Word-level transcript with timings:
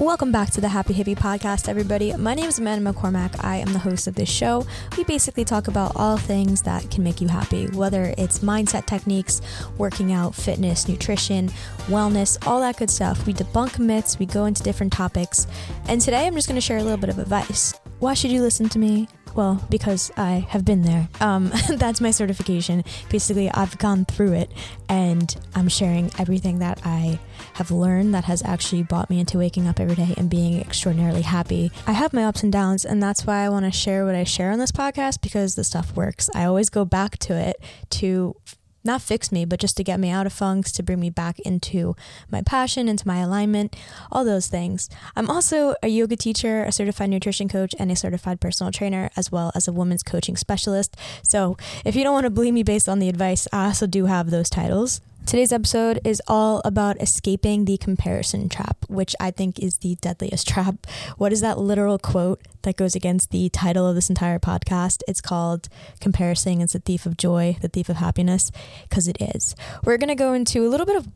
Welcome 0.00 0.32
back 0.32 0.48
to 0.52 0.62
the 0.62 0.68
Happy 0.68 0.94
Hippie 0.94 1.14
Podcast, 1.14 1.68
everybody. 1.68 2.16
My 2.16 2.32
name 2.32 2.46
is 2.46 2.58
Amanda 2.58 2.90
McCormack. 2.90 3.44
I 3.44 3.56
am 3.56 3.70
the 3.74 3.78
host 3.78 4.06
of 4.06 4.14
this 4.14 4.30
show. 4.30 4.66
We 4.96 5.04
basically 5.04 5.44
talk 5.44 5.68
about 5.68 5.92
all 5.94 6.16
things 6.16 6.62
that 6.62 6.90
can 6.90 7.04
make 7.04 7.20
you 7.20 7.28
happy, 7.28 7.66
whether 7.66 8.14
it's 8.16 8.38
mindset 8.38 8.86
techniques, 8.86 9.42
working 9.76 10.14
out, 10.14 10.34
fitness, 10.34 10.88
nutrition, 10.88 11.50
wellness, 11.88 12.38
all 12.46 12.60
that 12.60 12.78
good 12.78 12.88
stuff. 12.88 13.26
We 13.26 13.34
debunk 13.34 13.78
myths, 13.78 14.18
we 14.18 14.24
go 14.24 14.46
into 14.46 14.62
different 14.62 14.94
topics, 14.94 15.46
and 15.86 16.00
today 16.00 16.26
I'm 16.26 16.34
just 16.34 16.48
going 16.48 16.54
to 16.54 16.62
share 16.62 16.78
a 16.78 16.82
little 16.82 16.96
bit 16.96 17.10
of 17.10 17.18
advice. 17.18 17.74
Why 17.98 18.14
should 18.14 18.32
you 18.32 18.40
listen 18.40 18.70
to 18.70 18.78
me? 18.78 19.06
Well, 19.34 19.64
because 19.70 20.10
I 20.16 20.46
have 20.48 20.64
been 20.64 20.82
there. 20.82 21.08
Um, 21.20 21.52
that's 21.68 22.00
my 22.00 22.10
certification. 22.10 22.84
Basically, 23.08 23.50
I've 23.50 23.78
gone 23.78 24.04
through 24.04 24.32
it 24.32 24.50
and 24.88 25.34
I'm 25.54 25.68
sharing 25.68 26.10
everything 26.18 26.58
that 26.58 26.80
I 26.84 27.18
have 27.54 27.70
learned 27.70 28.14
that 28.14 28.24
has 28.24 28.42
actually 28.42 28.82
brought 28.82 29.10
me 29.10 29.20
into 29.20 29.38
waking 29.38 29.66
up 29.66 29.80
every 29.80 29.94
day 29.94 30.14
and 30.16 30.28
being 30.28 30.60
extraordinarily 30.60 31.22
happy. 31.22 31.70
I 31.86 31.92
have 31.92 32.12
my 32.12 32.24
ups 32.24 32.42
and 32.42 32.52
downs, 32.52 32.84
and 32.84 33.02
that's 33.02 33.26
why 33.26 33.44
I 33.44 33.48
want 33.48 33.66
to 33.66 33.70
share 33.70 34.04
what 34.04 34.14
I 34.14 34.24
share 34.24 34.50
on 34.50 34.58
this 34.58 34.72
podcast 34.72 35.20
because 35.20 35.54
the 35.54 35.64
stuff 35.64 35.94
works. 35.94 36.28
I 36.34 36.44
always 36.44 36.70
go 36.70 36.84
back 36.84 37.18
to 37.20 37.34
it 37.34 37.56
to 37.90 38.36
not 38.84 39.02
fix 39.02 39.30
me, 39.30 39.44
but 39.44 39.60
just 39.60 39.76
to 39.76 39.84
get 39.84 40.00
me 40.00 40.10
out 40.10 40.26
of 40.26 40.32
funks, 40.32 40.72
to 40.72 40.82
bring 40.82 41.00
me 41.00 41.10
back 41.10 41.38
into 41.40 41.94
my 42.30 42.42
passion, 42.42 42.88
into 42.88 43.06
my 43.06 43.18
alignment, 43.18 43.76
all 44.10 44.24
those 44.24 44.46
things. 44.46 44.88
I'm 45.14 45.30
also 45.30 45.74
a 45.82 45.88
yoga 45.88 46.16
teacher, 46.16 46.64
a 46.64 46.72
certified 46.72 47.10
nutrition 47.10 47.48
coach, 47.48 47.74
and 47.78 47.90
a 47.90 47.96
certified 47.96 48.40
personal 48.40 48.72
trainer, 48.72 49.10
as 49.16 49.30
well 49.30 49.52
as 49.54 49.68
a 49.68 49.72
women's 49.72 50.02
coaching 50.02 50.36
specialist. 50.36 50.96
So 51.22 51.56
if 51.84 51.94
you 51.94 52.04
don't 52.04 52.14
want 52.14 52.24
to 52.24 52.30
believe 52.30 52.54
me 52.54 52.62
based 52.62 52.88
on 52.88 52.98
the 52.98 53.08
advice, 53.08 53.46
I 53.52 53.66
also 53.66 53.86
do 53.86 54.06
have 54.06 54.30
those 54.30 54.48
titles. 54.50 55.00
Today's 55.26 55.52
episode 55.52 56.00
is 56.04 56.20
all 56.26 56.60
about 56.64 57.00
escaping 57.00 57.64
the 57.64 57.76
comparison 57.76 58.48
trap, 58.48 58.84
which 58.88 59.14
I 59.20 59.30
think 59.30 59.60
is 59.60 59.78
the 59.78 59.94
deadliest 60.00 60.48
trap. 60.52 60.86
What 61.18 61.32
is 61.32 61.40
that 61.40 61.58
literal 61.58 61.98
quote 61.98 62.40
that 62.62 62.76
goes 62.76 62.96
against 62.96 63.30
the 63.30 63.48
title 63.48 63.86
of 63.86 63.94
this 63.94 64.08
entire 64.08 64.40
podcast? 64.40 65.02
It's 65.06 65.20
called 65.20 65.68
Comparison 66.00 66.60
is 66.60 66.72
the 66.72 66.80
Thief 66.80 67.06
of 67.06 67.16
Joy, 67.16 67.56
the 67.60 67.68
Thief 67.68 67.88
of 67.88 67.96
Happiness, 67.96 68.50
because 68.88 69.06
it 69.06 69.18
is. 69.20 69.54
We're 69.84 69.98
going 69.98 70.08
to 70.08 70.16
go 70.16 70.32
into 70.32 70.66
a 70.66 70.68
little 70.68 70.86
bit 70.86 70.96
of 70.96 71.06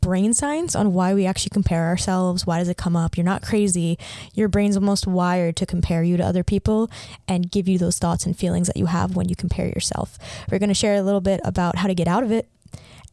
brain 0.00 0.34
science 0.34 0.74
on 0.74 0.92
why 0.92 1.14
we 1.14 1.24
actually 1.24 1.50
compare 1.50 1.86
ourselves. 1.86 2.46
Why 2.46 2.58
does 2.58 2.68
it 2.68 2.76
come 2.76 2.94
up? 2.96 3.16
You're 3.16 3.24
not 3.24 3.42
crazy. 3.42 3.98
Your 4.34 4.48
brain's 4.48 4.76
almost 4.76 5.06
wired 5.06 5.56
to 5.56 5.66
compare 5.66 6.02
you 6.02 6.16
to 6.16 6.26
other 6.26 6.44
people 6.44 6.90
and 7.26 7.50
give 7.50 7.68
you 7.68 7.78
those 7.78 7.98
thoughts 7.98 8.26
and 8.26 8.36
feelings 8.36 8.66
that 8.66 8.76
you 8.76 8.86
have 8.86 9.16
when 9.16 9.28
you 9.28 9.36
compare 9.36 9.68
yourself. 9.68 10.18
We're 10.50 10.58
going 10.58 10.68
to 10.68 10.74
share 10.74 10.96
a 10.96 11.02
little 11.02 11.22
bit 11.22 11.40
about 11.44 11.76
how 11.76 11.86
to 11.86 11.94
get 11.94 12.06
out 12.08 12.22
of 12.22 12.32
it 12.32 12.50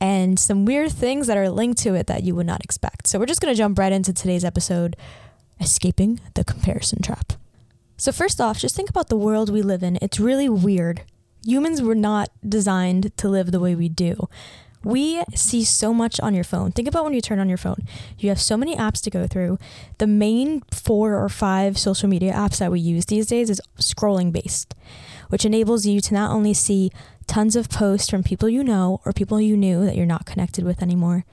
and 0.02 0.40
some 0.40 0.66
weird 0.66 0.92
things 0.92 1.28
that 1.28 1.38
are 1.38 1.50
linked 1.50 1.80
to 1.84 1.94
it 1.94 2.08
that 2.08 2.24
you 2.24 2.34
would 2.36 2.48
not 2.48 2.64
expect. 2.64 3.08
So 3.08 3.20
we're 3.20 3.28
just 3.28 3.40
going 3.40 3.54
to 3.54 3.58
jump 3.58 3.78
right 3.78 3.94
into 3.94 4.12
today's 4.12 4.44
episode 4.44 4.98
escaping 5.62 6.20
the 6.34 6.44
comparison 6.44 7.04
trap. 7.04 7.34
So, 7.98 8.12
first 8.12 8.42
off, 8.42 8.58
just 8.58 8.76
think 8.76 8.90
about 8.90 9.10
the 9.10 9.16
world 9.16 9.52
we 9.52 9.62
live 9.62 9.84
in. 9.84 10.00
It's 10.02 10.20
really 10.20 10.50
weird. 10.50 11.04
Humans 11.46 11.84
were 11.84 11.96
not 11.96 12.30
designed 12.48 13.16
to 13.18 13.30
live 13.30 13.52
the 13.52 13.60
way 13.60 13.76
we 13.76 13.90
do. 13.90 14.28
We 14.84 15.24
see 15.36 15.64
so 15.64 15.94
much 15.94 16.20
on 16.20 16.34
your 16.34 16.44
phone. 16.44 16.72
Think 16.72 16.88
about 16.88 17.04
when 17.04 17.14
you 17.14 17.22
turn 17.22 17.38
on 17.38 17.48
your 17.48 17.60
phone. 17.60 17.86
You 18.18 18.30
have 18.30 18.42
so 18.42 18.58
many 18.58 18.76
apps 18.76 19.04
to 19.04 19.12
go 19.12 19.28
through. 19.28 19.60
The 20.00 20.08
main 20.08 20.64
four 20.72 21.16
or 21.16 21.30
five 21.30 21.78
social 21.78 22.10
media 22.10 22.34
apps 22.34 22.58
that 22.58 22.72
we 22.72 22.80
use 22.80 23.06
these 23.06 23.28
days 23.28 23.52
is 23.52 23.62
scrolling 23.78 24.32
based, 24.32 24.74
which 25.30 25.46
enables 25.46 25.86
you 25.86 26.02
to 26.02 26.14
not 26.16 26.32
only 26.32 26.56
see 26.56 26.90
tons 27.32 27.56
of 27.56 27.70
posts 27.70 28.10
from 28.10 28.24
people 28.24 28.50
you 28.50 28.62
know 28.62 29.00
or 29.06 29.14
people 29.14 29.40
you 29.40 29.56
knew 29.56 29.86
that 29.86 29.96
you're 29.96 30.06
not 30.06 30.26
connected 30.26 30.66
with 30.66 30.82
anymore 30.82 31.24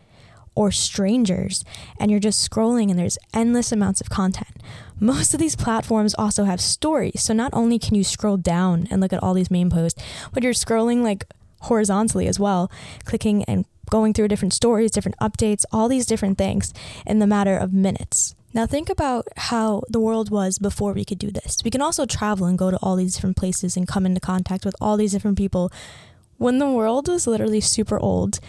or 0.55 0.71
strangers 0.71 1.65
and 1.99 2.09
you're 2.09 2.21
just 2.21 2.49
scrolling 2.49 2.89
and 2.89 2.97
there's 2.97 3.19
endless 3.35 3.73
amounts 3.73 4.01
of 4.01 4.09
content. 4.09 4.63
Most 5.01 5.35
of 5.35 5.41
these 5.41 5.57
platforms 5.57 6.15
also 6.15 6.45
have 6.45 6.61
stories. 6.61 7.21
So 7.21 7.35
not 7.35 7.53
only 7.53 7.81
can 7.81 7.97
you 7.97 8.05
scroll 8.05 8.37
down 8.37 8.87
and 8.93 9.01
look 9.01 9.13
at 9.13 9.21
all 9.21 9.35
these 9.35 9.51
main 9.51 9.71
posts, 9.71 10.01
but 10.33 10.45
you're 10.45 10.53
scrolling 10.53 11.03
like 11.03 11.25
horizontally 11.63 12.29
as 12.29 12.39
well, 12.39 12.71
clicking 13.05 13.43
and 13.47 13.65
going 13.91 14.13
through 14.13 14.29
different 14.29 14.55
stories, 14.55 14.93
different 14.93 15.19
updates, 15.19 15.65
all 15.73 15.89
these 15.89 16.07
different 16.07 16.39
things 16.39 16.73
in 17.07 17.19
the 17.19 17.27
matter 17.27 17.57
of 17.57 17.73
minutes. 17.73 18.37
Now, 18.59 18.67
think 18.67 18.91
about 18.91 19.29
how 19.37 19.85
the 19.89 20.01
world 20.01 20.33
was 20.33 20.59
before 20.59 20.93
we 20.93 21.05
could 21.05 21.21
do 21.21 21.31
this. 21.31 21.59
We 21.65 21.71
can 21.71 21.81
also 21.81 22.07
travel 22.07 22.45
and 22.45 22.59
go 22.59 22.73
to 22.73 22.79
all 22.79 22.97
these 22.97 23.15
different 23.15 23.37
places 23.37 23.77
and 23.77 23.87
come 23.87 24.05
into 24.05 24.21
contact 24.21 24.65
with 24.65 24.75
all 24.81 24.97
these 24.97 25.13
different 25.13 25.39
people 25.39 25.71
when 26.39 26.59
the 26.59 26.69
world 26.69 27.07
was 27.07 27.29
literally 27.29 27.61
super 27.61 28.01
old. 28.01 28.41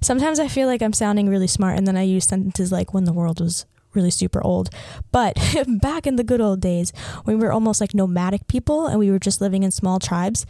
Sometimes 0.00 0.40
I 0.40 0.48
feel 0.48 0.66
like 0.66 0.80
I'm 0.80 0.94
sounding 0.94 1.28
really 1.28 1.46
smart, 1.46 1.76
and 1.76 1.86
then 1.86 1.94
I 1.94 2.04
use 2.04 2.24
sentences 2.24 2.72
like 2.72 2.94
when 2.94 3.04
the 3.04 3.12
world 3.12 3.38
was 3.38 3.66
really 3.92 4.10
super 4.10 4.42
old. 4.42 4.70
But 5.12 5.36
back 5.82 6.06
in 6.06 6.16
the 6.16 6.24
good 6.24 6.40
old 6.40 6.62
days, 6.62 6.94
when 7.24 7.38
we 7.38 7.44
were 7.44 7.52
almost 7.52 7.82
like 7.82 7.94
nomadic 7.94 8.46
people 8.46 8.86
and 8.86 8.98
we 8.98 9.10
were 9.10 9.18
just 9.18 9.42
living 9.42 9.62
in 9.62 9.72
small 9.72 9.98
tribes, 9.98 10.46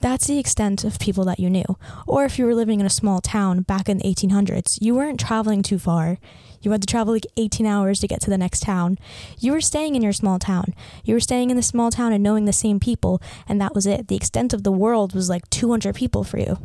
that's 0.00 0.26
the 0.26 0.40
extent 0.40 0.82
of 0.82 0.98
people 0.98 1.24
that 1.24 1.38
you 1.38 1.48
knew. 1.48 1.78
Or 2.04 2.24
if 2.24 2.38
you 2.38 2.46
were 2.46 2.54
living 2.56 2.80
in 2.80 2.86
a 2.86 2.90
small 2.90 3.20
town 3.20 3.62
back 3.62 3.88
in 3.88 3.98
the 3.98 4.04
1800s, 4.04 4.78
you 4.80 4.96
weren't 4.96 5.20
traveling 5.20 5.62
too 5.62 5.78
far. 5.78 6.18
You 6.64 6.70
had 6.70 6.80
to 6.80 6.86
travel 6.86 7.12
like 7.12 7.26
18 7.36 7.66
hours 7.66 8.00
to 8.00 8.08
get 8.08 8.20
to 8.22 8.30
the 8.30 8.38
next 8.38 8.60
town. 8.60 8.98
You 9.38 9.52
were 9.52 9.60
staying 9.60 9.94
in 9.94 10.02
your 10.02 10.12
small 10.12 10.38
town. 10.38 10.74
You 11.04 11.14
were 11.14 11.20
staying 11.20 11.50
in 11.50 11.56
the 11.56 11.62
small 11.62 11.90
town 11.90 12.12
and 12.12 12.22
knowing 12.22 12.46
the 12.46 12.52
same 12.52 12.80
people, 12.80 13.20
and 13.46 13.60
that 13.60 13.74
was 13.74 13.86
it. 13.86 14.08
The 14.08 14.16
extent 14.16 14.54
of 14.54 14.62
the 14.62 14.72
world 14.72 15.14
was 15.14 15.28
like 15.28 15.48
200 15.50 15.94
people 15.94 16.24
for 16.24 16.38
you. 16.38 16.58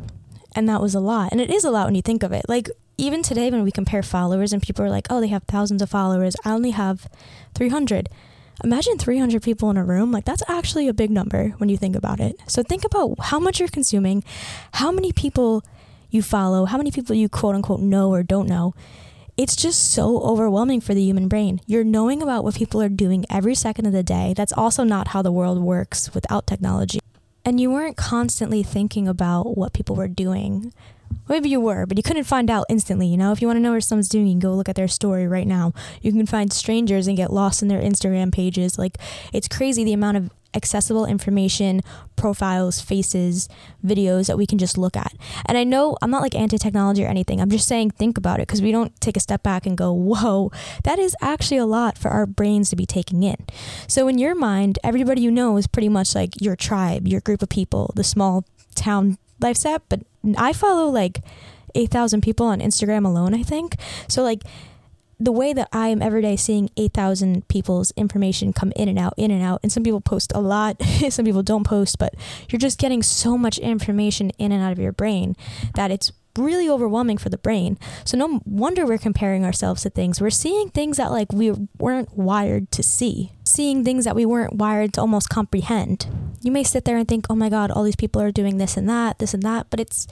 And 0.54 0.68
that 0.68 0.80
was 0.80 0.94
a 0.94 1.00
lot. 1.00 1.30
And 1.32 1.40
it 1.40 1.50
is 1.50 1.64
a 1.64 1.70
lot 1.70 1.86
when 1.86 1.94
you 1.94 2.02
think 2.02 2.22
of 2.22 2.32
it. 2.32 2.46
Like, 2.48 2.68
even 2.96 3.22
today, 3.22 3.50
when 3.50 3.62
we 3.62 3.70
compare 3.70 4.02
followers 4.02 4.52
and 4.52 4.62
people 4.62 4.84
are 4.84 4.90
like, 4.90 5.06
oh, 5.10 5.20
they 5.20 5.28
have 5.28 5.44
thousands 5.44 5.80
of 5.80 5.90
followers, 5.90 6.34
I 6.44 6.50
only 6.50 6.70
have 6.70 7.08
300. 7.54 8.08
Imagine 8.64 8.98
300 8.98 9.42
people 9.42 9.70
in 9.70 9.76
a 9.76 9.84
room. 9.84 10.10
Like, 10.10 10.24
that's 10.24 10.42
actually 10.48 10.88
a 10.88 10.92
big 10.92 11.10
number 11.10 11.50
when 11.58 11.68
you 11.68 11.76
think 11.76 11.94
about 11.94 12.20
it. 12.20 12.36
So, 12.46 12.62
think 12.62 12.84
about 12.84 13.18
how 13.20 13.38
much 13.38 13.60
you're 13.60 13.68
consuming, 13.68 14.24
how 14.74 14.90
many 14.90 15.12
people 15.12 15.62
you 16.10 16.22
follow, 16.22 16.64
how 16.64 16.76
many 16.76 16.90
people 16.90 17.14
you 17.14 17.28
quote 17.28 17.54
unquote 17.54 17.80
know 17.80 18.12
or 18.12 18.22
don't 18.22 18.48
know 18.48 18.74
it's 19.40 19.56
just 19.56 19.92
so 19.92 20.20
overwhelming 20.20 20.82
for 20.82 20.92
the 20.92 21.00
human 21.00 21.26
brain. 21.26 21.62
You're 21.66 21.82
knowing 21.82 22.20
about 22.20 22.44
what 22.44 22.54
people 22.54 22.82
are 22.82 22.90
doing 22.90 23.24
every 23.30 23.54
second 23.54 23.86
of 23.86 23.92
the 23.92 24.02
day. 24.02 24.34
That's 24.36 24.52
also 24.52 24.84
not 24.84 25.08
how 25.08 25.22
the 25.22 25.32
world 25.32 25.62
works 25.62 26.12
without 26.12 26.46
technology. 26.46 27.00
And 27.42 27.58
you 27.58 27.70
weren't 27.70 27.96
constantly 27.96 28.62
thinking 28.62 29.08
about 29.08 29.56
what 29.56 29.72
people 29.72 29.96
were 29.96 30.08
doing. 30.08 30.74
Maybe 31.26 31.48
you 31.48 31.58
were, 31.58 31.86
but 31.86 31.96
you 31.96 32.02
couldn't 32.02 32.24
find 32.24 32.50
out 32.50 32.66
instantly. 32.68 33.06
You 33.06 33.16
know, 33.16 33.32
if 33.32 33.40
you 33.40 33.46
want 33.46 33.56
to 33.56 33.62
know 33.62 33.72
what 33.72 33.82
someone's 33.82 34.10
doing, 34.10 34.26
you 34.26 34.34
can 34.34 34.40
go 34.40 34.52
look 34.52 34.68
at 34.68 34.76
their 34.76 34.88
story 34.88 35.26
right 35.26 35.46
now. 35.46 35.72
You 36.02 36.12
can 36.12 36.26
find 36.26 36.52
strangers 36.52 37.06
and 37.06 37.16
get 37.16 37.32
lost 37.32 37.62
in 37.62 37.68
their 37.68 37.80
Instagram 37.80 38.30
pages. 38.30 38.78
Like, 38.78 38.98
it's 39.32 39.48
crazy 39.48 39.84
the 39.84 39.94
amount 39.94 40.18
of 40.18 40.30
accessible 40.54 41.06
information, 41.06 41.80
profiles, 42.16 42.80
faces, 42.80 43.48
videos 43.84 44.26
that 44.26 44.36
we 44.36 44.46
can 44.46 44.58
just 44.58 44.76
look 44.76 44.96
at. 44.96 45.14
And 45.46 45.56
I 45.56 45.64
know 45.64 45.96
I'm 46.02 46.10
not 46.10 46.22
like 46.22 46.34
anti 46.34 46.58
technology 46.58 47.04
or 47.04 47.08
anything. 47.08 47.40
I'm 47.40 47.50
just 47.50 47.68
saying 47.68 47.92
think 47.92 48.18
about 48.18 48.40
it 48.40 48.48
because 48.48 48.62
we 48.62 48.72
don't 48.72 48.98
take 49.00 49.16
a 49.16 49.20
step 49.20 49.42
back 49.42 49.66
and 49.66 49.76
go, 49.76 49.92
whoa, 49.92 50.50
that 50.84 50.98
is 50.98 51.16
actually 51.20 51.58
a 51.58 51.66
lot 51.66 51.96
for 51.96 52.08
our 52.08 52.26
brains 52.26 52.70
to 52.70 52.76
be 52.76 52.86
taking 52.86 53.22
in. 53.22 53.36
So 53.86 54.08
in 54.08 54.18
your 54.18 54.34
mind, 54.34 54.78
everybody 54.82 55.20
you 55.20 55.30
know 55.30 55.56
is 55.56 55.66
pretty 55.66 55.88
much 55.88 56.14
like 56.14 56.40
your 56.40 56.56
tribe, 56.56 57.06
your 57.06 57.20
group 57.20 57.42
of 57.42 57.48
people, 57.48 57.92
the 57.96 58.04
small 58.04 58.44
town 58.74 59.18
life 59.40 59.56
set. 59.56 59.82
But 59.88 60.00
I 60.36 60.52
follow 60.52 60.88
like 60.88 61.20
8,000 61.74 62.20
people 62.20 62.46
on 62.46 62.60
Instagram 62.60 63.06
alone, 63.06 63.34
I 63.34 63.42
think. 63.42 63.76
So 64.08 64.22
like 64.22 64.42
the 65.20 65.32
way 65.32 65.52
that 65.52 65.68
I 65.70 65.88
am 65.88 66.00
every 66.00 66.22
day 66.22 66.34
seeing 66.34 66.70
8,000 66.78 67.46
people's 67.48 67.92
information 67.92 68.54
come 68.54 68.72
in 68.74 68.88
and 68.88 68.98
out, 68.98 69.12
in 69.18 69.30
and 69.30 69.42
out, 69.42 69.60
and 69.62 69.70
some 69.70 69.82
people 69.82 70.00
post 70.00 70.32
a 70.34 70.40
lot, 70.40 70.82
some 71.10 71.26
people 71.26 71.42
don't 71.42 71.64
post, 71.64 71.98
but 71.98 72.14
you're 72.48 72.58
just 72.58 72.78
getting 72.78 73.02
so 73.02 73.36
much 73.36 73.58
information 73.58 74.30
in 74.38 74.50
and 74.50 74.62
out 74.62 74.72
of 74.72 74.78
your 74.78 74.92
brain 74.92 75.36
that 75.74 75.90
it's 75.90 76.10
really 76.38 76.68
overwhelming 76.70 77.18
for 77.18 77.28
the 77.28 77.36
brain. 77.36 77.78
So 78.04 78.16
no 78.16 78.40
wonder 78.46 78.86
we're 78.86 78.98
comparing 78.98 79.44
ourselves 79.44 79.82
to 79.82 79.90
things. 79.90 80.20
We're 80.20 80.30
seeing 80.30 80.70
things 80.70 80.96
that 80.96 81.10
like 81.10 81.32
we 81.32 81.52
weren't 81.78 82.16
wired 82.16 82.70
to 82.72 82.82
see. 82.82 83.32
Seeing 83.44 83.84
things 83.84 84.04
that 84.04 84.16
we 84.16 84.24
weren't 84.24 84.54
wired 84.54 84.94
to 84.94 85.00
almost 85.00 85.28
comprehend. 85.28 86.06
You 86.40 86.52
may 86.52 86.62
sit 86.62 86.84
there 86.84 86.96
and 86.96 87.08
think, 87.08 87.26
"Oh 87.28 87.34
my 87.34 87.48
god, 87.48 87.70
all 87.70 87.82
these 87.82 87.96
people 87.96 88.22
are 88.22 88.30
doing 88.30 88.58
this 88.58 88.76
and 88.76 88.88
that, 88.88 89.18
this 89.18 89.34
and 89.34 89.42
that," 89.42 89.66
but 89.70 89.80
it's 89.80 90.06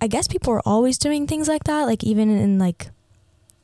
I 0.00 0.06
guess 0.06 0.28
people 0.28 0.54
are 0.54 0.62
always 0.64 0.96
doing 0.96 1.26
things 1.26 1.48
like 1.48 1.64
that, 1.64 1.82
like 1.82 2.04
even 2.04 2.30
in 2.30 2.58
like 2.58 2.90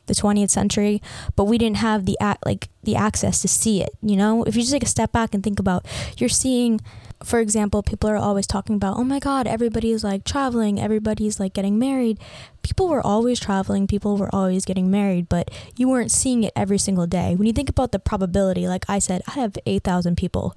the 0.06 0.14
20th 0.14 0.50
century, 0.50 1.02
but 1.34 1.44
we 1.44 1.58
didn't 1.58 1.78
have 1.78 2.06
the 2.06 2.16
like 2.44 2.68
the 2.82 2.96
access 2.96 3.42
to 3.42 3.48
see 3.48 3.82
it. 3.82 3.90
You 4.02 4.16
know, 4.16 4.44
if 4.44 4.54
you 4.54 4.62
just 4.62 4.72
take 4.72 4.82
a 4.82 4.88
step 4.88 5.12
back 5.12 5.34
and 5.34 5.42
think 5.42 5.58
about, 5.58 5.86
you're 6.16 6.28
seeing, 6.28 6.80
for 7.22 7.40
example, 7.40 7.82
people 7.82 8.08
are 8.08 8.16
always 8.16 8.46
talking 8.46 8.76
about, 8.76 8.96
oh 8.96 9.04
my 9.04 9.18
God, 9.18 9.46
everybody's 9.46 10.04
like 10.04 10.24
traveling, 10.24 10.80
everybody's 10.80 11.40
like 11.40 11.52
getting 11.52 11.78
married. 11.78 12.18
People 12.62 12.88
were 12.88 13.04
always 13.04 13.40
traveling, 13.40 13.86
people 13.86 14.16
were 14.16 14.34
always 14.34 14.64
getting 14.64 14.90
married, 14.90 15.28
but 15.28 15.50
you 15.76 15.88
weren't 15.88 16.10
seeing 16.10 16.44
it 16.44 16.52
every 16.56 16.78
single 16.78 17.06
day. 17.06 17.34
When 17.34 17.46
you 17.46 17.52
think 17.52 17.68
about 17.68 17.92
the 17.92 17.98
probability, 17.98 18.66
like 18.66 18.84
I 18.88 18.98
said, 18.98 19.22
I 19.28 19.32
have 19.32 19.56
8,000 19.66 20.16
people 20.16 20.56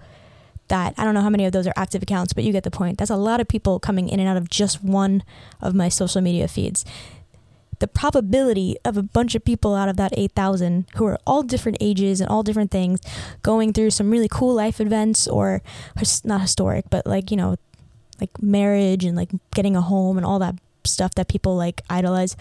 that 0.67 0.93
I 0.97 1.03
don't 1.03 1.15
know 1.15 1.21
how 1.21 1.31
many 1.31 1.45
of 1.45 1.51
those 1.51 1.65
are 1.65 1.73
active 1.75 2.03
accounts, 2.03 2.33
but 2.33 2.43
you 2.43 2.51
get 2.51 2.63
the 2.63 2.71
point. 2.71 2.99
That's 2.99 3.09
a 3.09 3.15
lot 3.15 3.41
of 3.41 3.47
people 3.47 3.79
coming 3.79 4.07
in 4.07 4.19
and 4.19 4.29
out 4.29 4.37
of 4.37 4.49
just 4.49 4.83
one 4.83 5.23
of 5.61 5.73
my 5.73 5.89
social 5.89 6.21
media 6.21 6.47
feeds 6.47 6.85
the 7.79 7.87
probability 7.87 8.77
of 8.85 8.97
a 8.97 9.03
bunch 9.03 9.35
of 9.35 9.43
people 9.43 9.73
out 9.73 9.89
of 9.89 9.97
that 9.97 10.13
8,000 10.15 10.85
who 10.95 11.05
are 11.05 11.17
all 11.25 11.43
different 11.43 11.77
ages 11.79 12.21
and 12.21 12.29
all 12.29 12.43
different 12.43 12.71
things 12.71 12.99
going 13.41 13.73
through 13.73 13.89
some 13.91 14.11
really 14.11 14.27
cool 14.29 14.53
life 14.53 14.79
events 14.79 15.27
or 15.27 15.61
not 16.23 16.41
historic, 16.41 16.85
but 16.89 17.05
like, 17.05 17.31
you 17.31 17.37
know, 17.37 17.55
like 18.19 18.41
marriage 18.41 19.05
and 19.05 19.15
like 19.15 19.31
getting 19.55 19.75
a 19.75 19.81
home 19.81 20.17
and 20.17 20.25
all 20.25 20.39
that 20.39 20.55
stuff 20.85 21.13
that 21.15 21.27
people 21.27 21.55
like 21.55 21.81
idolize 21.89 22.35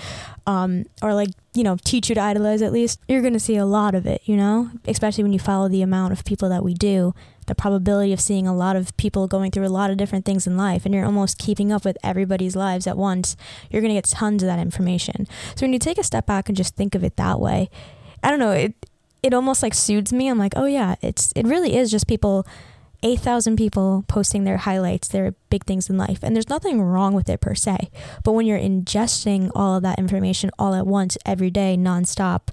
um, 0.47 0.85
or 1.03 1.15
like 1.15 1.31
you 1.55 1.63
know 1.63 1.77
teach 1.85 2.09
you 2.09 2.15
to 2.15 2.21
idolize 2.21 2.63
at 2.63 2.73
least 2.73 3.01
you're 3.09 3.21
going 3.21 3.33
to 3.33 3.41
see 3.41 3.57
a 3.57 3.67
lot 3.67 3.95
of 3.95 4.07
it 4.07 4.23
you 4.25 4.37
know? 4.37 4.71
Especially 4.87 5.25
when 5.25 5.33
you 5.33 5.39
follow 5.39 5.69
the 5.69 5.83
amount 5.83 6.13
of 6.13 6.25
people 6.25 6.49
that 6.49 6.63
we 6.63 6.75
do 6.75 7.15
the 7.47 7.55
probability 7.55 8.13
of 8.13 8.21
seeing 8.21 8.47
a 8.47 8.55
lot 8.55 8.77
of 8.77 8.95
people 8.99 9.27
going 9.27 9.51
through 9.51 9.67
a 9.67 9.69
lot 9.69 9.91
of 9.91 9.97
different 9.97 10.25
things 10.25 10.47
in 10.47 10.57
life 10.57 10.85
and 10.85 10.95
you're 10.95 11.07
almost 11.07 11.39
keeping 11.39 11.73
up 11.73 11.85
with 11.85 11.97
everybody's 12.05 12.55
lives 12.55 12.87
at 12.87 12.97
once 12.97 13.37
you're 13.71 13.81
going 13.81 13.95
to 13.95 13.95
get 13.95 14.05
tons 14.05 14.43
of 14.43 14.47
that 14.47 14.59
information. 14.59 15.27
So 15.57 15.65
when 15.65 15.73
you 15.73 15.79
take 15.79 15.97
a 15.99 16.05
step 16.05 16.27
back 16.27 16.49
and 16.49 16.57
just 16.57 16.77
think 16.77 16.95
of 16.95 17.03
it 17.03 17.17
that 17.17 17.41
way 17.41 17.71
i 18.23 18.31
don't 18.31 18.39
know 18.39 18.51
it 18.53 18.75
it 19.23 19.35
almost 19.35 19.63
like 19.63 19.75
soothes 19.75 20.13
me. 20.13 20.29
I'm 20.29 20.39
like 20.39 20.53
oh 20.57 20.67
yeah 20.67 20.95
it's 21.03 21.33
it 21.35 21.47
really 21.47 21.77
is 21.77 21.91
just 21.91 22.07
people 22.07 22.47
8,000 23.03 23.57
people 23.57 24.05
posting 24.09 24.45
their 24.45 24.59
highlights, 24.59 25.09
their 25.09 25.35
big 25.51 25.65
things 25.65 25.89
in 25.89 25.97
life. 25.97 26.19
And 26.23 26.35
there's 26.35 26.49
nothing 26.49 26.83
wrong 26.83 27.15
with 27.15 27.29
it 27.29 27.41
per 27.41 27.55
se. 27.55 27.91
But 28.25 28.33
when 28.33 28.47
you're 28.47 28.59
ingesting 28.59 29.51
all 29.55 29.77
of 29.77 29.83
that 29.85 29.99
information 29.99 30.51
all 30.59 30.75
at 30.75 30.87
once, 30.87 31.17
every 31.25 31.51
day, 31.51 31.77
nonstop, 31.79 32.49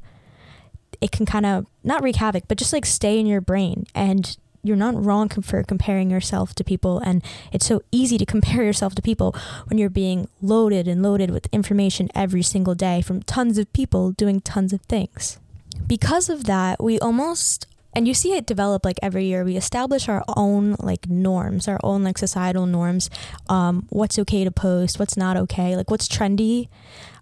it 1.01 1.11
can 1.11 1.25
kind 1.25 1.45
of 1.45 1.65
not 1.83 2.03
wreak 2.03 2.17
havoc, 2.17 2.43
but 2.47 2.57
just 2.57 2.73
like 2.73 2.85
stay 2.85 3.19
in 3.19 3.25
your 3.25 3.41
brain. 3.41 3.85
And 3.95 4.37
you're 4.65 4.75
not 4.75 5.03
wrong 5.03 5.29
for 5.29 5.63
comparing 5.63 6.09
yourself 6.09 6.55
to 6.55 6.63
people. 6.63 6.99
And 6.99 7.23
it's 7.51 7.67
so 7.67 7.81
easy 7.91 8.17
to 8.17 8.25
compare 8.35 8.63
yourself 8.63 8.95
to 8.95 9.01
people 9.01 9.35
when 9.67 9.77
you're 9.77 9.89
being 9.89 10.27
loaded 10.41 10.87
and 10.87 11.01
loaded 11.01 11.31
with 11.31 11.47
information 11.51 12.09
every 12.15 12.41
single 12.41 12.75
day 12.75 13.01
from 13.01 13.21
tons 13.23 13.57
of 13.57 13.71
people 13.73 14.11
doing 14.11 14.41
tons 14.41 14.73
of 14.73 14.81
things. 14.81 15.39
Because 15.87 16.29
of 16.29 16.45
that, 16.45 16.83
we 16.83 16.99
almost 16.99 17.67
and 17.95 18.07
you 18.07 18.13
see 18.13 18.33
it 18.33 18.45
develop 18.45 18.83
like 18.83 18.99
every 19.01 19.25
year. 19.25 19.43
We 19.45 19.55
establish 19.55 20.09
our 20.09 20.23
own 20.35 20.75
like 20.79 21.09
norms 21.09 21.67
our 21.67 21.79
own 21.83 22.03
like 22.03 22.17
societal 22.17 22.65
norms 22.65 23.09
um, 23.47 23.87
what's 23.89 24.19
okay 24.19 24.43
to 24.43 24.51
post 24.51 24.99
what's 24.99 25.15
not 25.17 25.37
okay 25.37 25.75
like 25.75 25.89
what's 25.89 26.07
trendy. 26.07 26.67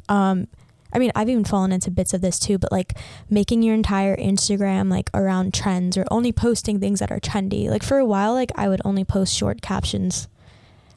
Um, 0.09 0.47
i 0.95 0.99
mean 0.99 1.11
i've 1.15 1.29
even 1.29 1.43
fallen 1.43 1.71
into 1.71 1.89
bits 1.89 2.13
of 2.13 2.21
this 2.21 2.37
too 2.37 2.59
but 2.59 2.71
like 2.71 2.93
making 3.27 3.63
your 3.63 3.73
entire 3.73 4.15
instagram 4.17 4.91
like 4.91 5.09
around 5.13 5.51
trends 5.51 5.97
or 5.97 6.05
only 6.11 6.31
posting 6.31 6.79
things 6.79 6.99
that 6.99 7.11
are 7.11 7.19
trendy. 7.19 7.69
Like 7.69 7.83
for 7.83 7.97
a 7.97 8.05
while 8.05 8.33
like 8.33 8.51
i 8.55 8.67
would 8.67 8.81
only 8.83 9.03
post 9.03 9.33
short 9.33 9.61
captions. 9.61 10.27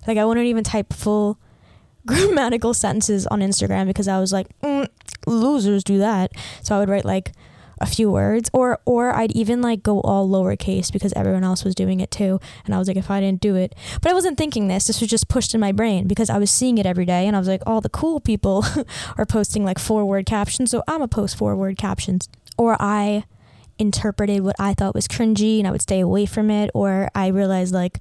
Like 0.07 0.19
i 0.19 0.25
wouldn't 0.25 0.47
even 0.47 0.65
type 0.65 0.93
full 0.93 1.39
grammatical 2.07 2.75
sentences 2.75 3.27
on 3.29 3.41
instagram 3.41 3.87
because 3.87 4.09
i 4.09 4.19
was 4.19 4.33
like 4.33 4.49
mm, 4.61 4.89
losers 5.27 5.85
do 5.85 5.99
that. 5.99 6.33
So 6.63 6.77
i 6.77 6.79
would 6.79 6.89
write 6.89 7.05
like 7.05 7.33
a 7.79 7.87
few 7.87 8.11
words 8.11 8.49
or 8.53 8.81
or 8.85 9.15
I'd 9.15 9.33
even 9.33 9.61
like 9.61 9.83
go 9.83 10.01
all 10.01 10.29
lowercase 10.29 10.91
because 10.91 11.13
everyone 11.15 11.45
else 11.45 11.65
was 11.65 11.75
doing 11.75 12.01
it 12.01 12.11
too 12.11 12.41
and 12.65 12.75
I 12.75 12.79
was 12.79 12.89
like 12.89 12.97
if 12.97 13.11
I 13.11 13.21
didn't 13.21 13.41
do 13.41 13.55
it. 13.55 13.75
But 14.01 14.11
I 14.11 14.15
wasn't 14.15 14.39
thinking 14.39 14.69
this 14.69 14.87
this 14.87 15.01
was 15.01 15.11
just 15.11 15.29
pushed 15.29 15.55
in 15.55 15.61
my 15.61 15.73
brain 15.73 16.07
because 16.07 16.31
I 16.31 16.39
was 16.39 16.51
seeing 16.51 16.79
it 16.79 16.87
every 16.87 17.05
day 17.05 17.27
and 17.27 17.37
I 17.37 17.39
was 17.39 17.49
like 17.49 17.63
all 17.67 17.81
the 17.81 17.89
cool 17.89 18.21
people 18.21 18.65
are 19.19 19.27
posting 19.27 19.65
like 19.65 19.79
four 19.79 20.05
word 20.05 20.27
captions 20.27 20.71
so 20.71 20.83
I'm 20.89 20.97
gonna 20.99 21.09
post 21.09 21.37
four 21.37 21.55
word 21.55 21.77
captions. 21.77 22.29
Or 22.59 22.77
I 22.81 23.25
interpreted 23.79 24.41
what 24.41 24.57
I 24.59 24.75
thought 24.75 24.95
was 24.95 25.07
cringy 25.07 25.59
and 25.59 25.69
I 25.69 25.71
would 25.71 25.83
stay 25.83 26.01
away 26.01 26.25
from 26.25 26.51
it 26.51 26.71
or 26.73 27.11
I 27.15 27.27
realized 27.29 27.75
like 27.75 27.99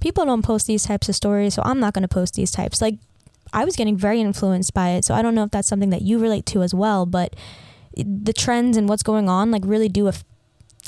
people 0.00 0.24
don't 0.24 0.42
post 0.42 0.66
these 0.66 0.84
types 0.84 1.08
of 1.08 1.14
stories 1.14 1.54
so 1.54 1.62
I'm 1.64 1.80
not 1.80 1.92
going 1.92 2.02
to 2.02 2.08
post 2.08 2.34
these 2.34 2.50
types. 2.50 2.80
Like 2.80 2.94
I 3.52 3.66
was 3.66 3.76
getting 3.76 3.96
very 3.96 4.20
influenced 4.22 4.72
by 4.72 4.90
it 4.90 5.04
so 5.04 5.14
I 5.14 5.20
don't 5.20 5.34
know 5.34 5.44
if 5.44 5.50
that's 5.50 5.68
something 5.68 5.90
that 5.90 6.02
you 6.02 6.18
relate 6.18 6.46
to 6.46 6.62
as 6.62 6.72
well 6.72 7.04
but 7.04 7.34
the 7.98 8.32
trends 8.32 8.76
and 8.76 8.88
what's 8.88 9.02
going 9.02 9.28
on 9.28 9.50
like 9.50 9.62
really 9.64 9.88
do 9.88 10.06
af- 10.06 10.24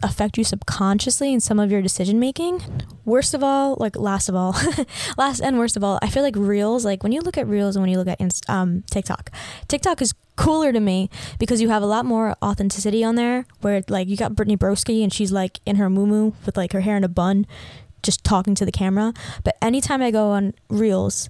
affect 0.03 0.39
you 0.39 0.45
subconsciously 0.45 1.33
in 1.33 1.41
some 1.41 1.59
of 1.59 1.71
your 1.71 1.83
decision 1.83 2.19
making. 2.19 2.63
Worst 3.05 3.35
of 3.35 3.43
all, 3.43 3.77
like 3.79 3.97
last 3.97 4.29
of 4.29 4.35
all, 4.35 4.57
last 5.19 5.41
and 5.41 5.59
worst 5.59 5.77
of 5.77 5.85
all, 5.85 5.99
I 6.03 6.09
feel 6.09 6.23
like 6.23 6.37
Reels, 6.37 6.85
like 6.85 7.03
when 7.03 7.13
you 7.13 7.21
look 7.21 7.37
at 7.37 7.47
Reels 7.47 7.77
and 7.77 7.83
when 7.83 7.91
you 7.91 7.99
look 7.99 8.09
at 8.09 8.21
Inst- 8.21 8.49
um, 8.49 8.83
TikTok, 8.91 9.31
TikTok 9.69 10.01
is 10.01 10.15
cooler 10.37 10.73
to 10.73 10.81
me 10.81 11.11
because 11.39 11.61
you 11.61 11.69
have 11.69 11.83
a 11.83 11.87
lot 11.87 12.07
more 12.07 12.35
authenticity 12.43 13.05
on 13.05 13.17
there. 13.17 13.45
Where 13.61 13.83
like 13.89 14.09
you 14.09 14.17
got 14.17 14.35
Brittany 14.35 14.57
Broski 14.57 15.03
and 15.03 15.13
she's 15.13 15.33
like 15.33 15.61
in 15.67 15.77
her 15.77 15.91
moo 15.91 16.33
with 16.47 16.57
like 16.57 16.73
her 16.73 16.81
hair 16.81 16.97
in 16.97 17.05
a 17.05 17.09
bun, 17.09 17.47
just 18.03 18.25
talking 18.25 18.55
to 18.55 18.65
the 18.65 18.73
camera. 18.73 19.13
But 19.45 19.57
anytime 19.61 20.03
I 20.03 20.11
go 20.11 20.31
on 20.31 20.55
Reels, 20.69 21.29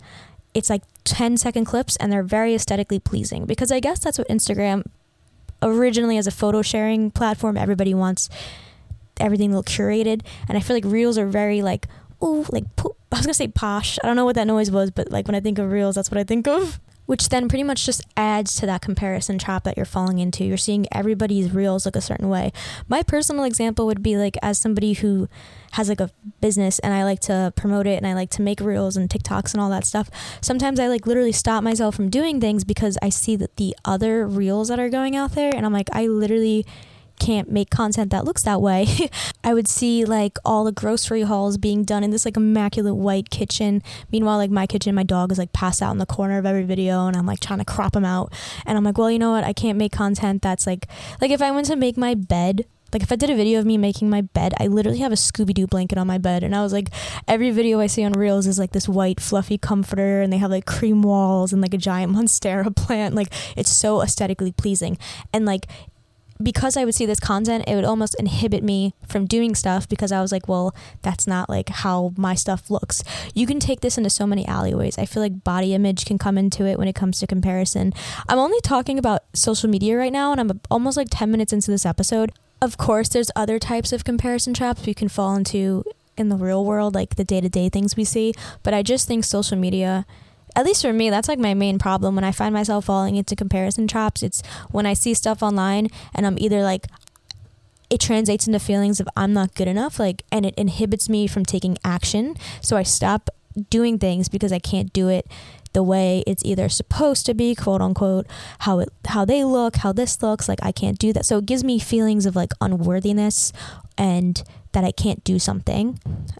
it's 0.54 0.70
like 0.70 0.82
10 1.04 1.36
second 1.36 1.64
clips 1.64 1.96
and 1.96 2.12
they're 2.12 2.22
very 2.22 2.54
aesthetically 2.54 2.98
pleasing 2.98 3.46
because 3.46 3.72
I 3.72 3.80
guess 3.80 3.98
that's 3.98 4.18
what 4.18 4.28
Instagram 4.28 4.84
originally 5.62 6.16
as 6.18 6.26
a 6.26 6.30
photo 6.30 6.62
sharing 6.62 7.10
platform, 7.10 7.56
everybody 7.56 7.94
wants 7.94 8.28
everything 9.18 9.54
look 9.54 9.66
curated, 9.66 10.22
and 10.48 10.56
I 10.56 10.60
feel 10.60 10.76
like 10.76 10.84
reels 10.84 11.18
are 11.18 11.26
very 11.26 11.62
like 11.62 11.86
ooh 12.22 12.44
like 12.50 12.64
I 12.78 13.16
was 13.16 13.26
gonna 13.26 13.34
say 13.34 13.48
posh. 13.48 13.98
I 14.02 14.06
don't 14.06 14.16
know 14.16 14.24
what 14.24 14.36
that 14.36 14.46
noise 14.46 14.70
was, 14.70 14.90
but 14.90 15.10
like 15.10 15.26
when 15.26 15.34
I 15.34 15.40
think 15.40 15.58
of 15.58 15.70
reels, 15.70 15.94
that's 15.94 16.10
what 16.10 16.18
I 16.18 16.24
think 16.24 16.46
of 16.46 16.80
which 17.10 17.28
then 17.30 17.48
pretty 17.48 17.64
much 17.64 17.86
just 17.86 18.06
adds 18.16 18.54
to 18.54 18.66
that 18.66 18.80
comparison 18.80 19.36
trap 19.36 19.64
that 19.64 19.76
you're 19.76 19.84
falling 19.84 20.20
into. 20.20 20.44
You're 20.44 20.56
seeing 20.56 20.86
everybody's 20.92 21.50
reels 21.50 21.84
look 21.84 21.96
a 21.96 22.00
certain 22.00 22.28
way. 22.28 22.52
My 22.86 23.02
personal 23.02 23.42
example 23.42 23.84
would 23.86 24.00
be 24.00 24.16
like 24.16 24.36
as 24.42 24.58
somebody 24.58 24.92
who 24.92 25.28
has 25.72 25.88
like 25.88 25.98
a 25.98 26.12
business 26.40 26.78
and 26.78 26.94
I 26.94 27.02
like 27.02 27.18
to 27.22 27.52
promote 27.56 27.88
it 27.88 27.96
and 27.96 28.06
I 28.06 28.14
like 28.14 28.30
to 28.30 28.42
make 28.42 28.60
reels 28.60 28.96
and 28.96 29.10
TikToks 29.10 29.52
and 29.52 29.60
all 29.60 29.70
that 29.70 29.84
stuff. 29.84 30.08
Sometimes 30.40 30.78
I 30.78 30.86
like 30.86 31.04
literally 31.04 31.32
stop 31.32 31.64
myself 31.64 31.96
from 31.96 32.10
doing 32.10 32.40
things 32.40 32.62
because 32.62 32.96
I 33.02 33.08
see 33.08 33.34
that 33.34 33.56
the 33.56 33.74
other 33.84 34.24
reels 34.24 34.68
that 34.68 34.78
are 34.78 34.88
going 34.88 35.16
out 35.16 35.32
there 35.32 35.50
and 35.52 35.66
I'm 35.66 35.72
like 35.72 35.88
I 35.92 36.06
literally 36.06 36.64
can't 37.20 37.50
make 37.50 37.70
content 37.70 38.10
that 38.10 38.24
looks 38.24 38.42
that 38.42 38.60
way. 38.60 38.86
I 39.44 39.54
would 39.54 39.68
see 39.68 40.04
like 40.04 40.38
all 40.44 40.64
the 40.64 40.72
grocery 40.72 41.22
hauls 41.22 41.58
being 41.58 41.84
done 41.84 42.02
in 42.02 42.10
this 42.10 42.24
like 42.24 42.36
immaculate 42.36 42.96
white 42.96 43.30
kitchen. 43.30 43.82
Meanwhile, 44.10 44.38
like 44.38 44.50
my 44.50 44.66
kitchen, 44.66 44.94
my 44.94 45.04
dog 45.04 45.30
is 45.30 45.38
like 45.38 45.52
passed 45.52 45.82
out 45.82 45.92
in 45.92 45.98
the 45.98 46.06
corner 46.06 46.38
of 46.38 46.46
every 46.46 46.64
video 46.64 47.06
and 47.06 47.16
I'm 47.16 47.26
like 47.26 47.40
trying 47.40 47.60
to 47.60 47.64
crop 47.64 47.94
him 47.94 48.04
out. 48.04 48.32
And 48.66 48.76
I'm 48.76 48.84
like, 48.84 48.98
well, 48.98 49.10
you 49.10 49.18
know 49.18 49.30
what? 49.30 49.44
I 49.44 49.52
can't 49.52 49.78
make 49.78 49.92
content 49.92 50.42
that's 50.42 50.66
like, 50.66 50.88
like 51.20 51.30
if 51.30 51.42
I 51.42 51.50
went 51.50 51.66
to 51.66 51.76
make 51.76 51.96
my 51.96 52.14
bed, 52.14 52.64
like 52.92 53.02
if 53.02 53.12
I 53.12 53.16
did 53.16 53.30
a 53.30 53.36
video 53.36 53.60
of 53.60 53.66
me 53.66 53.78
making 53.78 54.10
my 54.10 54.20
bed, 54.20 54.52
I 54.58 54.66
literally 54.66 54.98
have 54.98 55.12
a 55.12 55.16
Scooby 55.16 55.54
Doo 55.54 55.66
blanket 55.66 55.98
on 55.98 56.06
my 56.06 56.18
bed, 56.18 56.42
and 56.42 56.54
I 56.54 56.62
was 56.62 56.72
like, 56.72 56.88
every 57.28 57.50
video 57.50 57.80
I 57.80 57.86
see 57.86 58.04
on 58.04 58.12
Reels 58.12 58.46
is 58.46 58.58
like 58.58 58.72
this 58.72 58.88
white 58.88 59.20
fluffy 59.20 59.58
comforter, 59.58 60.22
and 60.22 60.32
they 60.32 60.38
have 60.38 60.50
like 60.50 60.66
cream 60.66 61.02
walls 61.02 61.52
and 61.52 61.62
like 61.62 61.74
a 61.74 61.78
giant 61.78 62.12
monstera 62.16 62.74
plant. 62.74 63.14
Like 63.14 63.32
it's 63.56 63.70
so 63.70 64.02
aesthetically 64.02 64.52
pleasing, 64.52 64.98
and 65.32 65.46
like 65.46 65.66
because 66.42 66.76
I 66.76 66.84
would 66.84 66.94
see 66.94 67.06
this 67.06 67.20
content, 67.20 67.64
it 67.66 67.74
would 67.74 67.84
almost 67.84 68.14
inhibit 68.18 68.62
me 68.62 68.94
from 69.06 69.26
doing 69.26 69.54
stuff 69.54 69.88
because 69.88 70.12
I 70.12 70.20
was 70.20 70.32
like, 70.32 70.48
well, 70.48 70.74
that's 71.02 71.26
not 71.26 71.48
like 71.48 71.68
how 71.68 72.12
my 72.16 72.34
stuff 72.34 72.70
looks. 72.70 73.02
You 73.34 73.46
can 73.46 73.60
take 73.60 73.80
this 73.80 73.98
into 73.98 74.10
so 74.10 74.26
many 74.26 74.46
alleyways. 74.46 74.98
I 74.98 75.06
feel 75.06 75.22
like 75.22 75.44
body 75.44 75.74
image 75.74 76.04
can 76.04 76.18
come 76.18 76.38
into 76.38 76.64
it 76.64 76.78
when 76.78 76.88
it 76.88 76.94
comes 76.94 77.18
to 77.20 77.26
comparison. 77.26 77.92
I'm 78.28 78.38
only 78.38 78.60
talking 78.62 78.98
about 78.98 79.22
social 79.34 79.68
media 79.68 79.96
right 79.96 80.12
now, 80.12 80.32
and 80.32 80.40
I'm 80.40 80.60
almost 80.70 80.96
like 80.96 81.08
10 81.10 81.30
minutes 81.30 81.52
into 81.52 81.70
this 81.70 81.86
episode. 81.86 82.32
Of 82.62 82.76
course, 82.76 83.08
there's 83.08 83.30
other 83.34 83.58
types 83.58 83.92
of 83.92 84.04
comparison 84.04 84.54
traps 84.54 84.84
we 84.86 84.94
can 84.94 85.08
fall 85.08 85.34
into 85.34 85.84
in 86.16 86.28
the 86.28 86.36
real 86.36 86.64
world, 86.64 86.94
like 86.94 87.16
the 87.16 87.24
day 87.24 87.40
to 87.40 87.48
day 87.48 87.68
things 87.68 87.96
we 87.96 88.04
see, 88.04 88.34
but 88.62 88.74
I 88.74 88.82
just 88.82 89.08
think 89.08 89.24
social 89.24 89.56
media 89.56 90.06
at 90.56 90.64
least 90.64 90.82
for 90.82 90.92
me, 90.92 91.10
that's 91.10 91.28
like 91.28 91.38
my 91.38 91.54
main 91.54 91.78
problem 91.78 92.14
when 92.14 92.24
I 92.24 92.32
find 92.32 92.52
myself 92.52 92.86
falling 92.86 93.16
into 93.16 93.36
comparison 93.36 93.86
traps. 93.86 94.22
It's 94.22 94.42
when 94.70 94.86
I 94.86 94.94
see 94.94 95.14
stuff 95.14 95.42
online 95.42 95.88
and 96.14 96.26
I'm 96.26 96.38
either 96.38 96.62
like, 96.62 96.86
it 97.88 98.00
translates 98.00 98.46
into 98.46 98.60
feelings 98.60 99.00
of 99.00 99.08
I'm 99.16 99.32
not 99.32 99.54
good 99.54 99.66
enough, 99.66 99.98
like, 99.98 100.22
and 100.30 100.46
it 100.46 100.54
inhibits 100.56 101.08
me 101.08 101.26
from 101.26 101.44
taking 101.44 101.76
action. 101.84 102.36
So 102.60 102.76
I 102.76 102.84
stop 102.84 103.30
doing 103.68 103.98
things 103.98 104.28
because 104.28 104.52
I 104.52 104.60
can't 104.60 104.92
do 104.92 105.08
it 105.08 105.26
the 105.72 105.82
way 105.82 106.24
it's 106.26 106.44
either 106.44 106.68
supposed 106.68 107.26
to 107.26 107.34
be, 107.34 107.54
quote 107.54 107.80
unquote, 107.80 108.26
how 108.60 108.80
it 108.80 108.88
how 109.08 109.24
they 109.24 109.44
look, 109.44 109.76
how 109.76 109.92
this 109.92 110.22
looks, 110.22 110.48
like 110.48 110.58
I 110.62 110.72
can't 110.72 110.98
do 110.98 111.12
that. 111.12 111.26
So 111.26 111.38
it 111.38 111.46
gives 111.46 111.62
me 111.62 111.78
feelings 111.78 112.26
of 112.26 112.34
like 112.34 112.52
unworthiness 112.60 113.52
and 113.96 114.42
that 114.72 114.84
I 114.84 114.92
can't 114.92 115.22
do 115.24 115.38
something. 115.38 115.98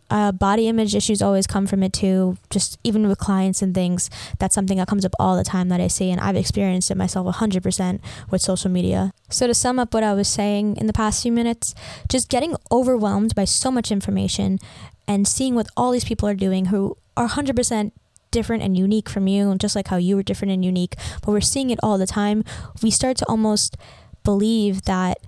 Uh, 0.08 0.32
body 0.32 0.68
image 0.68 0.94
issues 0.94 1.20
always 1.20 1.46
come 1.46 1.66
from 1.66 1.82
it 1.82 1.92
too, 1.92 2.37
just 2.49 2.78
even 2.84 3.08
with 3.08 3.18
clients 3.18 3.62
and 3.62 3.75
things. 3.75 4.08
That's 4.38 4.54
something 4.54 4.78
that 4.78 4.88
comes 4.88 5.04
up 5.04 5.12
all 5.18 5.37
the 5.37 5.44
time 5.44 5.68
that 5.68 5.80
I 5.80 5.88
see, 5.88 6.10
and 6.10 6.20
I've 6.20 6.37
experienced 6.37 6.90
it 6.90 6.96
myself 6.96 7.26
100% 7.37 8.00
with 8.30 8.40
social 8.40 8.70
media. 8.70 9.12
So, 9.30 9.46
to 9.46 9.54
sum 9.54 9.78
up 9.78 9.94
what 9.94 10.04
I 10.04 10.14
was 10.14 10.28
saying 10.28 10.76
in 10.76 10.87
the 10.87 10.92
past 10.92 11.22
few 11.22 11.32
minutes, 11.32 11.75
just 12.08 12.28
getting 12.28 12.56
overwhelmed 12.70 13.34
by 13.34 13.44
so 13.44 13.70
much 13.70 13.90
information 13.90 14.58
and 15.08 15.26
seeing 15.26 15.54
what 15.54 15.66
all 15.76 15.90
these 15.90 16.04
people 16.04 16.28
are 16.28 16.34
doing 16.34 16.66
who 16.66 16.96
are 17.16 17.28
100% 17.28 17.92
different 18.30 18.62
and 18.62 18.76
unique 18.76 19.08
from 19.08 19.26
you, 19.26 19.54
just 19.56 19.75
like 19.75 19.88
how 19.88 19.96
you 19.96 20.16
were 20.16 20.22
different 20.22 20.52
and 20.52 20.64
unique, 20.64 20.94
but 21.22 21.32
we're 21.32 21.40
seeing 21.40 21.70
it 21.70 21.80
all 21.82 21.99
the 21.99 22.06
time, 22.06 22.44
we 22.82 22.90
start 22.90 23.16
to 23.16 23.26
almost 23.26 23.76
believe 24.22 24.82
that 24.82 25.18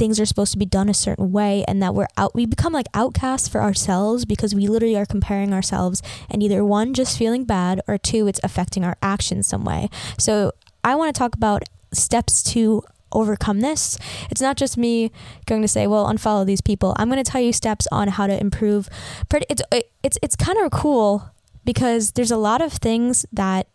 things 0.00 0.18
are 0.18 0.24
supposed 0.24 0.50
to 0.50 0.58
be 0.58 0.64
done 0.64 0.88
a 0.88 0.94
certain 0.94 1.30
way 1.30 1.62
and 1.68 1.82
that 1.82 1.94
we're 1.94 2.08
out 2.16 2.34
we 2.34 2.46
become 2.46 2.72
like 2.72 2.86
outcasts 2.94 3.48
for 3.48 3.60
ourselves 3.60 4.24
because 4.24 4.54
we 4.54 4.66
literally 4.66 4.96
are 4.96 5.04
comparing 5.04 5.52
ourselves 5.52 6.02
and 6.30 6.42
either 6.42 6.64
one 6.64 6.94
just 6.94 7.18
feeling 7.18 7.44
bad 7.44 7.82
or 7.86 7.98
two 7.98 8.26
it's 8.26 8.40
affecting 8.42 8.82
our 8.82 8.96
actions 9.02 9.46
some 9.46 9.62
way 9.62 9.90
so 10.18 10.52
I 10.82 10.94
want 10.94 11.14
to 11.14 11.18
talk 11.18 11.34
about 11.34 11.64
steps 11.92 12.42
to 12.54 12.82
overcome 13.12 13.60
this. 13.60 13.98
It's 14.30 14.40
not 14.40 14.56
just 14.56 14.78
me 14.78 15.10
going 15.46 15.62
to 15.62 15.68
say, 15.68 15.86
"Well, 15.86 16.06
unfollow 16.06 16.46
these 16.46 16.60
people." 16.60 16.94
I'm 16.96 17.10
going 17.10 17.22
to 17.22 17.30
tell 17.30 17.40
you 17.40 17.52
steps 17.52 17.86
on 17.92 18.08
how 18.08 18.26
to 18.26 18.40
improve. 18.40 18.88
It's 19.48 19.62
it's 20.02 20.18
it's 20.22 20.36
kind 20.36 20.58
of 20.58 20.70
cool 20.70 21.30
because 21.64 22.12
there's 22.12 22.30
a 22.30 22.36
lot 22.36 22.60
of 22.62 22.72
things 22.72 23.26
that 23.32 23.66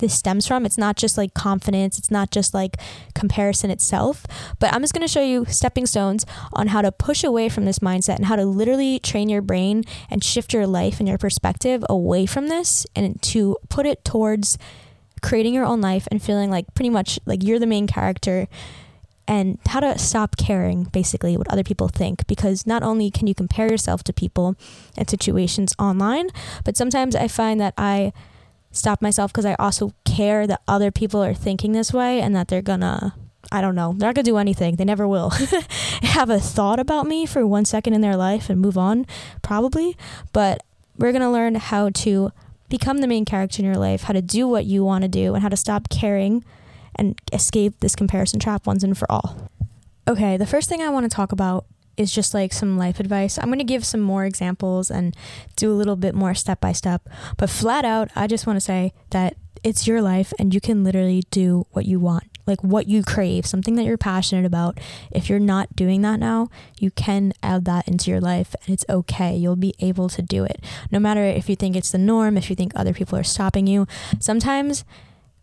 this 0.00 0.14
stems 0.14 0.46
from. 0.46 0.66
It's 0.66 0.78
not 0.78 0.96
just 0.96 1.16
like 1.16 1.34
confidence, 1.34 1.98
it's 1.98 2.10
not 2.10 2.30
just 2.30 2.52
like 2.52 2.76
comparison 3.14 3.70
itself, 3.70 4.26
but 4.58 4.72
I'm 4.72 4.82
just 4.82 4.92
going 4.92 5.06
to 5.06 5.12
show 5.12 5.22
you 5.22 5.44
stepping 5.46 5.86
stones 5.86 6.26
on 6.52 6.68
how 6.68 6.82
to 6.82 6.92
push 6.92 7.22
away 7.24 7.48
from 7.48 7.64
this 7.64 7.78
mindset 7.78 8.16
and 8.16 8.26
how 8.26 8.36
to 8.36 8.44
literally 8.44 8.98
train 8.98 9.28
your 9.28 9.42
brain 9.42 9.84
and 10.10 10.24
shift 10.24 10.52
your 10.52 10.66
life 10.66 10.98
and 10.98 11.08
your 11.08 11.18
perspective 11.18 11.84
away 11.88 12.26
from 12.26 12.48
this 12.48 12.86
and 12.96 13.20
to 13.22 13.56
put 13.68 13.86
it 13.86 14.04
towards 14.04 14.58
creating 15.22 15.54
your 15.54 15.64
own 15.64 15.80
life 15.80 16.08
and 16.10 16.22
feeling 16.22 16.50
like 16.50 16.72
pretty 16.74 16.90
much 16.90 17.18
like 17.26 17.42
you're 17.42 17.58
the 17.58 17.66
main 17.66 17.86
character 17.86 18.48
and 19.28 19.58
how 19.66 19.78
to 19.78 19.96
stop 19.96 20.36
caring 20.36 20.84
basically 20.84 21.36
what 21.36 21.48
other 21.48 21.62
people 21.62 21.88
think. 21.88 22.26
Because 22.26 22.66
not 22.66 22.82
only 22.82 23.10
can 23.10 23.28
you 23.28 23.34
compare 23.34 23.70
yourself 23.70 24.02
to 24.04 24.12
people 24.12 24.56
and 24.96 25.08
situations 25.08 25.74
online 25.78 26.28
but 26.64 26.76
sometimes 26.76 27.14
i 27.14 27.28
find 27.28 27.60
that 27.60 27.74
i 27.78 28.12
stop 28.72 29.02
myself 29.02 29.32
because 29.32 29.46
I 29.46 29.54
also 29.54 29.92
care 30.04 30.46
that 30.46 30.62
other 30.68 30.90
people 30.90 31.22
are 31.22 31.34
thinking 31.34 31.72
this 31.72 31.92
way 31.92 32.20
and 32.20 32.34
that 32.36 32.48
they're 32.48 32.62
gonna 32.62 33.14
I 33.52 33.60
don't 33.60 33.74
know. 33.74 33.94
They're 33.96 34.08
not 34.08 34.14
gonna 34.14 34.22
do 34.22 34.36
anything. 34.36 34.76
They 34.76 34.84
never 34.84 35.08
will. 35.08 35.30
Have 36.02 36.30
a 36.30 36.38
thought 36.38 36.78
about 36.78 37.06
me 37.06 37.26
for 37.26 37.46
one 37.46 37.64
second 37.64 37.94
in 37.94 38.00
their 38.00 38.16
life 38.16 38.48
and 38.48 38.60
move 38.60 38.78
on, 38.78 39.06
probably. 39.42 39.96
But 40.32 40.62
we're 40.96 41.12
gonna 41.12 41.32
learn 41.32 41.56
how 41.56 41.90
to 41.90 42.32
become 42.68 42.98
the 42.98 43.06
main 43.08 43.24
character 43.24 43.60
in 43.60 43.66
your 43.66 43.76
life, 43.76 44.04
how 44.04 44.12
to 44.12 44.22
do 44.22 44.46
what 44.46 44.66
you 44.66 44.84
want 44.84 45.02
to 45.02 45.08
do, 45.08 45.34
and 45.34 45.42
how 45.42 45.48
to 45.48 45.56
stop 45.56 45.88
caring 45.88 46.44
and 46.94 47.20
escape 47.32 47.80
this 47.80 47.96
comparison 47.96 48.38
trap 48.38 48.66
once 48.66 48.84
and 48.84 48.96
for 48.96 49.10
all. 49.10 49.48
Okay, 50.06 50.36
the 50.36 50.46
first 50.46 50.68
thing 50.68 50.80
I 50.82 50.90
want 50.90 51.10
to 51.10 51.14
talk 51.14 51.32
about 51.32 51.66
is 51.96 52.12
just 52.12 52.34
like 52.34 52.52
some 52.52 52.78
life 52.78 53.00
advice. 53.00 53.38
I'm 53.38 53.46
going 53.46 53.58
to 53.58 53.64
give 53.64 53.84
some 53.84 54.00
more 54.00 54.24
examples 54.24 54.90
and 54.90 55.16
do 55.56 55.70
a 55.70 55.74
little 55.74 55.96
bit 55.96 56.14
more 56.14 56.34
step 56.34 56.60
by 56.60 56.72
step. 56.72 57.08
But 57.36 57.50
flat 57.50 57.84
out, 57.84 58.10
I 58.16 58.26
just 58.26 58.46
want 58.46 58.56
to 58.56 58.60
say 58.60 58.92
that 59.10 59.36
it's 59.62 59.86
your 59.86 60.00
life 60.00 60.32
and 60.38 60.54
you 60.54 60.60
can 60.60 60.84
literally 60.84 61.22
do 61.30 61.66
what 61.72 61.84
you 61.84 62.00
want, 62.00 62.24
like 62.46 62.62
what 62.62 62.88
you 62.88 63.02
crave, 63.02 63.44
something 63.44 63.74
that 63.76 63.84
you're 63.84 63.98
passionate 63.98 64.46
about. 64.46 64.78
If 65.10 65.28
you're 65.28 65.38
not 65.38 65.76
doing 65.76 66.00
that 66.02 66.18
now, 66.18 66.48
you 66.78 66.90
can 66.90 67.32
add 67.42 67.66
that 67.66 67.86
into 67.86 68.10
your 68.10 68.20
life 68.20 68.54
and 68.62 68.72
it's 68.72 68.84
okay. 68.88 69.36
You'll 69.36 69.56
be 69.56 69.74
able 69.80 70.08
to 70.10 70.22
do 70.22 70.44
it. 70.44 70.64
No 70.90 70.98
matter 70.98 71.22
if 71.22 71.48
you 71.48 71.56
think 71.56 71.76
it's 71.76 71.90
the 71.90 71.98
norm, 71.98 72.38
if 72.38 72.48
you 72.48 72.56
think 72.56 72.72
other 72.74 72.94
people 72.94 73.18
are 73.18 73.24
stopping 73.24 73.66
you. 73.66 73.86
Sometimes 74.18 74.84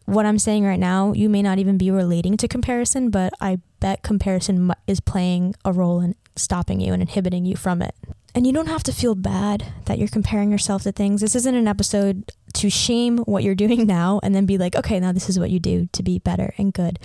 what 0.07 0.25
I'm 0.25 0.39
saying 0.39 0.63
right 0.63 0.79
now, 0.79 1.11
you 1.11 1.27
may 1.27 1.41
not 1.41 1.59
even 1.59 1.77
be 1.77 1.91
relating 1.91 2.37
to 2.37 2.47
comparison, 2.47 3.09
but 3.09 3.33
I 3.41 3.59
bet 3.81 4.03
comparison 4.03 4.71
is 4.87 5.01
playing 5.01 5.53
a 5.65 5.73
role 5.73 5.99
in 5.99 6.15
stopping 6.37 6.79
you 6.79 6.93
and 6.93 7.01
inhibiting 7.01 7.45
you 7.45 7.57
from 7.57 7.81
it. 7.81 7.93
And 8.33 8.47
you 8.47 8.53
don't 8.53 8.67
have 8.67 8.83
to 8.83 8.93
feel 8.93 9.15
bad 9.15 9.65
that 9.83 9.99
you're 9.99 10.07
comparing 10.07 10.49
yourself 10.49 10.83
to 10.83 10.93
things. 10.93 11.19
This 11.19 11.35
isn't 11.35 11.55
an 11.55 11.67
episode 11.67 12.31
to 12.53 12.69
shame 12.69 13.17
what 13.19 13.43
you're 13.43 13.55
doing 13.65 13.85
now 13.85 14.21
and 14.23 14.33
then 14.33 14.45
be 14.45 14.57
like, 14.57 14.77
okay, 14.77 14.97
now 14.97 15.11
this 15.11 15.27
is 15.27 15.37
what 15.37 15.49
you 15.49 15.59
do 15.59 15.89
to 15.91 16.01
be 16.01 16.19
better 16.19 16.53
and 16.57 16.71
good. 16.71 16.99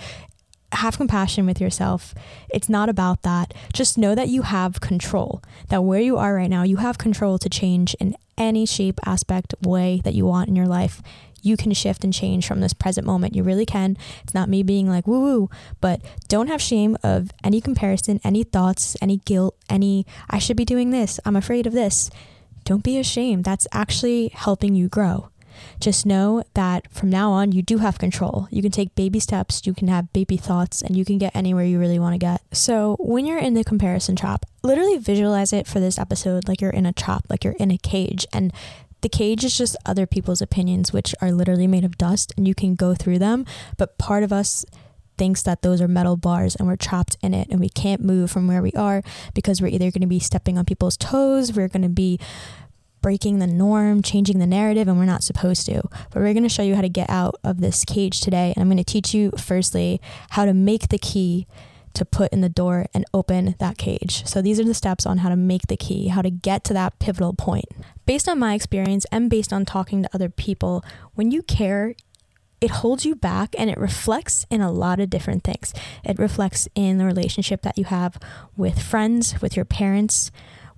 Have 0.71 0.95
compassion 0.95 1.45
with 1.45 1.59
yourself. 1.59 2.15
It's 2.49 2.69
not 2.69 2.87
about 2.87 3.23
that. 3.23 3.53
Just 3.73 3.97
know 3.97 4.15
that 4.15 4.29
you 4.29 4.43
have 4.43 4.79
control, 4.79 5.43
that 5.67 5.83
where 5.83 5.99
you 5.99 6.17
are 6.17 6.35
right 6.35 6.49
now, 6.49 6.63
you 6.63 6.77
have 6.77 6.97
control 6.97 7.37
to 7.37 7.49
change 7.49 7.95
in 7.95 8.15
any 8.37 8.65
shape, 8.65 9.01
aspect, 9.05 9.53
way 9.61 9.99
that 10.05 10.13
you 10.13 10.25
want 10.25 10.47
in 10.47 10.55
your 10.55 10.67
life 10.67 11.01
you 11.45 11.57
can 11.57 11.73
shift 11.73 12.03
and 12.03 12.13
change 12.13 12.47
from 12.47 12.61
this 12.61 12.73
present 12.73 13.05
moment. 13.05 13.35
You 13.35 13.43
really 13.43 13.65
can. 13.65 13.97
It's 14.23 14.33
not 14.33 14.49
me 14.49 14.63
being 14.63 14.89
like 14.89 15.07
woo 15.07 15.21
woo, 15.21 15.49
but 15.81 16.01
don't 16.27 16.47
have 16.47 16.61
shame 16.61 16.97
of 17.03 17.31
any 17.43 17.61
comparison, 17.61 18.19
any 18.23 18.43
thoughts, 18.43 18.95
any 19.01 19.17
guilt, 19.17 19.55
any 19.69 20.05
I 20.29 20.39
should 20.39 20.57
be 20.57 20.65
doing 20.65 20.91
this, 20.91 21.19
I'm 21.25 21.35
afraid 21.35 21.67
of 21.67 21.73
this. 21.73 22.09
Don't 22.65 22.83
be 22.83 22.97
ashamed. 22.97 23.43
That's 23.43 23.67
actually 23.73 24.29
helping 24.29 24.73
you 24.75 24.87
grow. 24.87 25.29
Just 25.79 26.05
know 26.05 26.43
that 26.53 26.91
from 26.91 27.09
now 27.09 27.31
on, 27.31 27.51
you 27.51 27.61
do 27.61 27.77
have 27.79 27.97
control. 27.97 28.47
You 28.51 28.61
can 28.61 28.71
take 28.71 28.95
baby 28.95 29.19
steps, 29.19 29.65
you 29.65 29.73
can 29.73 29.87
have 29.87 30.11
baby 30.13 30.37
thoughts, 30.37 30.81
and 30.81 30.95
you 30.95 31.05
can 31.05 31.17
get 31.17 31.35
anywhere 31.35 31.65
you 31.65 31.79
really 31.79 31.99
want 31.99 32.13
to 32.13 32.17
get. 32.17 32.41
So, 32.51 32.95
when 32.99 33.25
you're 33.25 33.39
in 33.39 33.53
the 33.53 33.63
comparison 33.63 34.15
trap, 34.15 34.45
literally 34.63 34.97
visualize 34.97 35.53
it 35.53 35.67
for 35.67 35.79
this 35.79 35.99
episode 35.99 36.47
like 36.47 36.61
you're 36.61 36.71
in 36.71 36.85
a 36.85 36.93
trap, 36.93 37.25
like 37.29 37.43
you're 37.43 37.53
in 37.53 37.71
a 37.71 37.77
cage, 37.77 38.25
and 38.33 38.53
the 39.03 39.09
cage 39.09 39.43
is 39.43 39.55
just 39.57 39.75
other 39.85 40.07
people's 40.07 40.41
opinions, 40.41 40.91
which 40.91 41.13
are 41.21 41.31
literally 41.31 41.67
made 41.67 41.85
of 41.85 41.97
dust 41.97 42.33
and 42.35 42.47
you 42.47 42.55
can 42.55 42.73
go 42.73 42.95
through 42.95 43.19
them. 43.19 43.45
But 43.77 43.97
part 43.97 44.23
of 44.23 44.33
us 44.33 44.65
thinks 45.17 45.43
that 45.43 45.61
those 45.61 45.81
are 45.81 45.87
metal 45.87 46.17
bars 46.17 46.55
and 46.55 46.67
we're 46.67 46.75
trapped 46.75 47.17
in 47.21 47.33
it 47.33 47.47
and 47.51 47.59
we 47.59 47.69
can't 47.69 48.01
move 48.01 48.31
from 48.31 48.47
where 48.47 48.61
we 48.61 48.71
are 48.71 49.03
because 49.35 49.61
we're 49.61 49.67
either 49.67 49.91
going 49.91 50.01
to 50.01 50.07
be 50.07 50.19
stepping 50.19 50.57
on 50.57 50.65
people's 50.65 50.97
toes, 50.97 51.53
we're 51.53 51.67
going 51.67 51.83
to 51.83 51.89
be 51.89 52.19
breaking 53.01 53.39
the 53.39 53.47
norm, 53.47 54.01
changing 54.01 54.39
the 54.39 54.47
narrative, 54.47 54.87
and 54.87 54.97
we're 54.97 55.05
not 55.05 55.21
supposed 55.21 55.65
to. 55.65 55.81
But 56.09 56.21
we're 56.21 56.33
going 56.33 56.43
to 56.43 56.49
show 56.49 56.63
you 56.63 56.75
how 56.75 56.81
to 56.81 56.89
get 56.89 57.09
out 57.09 57.35
of 57.43 57.59
this 57.59 57.83
cage 57.83 58.21
today. 58.21 58.53
And 58.55 58.61
I'm 58.63 58.69
going 58.69 58.77
to 58.77 58.83
teach 58.85 59.13
you, 59.13 59.31
firstly, 59.37 59.99
how 60.29 60.45
to 60.45 60.53
make 60.53 60.87
the 60.87 60.97
key 60.97 61.45
to 61.93 62.05
put 62.05 62.31
in 62.33 62.41
the 62.41 62.49
door 62.49 62.87
and 62.93 63.05
open 63.13 63.55
that 63.59 63.77
cage. 63.77 64.25
So 64.25 64.41
these 64.41 64.59
are 64.59 64.63
the 64.63 64.73
steps 64.73 65.05
on 65.05 65.19
how 65.19 65.29
to 65.29 65.35
make 65.35 65.67
the 65.67 65.77
key, 65.77 66.07
how 66.07 66.21
to 66.21 66.29
get 66.29 66.63
to 66.65 66.73
that 66.73 66.99
pivotal 66.99 67.33
point. 67.33 67.65
Based 68.05 68.27
on 68.27 68.39
my 68.39 68.53
experience 68.53 69.05
and 69.11 69.29
based 69.29 69.53
on 69.53 69.65
talking 69.65 70.03
to 70.03 70.09
other 70.13 70.29
people, 70.29 70.83
when 71.15 71.31
you 71.31 71.41
care, 71.43 71.95
it 72.61 72.71
holds 72.71 73.05
you 73.05 73.15
back 73.15 73.55
and 73.57 73.69
it 73.69 73.77
reflects 73.77 74.45
in 74.49 74.61
a 74.61 74.71
lot 74.71 74.99
of 74.99 75.09
different 75.09 75.43
things. 75.43 75.73
It 76.03 76.17
reflects 76.17 76.67
in 76.75 76.97
the 76.97 77.05
relationship 77.05 77.61
that 77.63 77.77
you 77.77 77.85
have 77.85 78.17
with 78.55 78.81
friends, 78.81 79.41
with 79.41 79.55
your 79.55 79.65
parents, 79.65 80.31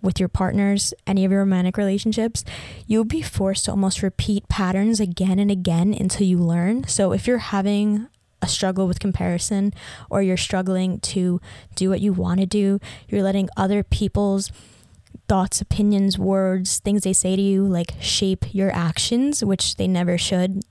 with 0.06 0.20
your 0.20 0.30
partners, 0.30 0.94
any 1.06 1.26
of 1.26 1.32
your 1.32 1.42
romantic 1.42 1.78
relationships, 1.78 2.46
you'll 2.88 3.04
be 3.04 3.22
forced 3.22 3.66
to 3.66 3.72
almost 3.72 4.04
repeat 4.04 4.48
patterns 4.48 5.00
again 5.00 5.40
and 5.40 5.52
again 5.52 5.94
until 5.94 6.26
you 6.26 6.38
learn. 6.38 6.88
So 6.88 7.12
if 7.12 7.28
you're 7.28 7.40
having 7.40 8.08
a 8.42 8.48
struggle 8.48 8.88
with 8.88 9.00
comparison 9.00 9.74
or 10.10 10.22
you're 10.22 10.38
struggling 10.38 11.00
to 11.00 11.42
do 11.75 11.89
what 11.89 12.01
you 12.01 12.13
want 12.13 12.39
to 12.39 12.46
do, 12.46 12.80
you're 13.08 13.24
letting 13.24 13.50
other 13.58 13.84
people's 13.84 14.51
thoughts, 15.27 15.62
opinions, 15.62 16.20
words, 16.20 16.80
things 16.80 17.04
they 17.04 17.13
say 17.13 17.36
to 17.36 17.42
you 17.42 17.65
like 17.65 17.94
shape 18.00 18.54
your 18.54 18.72
actions, 18.72 19.44
which 19.44 19.75
they 19.75 19.88
never 19.88 20.18
should. 20.18 20.63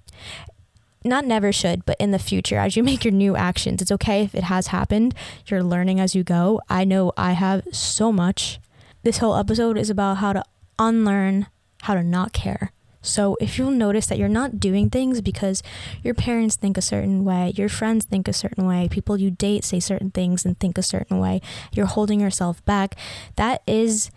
Not 1.06 1.26
never 1.26 1.52
should, 1.52 1.84
but 1.84 1.96
in 2.00 2.12
the 2.12 2.18
future, 2.18 2.56
as 2.56 2.76
you 2.76 2.82
make 2.82 3.04
your 3.04 3.12
new 3.12 3.36
actions, 3.36 3.82
it's 3.82 3.92
okay 3.92 4.22
if 4.22 4.34
it 4.34 4.44
has 4.44 4.68
happened. 4.68 5.14
You're 5.46 5.62
learning 5.62 6.00
as 6.00 6.14
you 6.14 6.24
go. 6.24 6.62
I 6.70 6.84
know 6.84 7.12
I 7.16 7.32
have 7.32 7.62
so 7.72 8.10
much. 8.10 8.58
This 9.02 9.18
whole 9.18 9.36
episode 9.36 9.76
is 9.76 9.90
about 9.90 10.18
how 10.18 10.32
to 10.32 10.42
unlearn 10.78 11.46
how 11.82 11.94
to 11.94 12.02
not 12.02 12.32
care. 12.32 12.72
So 13.04 13.36
if 13.40 13.58
you'll 13.58 13.70
notice 13.70 14.06
that 14.06 14.18
you're 14.18 14.28
not 14.28 14.58
doing 14.58 14.90
things 14.90 15.20
because 15.20 15.62
your 16.02 16.14
parents 16.14 16.56
think 16.56 16.78
a 16.78 16.82
certain 16.82 17.24
way, 17.24 17.52
your 17.54 17.68
friends 17.68 18.04
think 18.06 18.26
a 18.26 18.32
certain 18.32 18.66
way, 18.66 18.88
people 18.90 19.18
you 19.18 19.30
date 19.30 19.64
say 19.64 19.78
certain 19.78 20.10
things 20.10 20.44
and 20.44 20.58
think 20.58 20.78
a 20.78 20.82
certain 20.82 21.18
way, 21.18 21.40
you're 21.72 21.86
holding 21.86 22.20
yourself 22.20 22.64
back, 22.64 22.96
that 23.36 23.62
is 23.66 24.10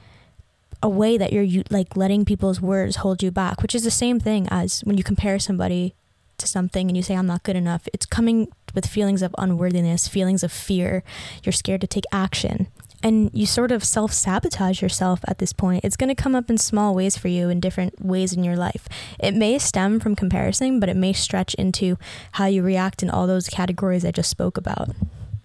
a 0.81 0.89
way 0.89 1.17
that 1.17 1.33
you're 1.33 1.63
like 1.69 1.97
letting 1.97 2.23
people's 2.23 2.61
words 2.61 2.97
hold 2.97 3.21
you 3.21 3.31
back, 3.31 3.61
which 3.61 3.75
is 3.75 3.83
the 3.83 3.91
same 3.91 4.19
thing 4.19 4.47
as 4.49 4.81
when 4.81 4.97
you 4.97 5.03
compare 5.03 5.37
somebody 5.37 5.93
to 6.37 6.47
something 6.47 6.87
and 6.87 6.95
you 6.95 7.03
say 7.03 7.15
I'm 7.15 7.25
not 7.25 7.43
good 7.43 7.55
enough. 7.55 7.87
It's 7.93 8.05
coming 8.05 8.47
with 8.73 8.85
feelings 8.85 9.21
of 9.21 9.35
unworthiness, 9.37 10.07
feelings 10.07 10.43
of 10.43 10.51
fear. 10.51 11.03
You're 11.43 11.53
scared 11.53 11.81
to 11.81 11.87
take 11.87 12.05
action 12.11 12.67
and 13.07 13.31
you 13.33 13.45
sort 13.45 13.71
of 13.71 13.85
self 13.85 14.11
sabotage 14.11 14.81
yourself 14.81 15.21
at 15.27 15.37
this 15.37 15.53
point. 15.53 15.85
It's 15.85 15.95
going 15.95 16.13
to 16.13 16.21
come 16.21 16.35
up 16.35 16.49
in 16.49 16.57
small 16.57 16.93
ways 16.93 17.17
for 17.17 17.29
you 17.29 17.49
in 17.49 17.61
different 17.61 18.03
ways 18.03 18.33
in 18.33 18.43
your 18.43 18.57
life. 18.57 18.89
It 19.17 19.33
may 19.33 19.57
stem 19.57 20.01
from 20.01 20.15
comparison, 20.15 20.81
but 20.81 20.89
it 20.89 20.97
may 20.97 21.13
stretch 21.13 21.53
into 21.53 21.97
how 22.33 22.47
you 22.47 22.61
react 22.61 23.01
in 23.01 23.09
all 23.09 23.25
those 23.25 23.47
categories 23.47 24.03
I 24.03 24.11
just 24.11 24.29
spoke 24.29 24.57
about. 24.57 24.89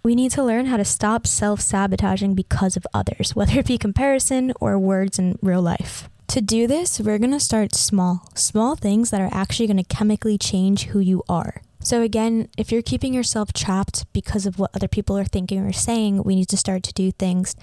We 0.03 0.17
need 0.17 0.33
to 0.33 0.43
learn 0.43 0.67
how 0.67 0.77
to 0.77 0.85
stop 0.85 1.27
self 1.27 1.61
sabotaging 1.61 2.35
because 2.35 2.77
of 2.77 2.87
others, 2.93 3.31
whether 3.37 3.61
it 3.61 3.67
be 3.69 3.79
comparison 3.79 4.53
or 4.61 4.79
words 4.79 5.19
in 5.19 5.39
real 5.41 5.63
life. 5.63 6.09
To 6.29 6.41
do 6.41 6.67
this, 6.67 6.99
we're 6.99 7.19
going 7.19 7.31
to 7.31 7.41
start 7.41 7.75
small, 7.75 8.27
small 8.35 8.75
things 8.75 9.11
that 9.11 9.21
are 9.21 9.31
actually 9.33 9.67
going 9.69 9.77
to 9.77 9.85
chemically 9.85 10.39
change 10.39 10.87
who 10.87 10.99
you 10.99 11.23
are. 11.29 11.63
So, 11.83 12.01
again, 12.01 12.49
if 12.57 12.71
you're 12.71 12.83
keeping 12.83 13.13
yourself 13.13 13.53
trapped 13.53 14.11
because 14.13 14.47
of 14.47 14.59
what 14.59 14.71
other 14.75 14.89
people 14.89 15.19
are 15.19 15.25
thinking 15.25 15.61
or 15.61 15.73
saying, 15.73 16.23
we 16.23 16.37
need 16.37 16.49
to 16.49 16.57
start 16.57 16.85
to 16.85 16.93
do 16.93 17.11
things 17.11 17.57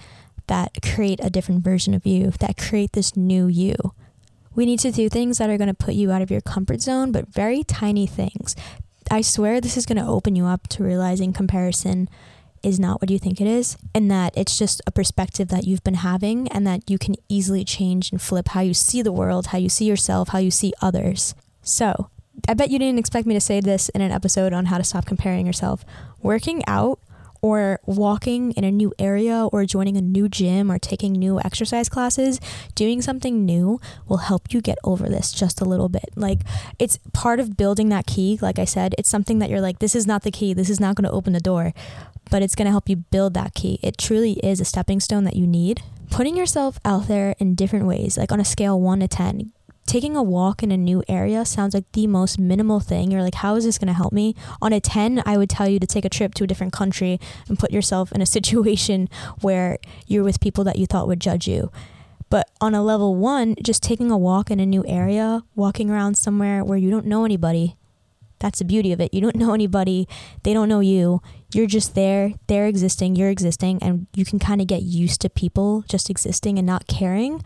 that 0.46 0.72
create 0.82 1.20
a 1.22 1.30
different 1.30 1.64
version 1.64 1.94
of 1.94 2.04
you, 2.04 2.32
that 2.40 2.58
create 2.58 2.92
this 2.92 3.16
new 3.16 3.46
you. 3.46 3.74
We 4.54 4.66
need 4.66 4.80
to 4.80 4.90
do 4.90 5.08
things 5.08 5.38
that 5.38 5.48
are 5.48 5.56
going 5.56 5.68
to 5.68 5.74
put 5.74 5.94
you 5.94 6.10
out 6.10 6.22
of 6.22 6.30
your 6.30 6.40
comfort 6.40 6.82
zone, 6.82 7.12
but 7.12 7.28
very 7.28 7.64
tiny 7.64 8.06
things. 8.06 8.54
I 9.10 9.22
swear 9.22 9.60
this 9.60 9.76
is 9.76 9.86
going 9.86 9.98
to 9.98 10.06
open 10.06 10.36
you 10.36 10.44
up 10.44 10.68
to 10.68 10.84
realizing 10.84 11.32
comparison 11.32 12.08
is 12.62 12.78
not 12.78 13.00
what 13.00 13.10
you 13.10 13.18
think 13.18 13.40
it 13.40 13.46
is, 13.46 13.78
and 13.94 14.10
that 14.10 14.34
it's 14.36 14.58
just 14.58 14.82
a 14.86 14.90
perspective 14.90 15.48
that 15.48 15.64
you've 15.64 15.82
been 15.82 15.94
having, 15.94 16.46
and 16.48 16.66
that 16.66 16.90
you 16.90 16.98
can 16.98 17.14
easily 17.28 17.64
change 17.64 18.12
and 18.12 18.20
flip 18.20 18.48
how 18.48 18.60
you 18.60 18.74
see 18.74 19.00
the 19.00 19.12
world, 19.12 19.46
how 19.46 19.58
you 19.58 19.70
see 19.70 19.86
yourself, 19.86 20.28
how 20.28 20.38
you 20.38 20.50
see 20.50 20.74
others. 20.82 21.34
So, 21.62 22.10
I 22.48 22.54
bet 22.54 22.70
you 22.70 22.78
didn't 22.78 22.98
expect 22.98 23.26
me 23.26 23.34
to 23.34 23.40
say 23.40 23.60
this 23.60 23.88
in 23.90 24.00
an 24.00 24.12
episode 24.12 24.52
on 24.52 24.66
how 24.66 24.78
to 24.78 24.84
stop 24.84 25.06
comparing 25.06 25.46
yourself. 25.46 25.84
Working 26.22 26.62
out 26.66 27.00
or 27.42 27.80
walking 27.86 28.52
in 28.52 28.64
a 28.64 28.70
new 28.70 28.92
area 28.98 29.46
or 29.46 29.64
joining 29.64 29.96
a 29.96 30.02
new 30.02 30.28
gym 30.28 30.70
or 30.70 30.78
taking 30.78 31.12
new 31.12 31.40
exercise 31.40 31.88
classes, 31.88 32.40
doing 32.74 33.00
something 33.00 33.44
new 33.44 33.80
will 34.08 34.18
help 34.18 34.52
you 34.52 34.60
get 34.60 34.78
over 34.84 35.08
this 35.08 35.32
just 35.32 35.60
a 35.60 35.64
little 35.64 35.88
bit. 35.88 36.10
Like 36.16 36.40
it's 36.78 36.98
part 37.12 37.40
of 37.40 37.56
building 37.56 37.88
that 37.88 38.06
key. 38.06 38.38
Like 38.42 38.58
I 38.58 38.64
said, 38.64 38.94
it's 38.98 39.08
something 39.08 39.38
that 39.38 39.50
you're 39.50 39.60
like, 39.60 39.78
this 39.78 39.94
is 39.94 40.06
not 40.06 40.22
the 40.22 40.30
key. 40.30 40.52
This 40.52 40.70
is 40.70 40.80
not 40.80 40.96
going 40.96 41.08
to 41.08 41.14
open 41.14 41.32
the 41.32 41.40
door, 41.40 41.72
but 42.30 42.42
it's 42.42 42.54
going 42.54 42.66
to 42.66 42.72
help 42.72 42.88
you 42.88 42.96
build 42.96 43.34
that 43.34 43.54
key. 43.54 43.78
It 43.82 43.96
truly 43.96 44.32
is 44.44 44.60
a 44.60 44.64
stepping 44.64 45.00
stone 45.00 45.24
that 45.24 45.36
you 45.36 45.46
need. 45.46 45.82
Putting 46.10 46.36
yourself 46.36 46.80
out 46.84 47.06
there 47.06 47.36
in 47.38 47.54
different 47.54 47.86
ways, 47.86 48.18
like 48.18 48.32
on 48.32 48.40
a 48.40 48.44
scale 48.44 48.80
1 48.80 49.00
to 49.00 49.08
10, 49.08 49.52
taking 49.90 50.16
a 50.16 50.22
walk 50.22 50.62
in 50.62 50.70
a 50.70 50.76
new 50.76 51.02
area 51.08 51.44
sounds 51.44 51.74
like 51.74 51.90
the 51.94 52.06
most 52.06 52.38
minimal 52.38 52.78
thing. 52.78 53.10
You're 53.10 53.24
like, 53.24 53.34
how 53.34 53.56
is 53.56 53.64
this 53.64 53.76
going 53.76 53.88
to 53.88 53.92
help 53.92 54.12
me? 54.12 54.36
On 54.62 54.72
a 54.72 54.78
10, 54.78 55.20
I 55.26 55.36
would 55.36 55.50
tell 55.50 55.68
you 55.68 55.80
to 55.80 55.86
take 55.86 56.04
a 56.04 56.08
trip 56.08 56.32
to 56.34 56.44
a 56.44 56.46
different 56.46 56.72
country 56.72 57.18
and 57.48 57.58
put 57.58 57.72
yourself 57.72 58.12
in 58.12 58.22
a 58.22 58.26
situation 58.36 59.08
where 59.40 59.78
you're 60.06 60.22
with 60.22 60.38
people 60.38 60.62
that 60.62 60.78
you 60.78 60.86
thought 60.86 61.08
would 61.08 61.18
judge 61.18 61.48
you. 61.48 61.72
But 62.28 62.48
on 62.60 62.72
a 62.72 62.84
level 62.84 63.16
one, 63.16 63.56
just 63.60 63.82
taking 63.82 64.12
a 64.12 64.16
walk 64.16 64.48
in 64.48 64.60
a 64.60 64.64
new 64.64 64.84
area, 64.86 65.42
walking 65.56 65.90
around 65.90 66.16
somewhere 66.16 66.64
where 66.64 66.78
you 66.78 66.88
don't 66.88 67.06
know 67.06 67.24
anybody, 67.24 67.74
that's 68.38 68.60
the 68.60 68.64
beauty 68.64 68.92
of 68.92 69.00
it. 69.00 69.12
You 69.12 69.20
don't 69.20 69.34
know 69.34 69.54
anybody, 69.54 70.06
they 70.44 70.54
don't 70.54 70.68
know 70.68 70.78
you. 70.78 71.20
You're 71.52 71.66
just 71.66 71.96
there, 71.96 72.34
they're 72.46 72.68
existing, 72.68 73.16
you're 73.16 73.28
existing, 73.28 73.82
and 73.82 74.06
you 74.14 74.24
can 74.24 74.38
kind 74.38 74.60
of 74.60 74.68
get 74.68 74.82
used 74.82 75.20
to 75.22 75.28
people 75.28 75.84
just 75.88 76.08
existing 76.08 76.58
and 76.58 76.66
not 76.66 76.86
caring 76.86 77.42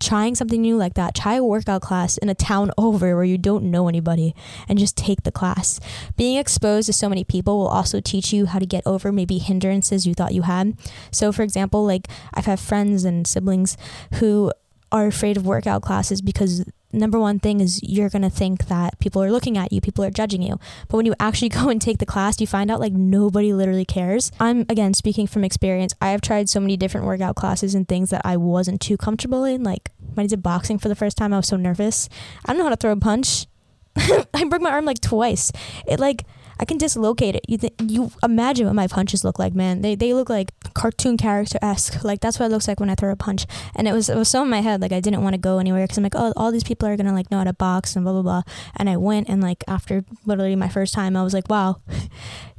trying 0.00 0.34
something 0.34 0.62
new 0.62 0.76
like 0.76 0.94
that. 0.94 1.14
Try 1.14 1.34
a 1.34 1.44
workout 1.44 1.82
class 1.82 2.16
in 2.18 2.28
a 2.28 2.34
town 2.34 2.70
over 2.76 3.14
where 3.14 3.24
you 3.24 3.38
don't 3.38 3.64
know 3.64 3.88
anybody 3.88 4.34
and 4.68 4.78
just 4.78 4.96
take 4.96 5.22
the 5.22 5.32
class. 5.32 5.80
Being 6.16 6.36
exposed 6.36 6.86
to 6.86 6.92
so 6.92 7.08
many 7.08 7.24
people 7.24 7.58
will 7.58 7.68
also 7.68 8.00
teach 8.00 8.32
you 8.32 8.46
how 8.46 8.58
to 8.58 8.66
get 8.66 8.82
over 8.86 9.12
maybe 9.12 9.38
hindrances 9.38 10.06
you 10.06 10.14
thought 10.14 10.34
you 10.34 10.42
had. 10.42 10.76
So, 11.10 11.32
for 11.32 11.42
example, 11.42 11.84
like 11.84 12.08
I've 12.32 12.46
had 12.46 12.60
friends 12.60 13.04
and 13.04 13.26
siblings 13.26 13.76
who 14.14 14.52
are 14.92 15.06
afraid 15.06 15.36
of 15.36 15.46
workout 15.46 15.82
classes 15.82 16.22
because 16.22 16.64
number 16.94 17.18
one 17.18 17.38
thing 17.38 17.60
is 17.60 17.82
you're 17.82 18.08
going 18.08 18.22
to 18.22 18.30
think 18.30 18.66
that 18.66 18.98
people 18.98 19.22
are 19.22 19.30
looking 19.30 19.58
at 19.58 19.72
you, 19.72 19.80
people 19.80 20.04
are 20.04 20.10
judging 20.10 20.42
you. 20.42 20.58
But 20.88 20.96
when 20.96 21.06
you 21.06 21.14
actually 21.20 21.48
go 21.60 21.68
and 21.68 21.80
take 21.80 21.98
the 21.98 22.06
class, 22.06 22.40
you 22.40 22.46
find 22.46 22.70
out 22.70 22.80
like 22.80 22.92
nobody 22.92 23.52
literally 23.52 23.84
cares. 23.84 24.30
I'm 24.40 24.60
again 24.68 24.94
speaking 24.94 25.26
from 25.26 25.44
experience. 25.44 25.94
I 26.00 26.10
have 26.10 26.20
tried 26.20 26.48
so 26.48 26.60
many 26.60 26.76
different 26.76 27.06
workout 27.06 27.36
classes 27.36 27.74
and 27.74 27.86
things 27.86 28.10
that 28.10 28.22
I 28.24 28.36
wasn't 28.36 28.80
too 28.80 28.96
comfortable 28.96 29.44
in. 29.44 29.62
Like 29.62 29.90
when 30.14 30.24
I 30.24 30.26
did 30.28 30.42
boxing 30.42 30.78
for 30.78 30.88
the 30.88 30.94
first 30.94 31.16
time, 31.16 31.32
I 31.32 31.38
was 31.38 31.48
so 31.48 31.56
nervous. 31.56 32.08
I 32.44 32.52
don't 32.52 32.58
know 32.58 32.64
how 32.64 32.70
to 32.70 32.76
throw 32.76 32.92
a 32.92 32.96
punch. 32.96 33.46
I 33.96 34.44
broke 34.48 34.62
my 34.62 34.70
arm 34.70 34.84
like 34.84 35.00
twice. 35.00 35.52
It 35.86 36.00
like 36.00 36.24
I 36.58 36.64
can 36.64 36.78
dislocate 36.78 37.34
it. 37.34 37.44
You 37.48 37.58
th- 37.58 37.74
you 37.82 38.10
imagine 38.22 38.66
what 38.66 38.74
my 38.74 38.86
punches 38.86 39.24
look 39.24 39.38
like, 39.38 39.54
man. 39.54 39.82
They 39.82 39.94
they 39.94 40.14
look 40.14 40.28
like 40.28 40.52
cartoon 40.74 41.16
character 41.16 41.58
esque. 41.62 42.04
Like 42.04 42.20
that's 42.20 42.38
what 42.38 42.46
it 42.46 42.50
looks 42.50 42.68
like 42.68 42.80
when 42.80 42.90
I 42.90 42.94
throw 42.94 43.10
a 43.10 43.16
punch. 43.16 43.46
And 43.74 43.88
it 43.88 43.92
was 43.92 44.08
it 44.08 44.16
was 44.16 44.28
so 44.28 44.42
in 44.42 44.50
my 44.50 44.60
head 44.60 44.80
like 44.80 44.92
I 44.92 45.00
didn't 45.00 45.22
want 45.22 45.34
to 45.34 45.38
go 45.38 45.58
anywhere 45.58 45.84
because 45.84 45.98
I'm 45.98 46.04
like 46.04 46.16
oh 46.16 46.32
all 46.36 46.52
these 46.52 46.64
people 46.64 46.88
are 46.88 46.96
gonna 46.96 47.12
like 47.12 47.30
know 47.30 47.38
how 47.38 47.44
to 47.44 47.52
box 47.52 47.96
and 47.96 48.04
blah 48.04 48.12
blah 48.12 48.22
blah. 48.22 48.42
And 48.76 48.88
I 48.88 48.96
went 48.96 49.28
and 49.28 49.42
like 49.42 49.64
after 49.68 50.04
literally 50.24 50.56
my 50.56 50.68
first 50.68 50.94
time 50.94 51.16
I 51.16 51.22
was 51.22 51.34
like 51.34 51.48
wow, 51.48 51.80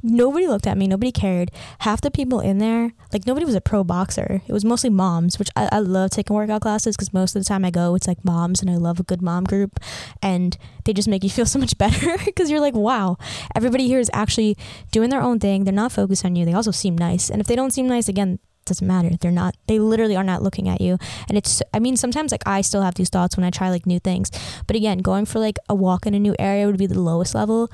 nobody 0.06 0.46
looked 0.46 0.66
at 0.66 0.78
me. 0.78 0.86
Nobody 0.86 1.12
cared. 1.12 1.50
Half 1.80 2.00
the 2.00 2.10
people 2.10 2.40
in 2.40 2.58
there 2.58 2.92
like 3.12 3.26
nobody 3.26 3.46
was 3.46 3.54
a 3.54 3.60
pro 3.60 3.84
boxer. 3.84 4.42
It 4.46 4.52
was 4.52 4.64
mostly 4.64 4.90
moms, 4.90 5.38
which 5.38 5.48
I, 5.56 5.68
I 5.72 5.78
love 5.78 6.10
taking 6.10 6.34
workout 6.34 6.62
classes 6.62 6.96
because 6.96 7.12
most 7.12 7.36
of 7.36 7.42
the 7.42 7.48
time 7.48 7.64
I 7.64 7.70
go 7.70 7.94
it's 7.94 8.08
like 8.08 8.24
moms 8.24 8.60
and 8.60 8.70
I 8.70 8.76
love 8.76 9.00
a 9.00 9.04
good 9.04 9.22
mom 9.22 9.44
group 9.44 9.78
and 10.22 10.56
they 10.84 10.92
just 10.92 11.08
make 11.08 11.24
you 11.24 11.30
feel 11.36 11.46
so 11.46 11.58
much 11.58 11.76
better 11.78 12.16
because 12.24 12.50
you're 12.50 12.60
like 12.60 12.74
wow 12.74 13.16
everybody 13.54 13.86
here 13.86 14.00
is 14.00 14.10
actually 14.12 14.56
doing 14.90 15.10
their 15.10 15.22
own 15.22 15.38
thing. 15.38 15.64
They're 15.64 15.72
not 15.72 15.92
focused 15.92 16.24
on 16.24 16.36
you. 16.36 16.44
They 16.44 16.52
also 16.52 16.70
seem 16.70 16.96
nice. 16.96 17.30
And 17.30 17.40
if 17.40 17.46
they 17.46 17.56
don't 17.56 17.72
seem 17.72 17.88
nice, 17.88 18.08
again, 18.08 18.34
it 18.34 18.64
doesn't 18.64 18.86
matter. 18.86 19.10
They're 19.20 19.30
not, 19.30 19.56
they 19.66 19.78
literally 19.78 20.16
are 20.16 20.24
not 20.24 20.42
looking 20.42 20.68
at 20.68 20.80
you. 20.80 20.98
And 21.28 21.38
it's, 21.38 21.62
I 21.72 21.78
mean, 21.78 21.96
sometimes 21.96 22.32
like 22.32 22.46
I 22.46 22.60
still 22.60 22.82
have 22.82 22.94
these 22.94 23.08
thoughts 23.08 23.36
when 23.36 23.44
I 23.44 23.50
try 23.50 23.70
like 23.70 23.86
new 23.86 24.00
things. 24.00 24.30
But 24.66 24.76
again, 24.76 24.98
going 24.98 25.24
for 25.24 25.38
like 25.38 25.58
a 25.68 25.74
walk 25.74 26.06
in 26.06 26.14
a 26.14 26.18
new 26.18 26.34
area 26.38 26.66
would 26.66 26.78
be 26.78 26.86
the 26.86 27.00
lowest 27.00 27.34
level. 27.34 27.70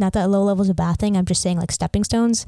Not 0.00 0.14
that 0.14 0.30
low 0.30 0.42
level 0.42 0.62
is 0.62 0.70
a 0.70 0.74
bad 0.74 0.98
thing. 0.98 1.16
I'm 1.16 1.26
just 1.26 1.42
saying 1.42 1.58
like 1.58 1.70
stepping 1.70 2.04
stones. 2.04 2.46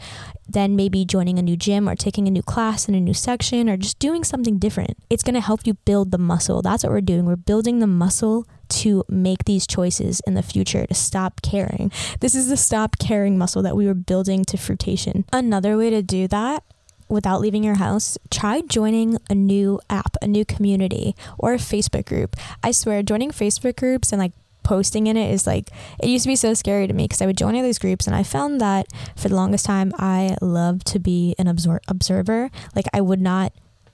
Then 0.49 0.75
maybe 0.75 1.05
joining 1.05 1.39
a 1.39 1.43
new 1.43 1.57
gym 1.57 1.89
or 1.89 1.95
taking 1.95 2.27
a 2.27 2.31
new 2.31 2.43
class 2.43 2.89
in 2.89 2.95
a 2.95 3.01
new 3.01 3.15
section 3.15 3.69
or 3.69 3.77
just 3.77 3.99
doing 3.99 4.25
something 4.25 4.59
different. 4.59 4.97
It's 5.11 5.23
going 5.23 5.35
to 5.35 5.41
help 5.41 5.67
you 5.67 5.75
build 5.75 6.11
the 6.11 6.19
muscle. 6.19 6.63
That's 6.63 6.83
what 6.83 6.91
we're 6.93 7.03
doing. 7.03 7.27
We're 7.27 7.37
building 7.37 7.79
the 7.79 7.87
muscle 7.87 8.47
to 8.69 9.05
make 9.09 9.45
these 9.45 9.67
choices 9.67 10.23
in 10.27 10.33
the 10.33 10.43
future 10.43 10.87
to 10.87 10.95
stop 10.95 11.43
caring. 11.43 11.93
This 12.21 12.35
is 12.35 12.49
the 12.49 12.57
stop 12.57 12.99
caring 12.99 13.37
muscle 13.37 13.63
that 13.63 13.77
we 13.77 13.87
were 13.87 13.95
building 13.95 14.45
to 14.47 14.57
fruition. 14.57 15.27
Another 15.31 15.77
way 15.77 15.91
to 15.91 16.03
do 16.03 16.27
that 16.29 16.65
without 17.13 17.43
leaving 17.43 17.63
your 17.63 17.77
house, 17.77 18.17
try 18.31 18.63
joining 18.63 19.19
a 19.29 19.35
new 19.35 19.79
app, 19.91 20.17
a 20.23 20.27
new 20.27 20.47
community, 20.47 21.15
or 21.39 21.53
a 21.53 21.59
Facebook 21.59 22.07
group. 22.07 22.35
I 22.63 22.71
swear, 22.71 23.03
joining 23.03 23.31
Facebook 23.31 23.77
groups 23.77 24.13
and 24.13 24.19
like 24.19 24.33
posting 24.63 25.07
in 25.07 25.17
it 25.17 25.33
is 25.33 25.47
like 25.47 25.71
it 26.03 26.09
used 26.09 26.25
to 26.25 26.29
be 26.29 26.37
so 26.37 26.55
scary 26.55 26.87
to 26.87 26.95
me 26.95 27.05
because 27.05 27.23
I 27.23 27.27
would 27.27 27.37
join 27.37 27.55
all 27.57 27.63
these 27.63 27.79
groups 27.79 28.07
and 28.07 28.17
I 28.17 28.23
found 28.23 28.61
that 28.61 28.87
for 29.17 29.29
the 29.29 29.37
longest 29.37 29.67
time 29.67 29.93
I 29.99 30.37
loved 30.41 30.87
to 30.89 30.99
be 30.99 31.35
an 31.39 31.47
absor- 31.47 31.81
observer. 31.89 32.51
Like 32.75 32.87
I 32.93 33.01
would 33.01 33.21
not 33.21 33.53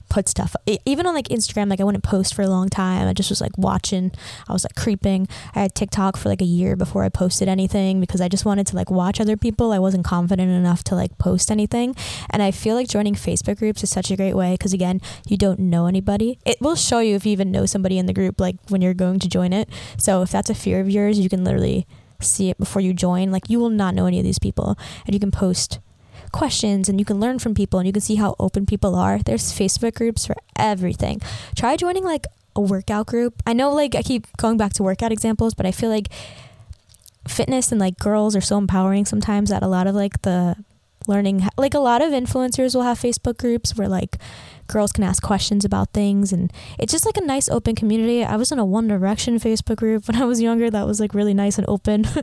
put 0.09 0.27
stuff 0.27 0.55
even 0.85 1.05
on 1.05 1.13
like 1.13 1.27
Instagram 1.27 1.69
like 1.69 1.79
I 1.79 1.83
wouldn't 1.83 2.03
post 2.03 2.33
for 2.33 2.41
a 2.41 2.47
long 2.47 2.69
time. 2.69 3.07
I 3.07 3.13
just 3.13 3.29
was 3.29 3.41
like 3.41 3.57
watching. 3.57 4.11
I 4.47 4.53
was 4.53 4.63
like 4.63 4.75
creeping. 4.75 5.27
I 5.55 5.61
had 5.61 5.75
TikTok 5.75 6.17
for 6.17 6.29
like 6.29 6.41
a 6.41 6.45
year 6.45 6.75
before 6.75 7.03
I 7.03 7.09
posted 7.09 7.47
anything 7.47 7.99
because 7.99 8.21
I 8.21 8.27
just 8.27 8.45
wanted 8.45 8.67
to 8.67 8.75
like 8.75 8.89
watch 8.89 9.19
other 9.19 9.37
people. 9.37 9.71
I 9.71 9.79
wasn't 9.79 10.05
confident 10.05 10.51
enough 10.51 10.83
to 10.85 10.95
like 10.95 11.17
post 11.17 11.51
anything. 11.51 11.95
And 12.29 12.41
I 12.41 12.51
feel 12.51 12.75
like 12.75 12.87
joining 12.87 13.15
Facebook 13.15 13.59
groups 13.59 13.83
is 13.83 13.89
such 13.89 14.11
a 14.11 14.17
great 14.17 14.33
way 14.33 14.53
because 14.53 14.73
again 14.73 15.01
you 15.27 15.37
don't 15.37 15.59
know 15.59 15.85
anybody. 15.85 16.39
It 16.45 16.59
will 16.61 16.75
show 16.75 16.99
you 16.99 17.15
if 17.15 17.25
you 17.25 17.31
even 17.31 17.51
know 17.51 17.65
somebody 17.65 17.97
in 17.97 18.05
the 18.05 18.13
group 18.13 18.39
like 18.39 18.55
when 18.69 18.81
you're 18.81 18.93
going 18.93 19.19
to 19.19 19.29
join 19.29 19.53
it. 19.53 19.69
So 19.97 20.21
if 20.21 20.31
that's 20.31 20.49
a 20.49 20.55
fear 20.55 20.79
of 20.79 20.89
yours 20.89 21.19
you 21.19 21.29
can 21.29 21.43
literally 21.43 21.87
see 22.21 22.49
it 22.49 22.57
before 22.57 22.81
you 22.81 22.93
join. 22.93 23.31
Like 23.31 23.49
you 23.49 23.59
will 23.59 23.69
not 23.69 23.95
know 23.95 24.05
any 24.05 24.19
of 24.19 24.25
these 24.25 24.39
people. 24.39 24.77
And 25.05 25.13
you 25.13 25.19
can 25.19 25.31
post 25.31 25.79
questions 26.31 26.89
and 26.89 26.99
you 26.99 27.05
can 27.05 27.19
learn 27.19 27.39
from 27.39 27.53
people 27.53 27.79
and 27.79 27.87
you 27.87 27.93
can 27.93 28.01
see 28.01 28.15
how 28.15 28.35
open 28.39 28.65
people 28.65 28.95
are. 28.95 29.19
There's 29.19 29.51
Facebook 29.51 29.95
groups 29.95 30.25
for 30.25 30.35
everything. 30.55 31.21
Try 31.55 31.75
joining 31.75 32.03
like 32.03 32.25
a 32.55 32.61
workout 32.61 33.07
group. 33.07 33.41
I 33.45 33.53
know 33.53 33.71
like 33.71 33.95
I 33.95 34.01
keep 34.01 34.25
going 34.37 34.57
back 34.57 34.73
to 34.73 34.83
workout 34.83 35.11
examples, 35.11 35.53
but 35.53 35.65
I 35.65 35.71
feel 35.71 35.89
like 35.89 36.07
fitness 37.27 37.71
and 37.71 37.79
like 37.79 37.97
girls 37.99 38.35
are 38.35 38.41
so 38.41 38.57
empowering 38.57 39.05
sometimes 39.05 39.49
that 39.49 39.63
a 39.63 39.67
lot 39.67 39.87
of 39.87 39.95
like 39.95 40.21
the 40.23 40.55
learning 41.07 41.47
like 41.57 41.73
a 41.73 41.79
lot 41.79 42.01
of 42.01 42.11
influencers 42.11 42.75
will 42.75 42.83
have 42.83 42.99
Facebook 42.99 43.37
groups 43.37 43.75
where 43.75 43.87
like 43.87 44.17
girls 44.67 44.91
can 44.91 45.03
ask 45.03 45.23
questions 45.23 45.65
about 45.65 45.91
things 45.93 46.31
and 46.31 46.53
it's 46.77 46.91
just 46.93 47.05
like 47.05 47.17
a 47.17 47.21
nice 47.21 47.49
open 47.49 47.75
community. 47.75 48.23
I 48.23 48.35
was 48.35 48.51
in 48.51 48.59
a 48.59 48.65
one 48.65 48.87
direction 48.87 49.39
facebook 49.39 49.77
group 49.77 50.07
when 50.07 50.21
i 50.21 50.25
was 50.25 50.41
younger 50.41 50.69
that 50.69 50.85
was 50.85 50.99
like 50.99 51.13
really 51.13 51.33
nice 51.33 51.57
and 51.57 51.67
open. 51.67 52.05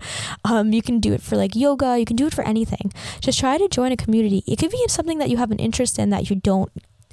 Um, 0.45 0.73
you 0.73 0.83
can 0.83 1.01
do 1.01 1.13
it 1.13 1.23
for 1.23 1.37
like 1.37 1.57
yoga 1.57 1.99
you 1.99 2.05
can 2.05 2.17
do 2.17 2.27
it 2.27 2.35
for 2.35 2.45
anything. 2.45 2.93
Just 3.21 3.41
try 3.41 3.59
to 3.59 3.69
join 3.69 3.91
a 3.91 3.97
community. 3.97 4.45
It 4.47 4.59
could 4.59 4.71
be 4.71 4.85
something 4.89 5.19
that 5.19 5.29
you 5.29 5.37
have 5.39 5.51
an 5.51 5.59
interest 5.59 5.99
in 5.99 6.11
that 6.11 6.31
you 6.31 6.37
don't 6.37 6.71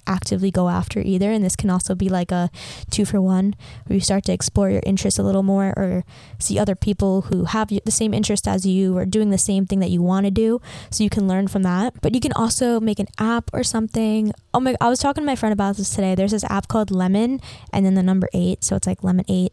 actively 0.08 0.52
go 0.52 0.70
after 0.70 1.00
either. 1.00 1.32
And 1.32 1.44
this 1.44 1.56
can 1.56 1.70
also 1.70 1.96
be 1.96 2.10
like 2.10 2.32
a 2.32 2.50
two 2.90 3.06
for 3.06 3.22
one 3.22 3.56
where 3.86 3.96
you 3.96 4.02
start 4.02 4.24
to 4.26 4.34
explore 4.34 4.70
your 4.70 4.82
interests 4.86 5.20
a 5.20 5.24
little 5.24 5.44
more 5.44 5.74
or 5.78 6.04
see 6.40 6.60
other 6.60 6.76
people 6.76 7.22
who 7.24 7.46
have 7.46 7.70
the 7.70 7.92
same 7.92 8.14
interest 8.14 8.48
as 8.48 8.66
you 8.66 8.98
or 8.98 9.06
doing 9.06 9.30
the 9.30 9.38
same 9.38 9.66
thing 9.66 9.80
that 9.80 9.90
you 9.90 10.02
want 10.02 10.26
to 10.26 10.32
do. 10.32 10.62
So 10.90 11.04
you 11.04 11.10
can 11.10 11.28
learn 11.28 11.48
from 11.48 11.64
that. 11.64 12.02
But 12.02 12.14
you 12.14 12.22
can 12.22 12.34
also 12.34 12.80
make 12.80 13.00
an 13.00 13.08
app 13.20 13.50
or 13.54 13.64
something. 13.64 14.34
Oh 14.54 14.60
my, 14.60 14.76
I 14.82 14.90
was 14.90 15.00
talking 15.00 15.22
to 15.22 15.26
my 15.26 15.36
friend 15.36 15.54
about 15.54 15.78
this 15.78 15.90
today. 15.90 16.16
There's 16.16 16.32
this 16.32 16.44
app 16.46 16.68
called 16.68 16.92
Lemon 16.92 17.42
and 17.72 17.86
then 17.86 17.96
the 17.96 18.04
number 18.04 18.28
eight. 18.34 18.64
So 18.64 18.76
it's 18.76 18.88
like 18.88 19.04
Lemon 19.04 19.26
8 19.28 19.52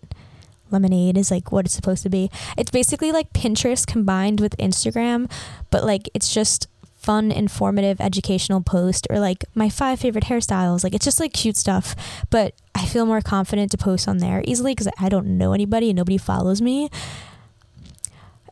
lemonade 0.73 1.17
is 1.17 1.31
like 1.31 1.53
what 1.53 1.65
it's 1.65 1.75
supposed 1.75 2.03
to 2.03 2.11
be. 2.11 2.31
It's 2.57 2.71
basically 2.71 3.13
like 3.13 3.33
Pinterest 3.33 3.87
combined 3.87 4.41
with 4.41 4.57
Instagram, 4.59 5.31
but 5.71 5.85
like 5.85 6.09
it's 6.15 6.33
just 6.33 6.69
fun, 7.01 7.33
informative, 7.33 8.01
educational 8.01 8.61
post 8.61 9.07
or 9.11 9.19
like 9.19 9.45
my 9.55 9.69
five 9.69 9.99
favorite 9.99 10.25
hairstyles. 10.25 10.85
Like 10.85 10.95
it's 10.95 11.05
just 11.05 11.19
like 11.19 11.33
cute 11.33 11.57
stuff, 11.57 11.97
but 12.29 12.55
I 12.75 12.85
feel 12.85 13.07
more 13.07 13.23
confident 13.23 13.71
to 13.73 13.79
post 13.79 14.07
on 14.07 14.19
there 14.19 14.43
easily 14.45 14.73
because 14.73 14.89
I 14.99 15.09
don't 15.09 15.39
know 15.39 15.53
anybody 15.53 15.91
and 15.91 15.97
nobody 15.97 16.19
follows 16.19 16.61
me. 16.61 16.91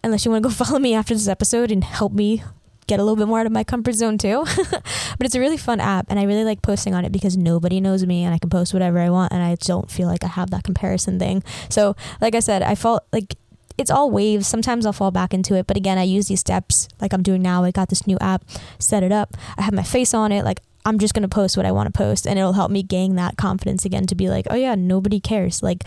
Unless 0.03 0.25
you 0.25 0.31
want 0.31 0.43
to 0.43 0.49
go 0.49 0.55
follow 0.65 0.79
me 0.79 0.95
after 0.95 1.15
this 1.15 1.29
episode 1.29 1.71
and 1.71 1.85
help 1.85 2.13
me 2.13 2.43
get 2.87 2.99
a 2.99 3.03
little 3.03 3.17
bit 3.17 3.29
more 3.29 3.41
out 3.41 3.47
of 3.47 3.53
my 3.53 3.65
comfort 3.65 3.95
zone 3.95 4.17
too. 4.17 4.45
but 4.71 5.27
it's 5.27 5.35
a 5.35 5.41
really 5.41 5.59
fun 5.59 5.79
app 5.79 6.07
and 6.09 6.19
I 6.19 6.23
really 6.23 6.45
like 6.45 6.63
posting 6.63 6.95
on 6.95 7.05
it 7.05 7.13
because 7.13 7.37
nobody 7.37 7.81
knows 7.81 8.07
me 8.07 8.25
and 8.25 8.35
I 8.35 8.39
can 8.39 8.49
post 8.49 8.73
whatever 8.73 8.99
I 8.99 9.11
want 9.11 9.33
and 9.33 9.43
I 9.43 9.57
don't 9.57 9.91
feel 9.91 10.09
like 10.09 10.25
I 10.25 10.29
have 10.29 10.51
that 10.51 10.65
comparison 10.65 11.19
thing. 11.19 11.45
So, 11.69 11.95
like 12.23 12.35
I 12.35 12.41
said, 12.41 12.63
I 12.63 12.75
felt 12.75 13.05
like 13.13 13.37
it's 13.79 13.91
all 13.91 14.11
waves. 14.11 14.47
Sometimes 14.47 14.85
I'll 14.85 14.93
fall 14.93 15.11
back 15.11 15.33
into 15.33 15.55
it, 15.55 15.67
but 15.67 15.77
again, 15.77 15.97
I 15.99 16.03
use 16.03 16.29
these 16.29 16.41
steps 16.41 16.89
like 17.01 17.13
I'm 17.13 17.23
doing 17.23 17.41
now. 17.41 17.65
I 17.65 17.71
got 17.71 17.89
this 17.89 18.07
new 18.07 18.19
app, 18.21 18.45
set 18.79 19.03
it 19.03 19.13
up. 19.13 19.37
I 19.57 19.63
have 19.63 19.75
my 19.75 19.83
face 19.83 20.13
on 20.13 20.33
it. 20.33 20.45
Like 20.45 20.61
I'm 20.85 20.99
just 20.99 21.15
gonna 21.15 21.29
post 21.29 21.57
what 21.57 21.65
I 21.65 21.73
want 21.73 21.87
to 21.87 21.97
post, 21.97 22.27
and 22.27 22.39
it'll 22.39 22.55
help 22.55 22.71
me 22.71 22.83
gain 22.83 23.15
that 23.17 23.37
confidence 23.37 23.85
again 23.85 24.07
to 24.07 24.15
be 24.15 24.29
like, 24.29 24.47
oh 24.51 24.57
yeah, 24.57 24.75
nobody 24.75 25.21
cares. 25.21 25.63
Like 25.63 25.85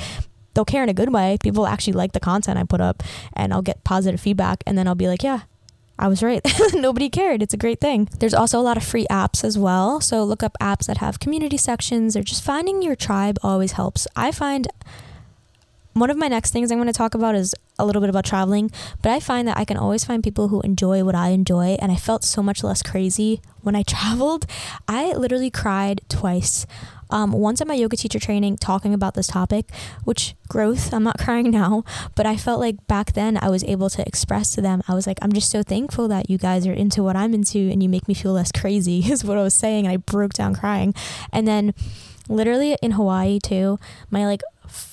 they'll 0.54 0.65
care 0.65 0.84
in 0.84 0.89
a 0.89 0.93
good 0.93 1.13
way. 1.13 1.38
People 1.43 1.67
actually 1.67 1.93
like 1.93 2.13
the 2.13 2.19
content 2.19 2.58
I 2.58 2.63
put 2.63 2.82
up 2.82 3.04
and 3.34 3.54
I'll 3.54 3.62
get 3.62 3.84
positive 3.84 4.19
feedback 4.19 4.63
and 4.65 4.77
then 4.77 4.88
I'll 4.88 4.95
be 4.95 5.08
like, 5.08 5.23
yeah, 5.23 5.41
I 5.97 6.08
was 6.08 6.23
right. 6.23 6.41
Nobody 6.73 7.10
cared. 7.10 7.41
It's 7.41 7.54
a 7.54 7.58
great 7.58 7.80
thing. 7.80 8.10
There's 8.19 8.34
also 8.34 8.60
a 8.60 8.63
lot 8.63 8.77
of 8.77 8.84
free 8.84 9.06
apps 9.10 9.43
as 9.43 9.58
well. 9.58 10.01
So 10.01 10.23
look 10.23 10.43
up 10.43 10.58
apps 10.60 10.88
that 10.88 10.97
have 10.97 11.19
community 11.19 11.58
sections 11.58 12.17
or 12.17 12.23
just 12.23 12.43
finding 12.43 12.82
your 12.82 12.95
tribe 12.95 13.38
always 13.43 13.73
helps. 13.73 14.08
I 14.15 14.32
find 14.32 14.67
one 15.93 16.10
of 16.10 16.17
my 16.17 16.27
next 16.27 16.51
things 16.51 16.71
I'm 16.71 16.77
going 16.77 16.88
to 16.88 16.93
talk 16.93 17.15
about 17.15 17.36
is 17.36 17.54
a 17.77 17.86
little 17.86 18.01
bit 18.01 18.10
about 18.10 18.25
traveling, 18.25 18.71
but 19.01 19.12
I 19.12 19.19
find 19.19 19.47
that 19.47 19.58
I 19.58 19.65
can 19.65 19.77
always 19.77 20.06
find 20.06 20.23
people 20.23 20.47
who 20.47 20.62
enjoy 20.62 21.04
what 21.04 21.15
I 21.15 21.30
enjoy, 21.30 21.77
and 21.82 21.91
I 21.91 21.95
felt 21.95 22.23
so 22.23 22.41
much 22.41 22.63
less 22.63 22.82
crazy 22.82 23.41
when 23.62 23.75
I 23.75 23.84
traveled. 23.88 24.45
I 24.88 25.13
literally 25.13 25.49
cried 25.49 26.01
twice. 26.08 26.65
Um, 27.10 27.34
once 27.34 27.60
at 27.60 27.67
my 27.67 27.73
yoga 27.73 27.97
teacher 27.97 28.19
training, 28.19 28.56
talking 28.56 28.93
about 28.93 29.15
this 29.15 29.27
topic, 29.27 29.69
which 30.06 30.34
growth, 30.47 30.93
I'm 30.93 31.04
not 31.04 31.17
crying 31.23 31.51
now, 31.51 31.84
but 32.15 32.25
I 32.25 32.38
felt 32.38 32.62
like 32.62 32.88
back 32.88 33.12
then 33.12 33.38
I 33.41 33.49
was 33.49 33.65
able 33.65 33.89
to 33.89 34.08
express 34.08 34.56
to 34.56 34.62
them, 34.62 34.82
I 34.88 34.93
was 34.93 35.08
like, 35.08 35.17
I'm 35.21 35.34
just 35.34 35.49
so 35.51 35.62
thankful 35.62 36.08
that 36.08 36.30
you 36.30 36.38
guys 36.38 36.65
are 36.65 36.73
into 36.73 37.04
what 37.04 37.17
I'm 37.17 37.34
into 37.34 37.69
and 37.69 37.84
you 37.84 37.89
make 37.89 38.08
me 38.08 38.13
feel 38.13 38.32
less 38.32 38.51
crazy, 38.54 38.99
is 39.12 39.25
what 39.25 39.38
I 39.38 39.43
was 39.43 39.56
saying. 39.56 39.86
And 39.86 39.93
I 39.93 39.97
broke 39.97 40.34
down 40.34 40.56
crying. 40.56 40.93
And 41.34 41.45
then, 41.45 41.73
literally 42.30 42.77
in 42.82 42.91
Hawaii, 42.91 43.39
too, 43.39 43.77
my 44.10 44.25
like 44.25 44.41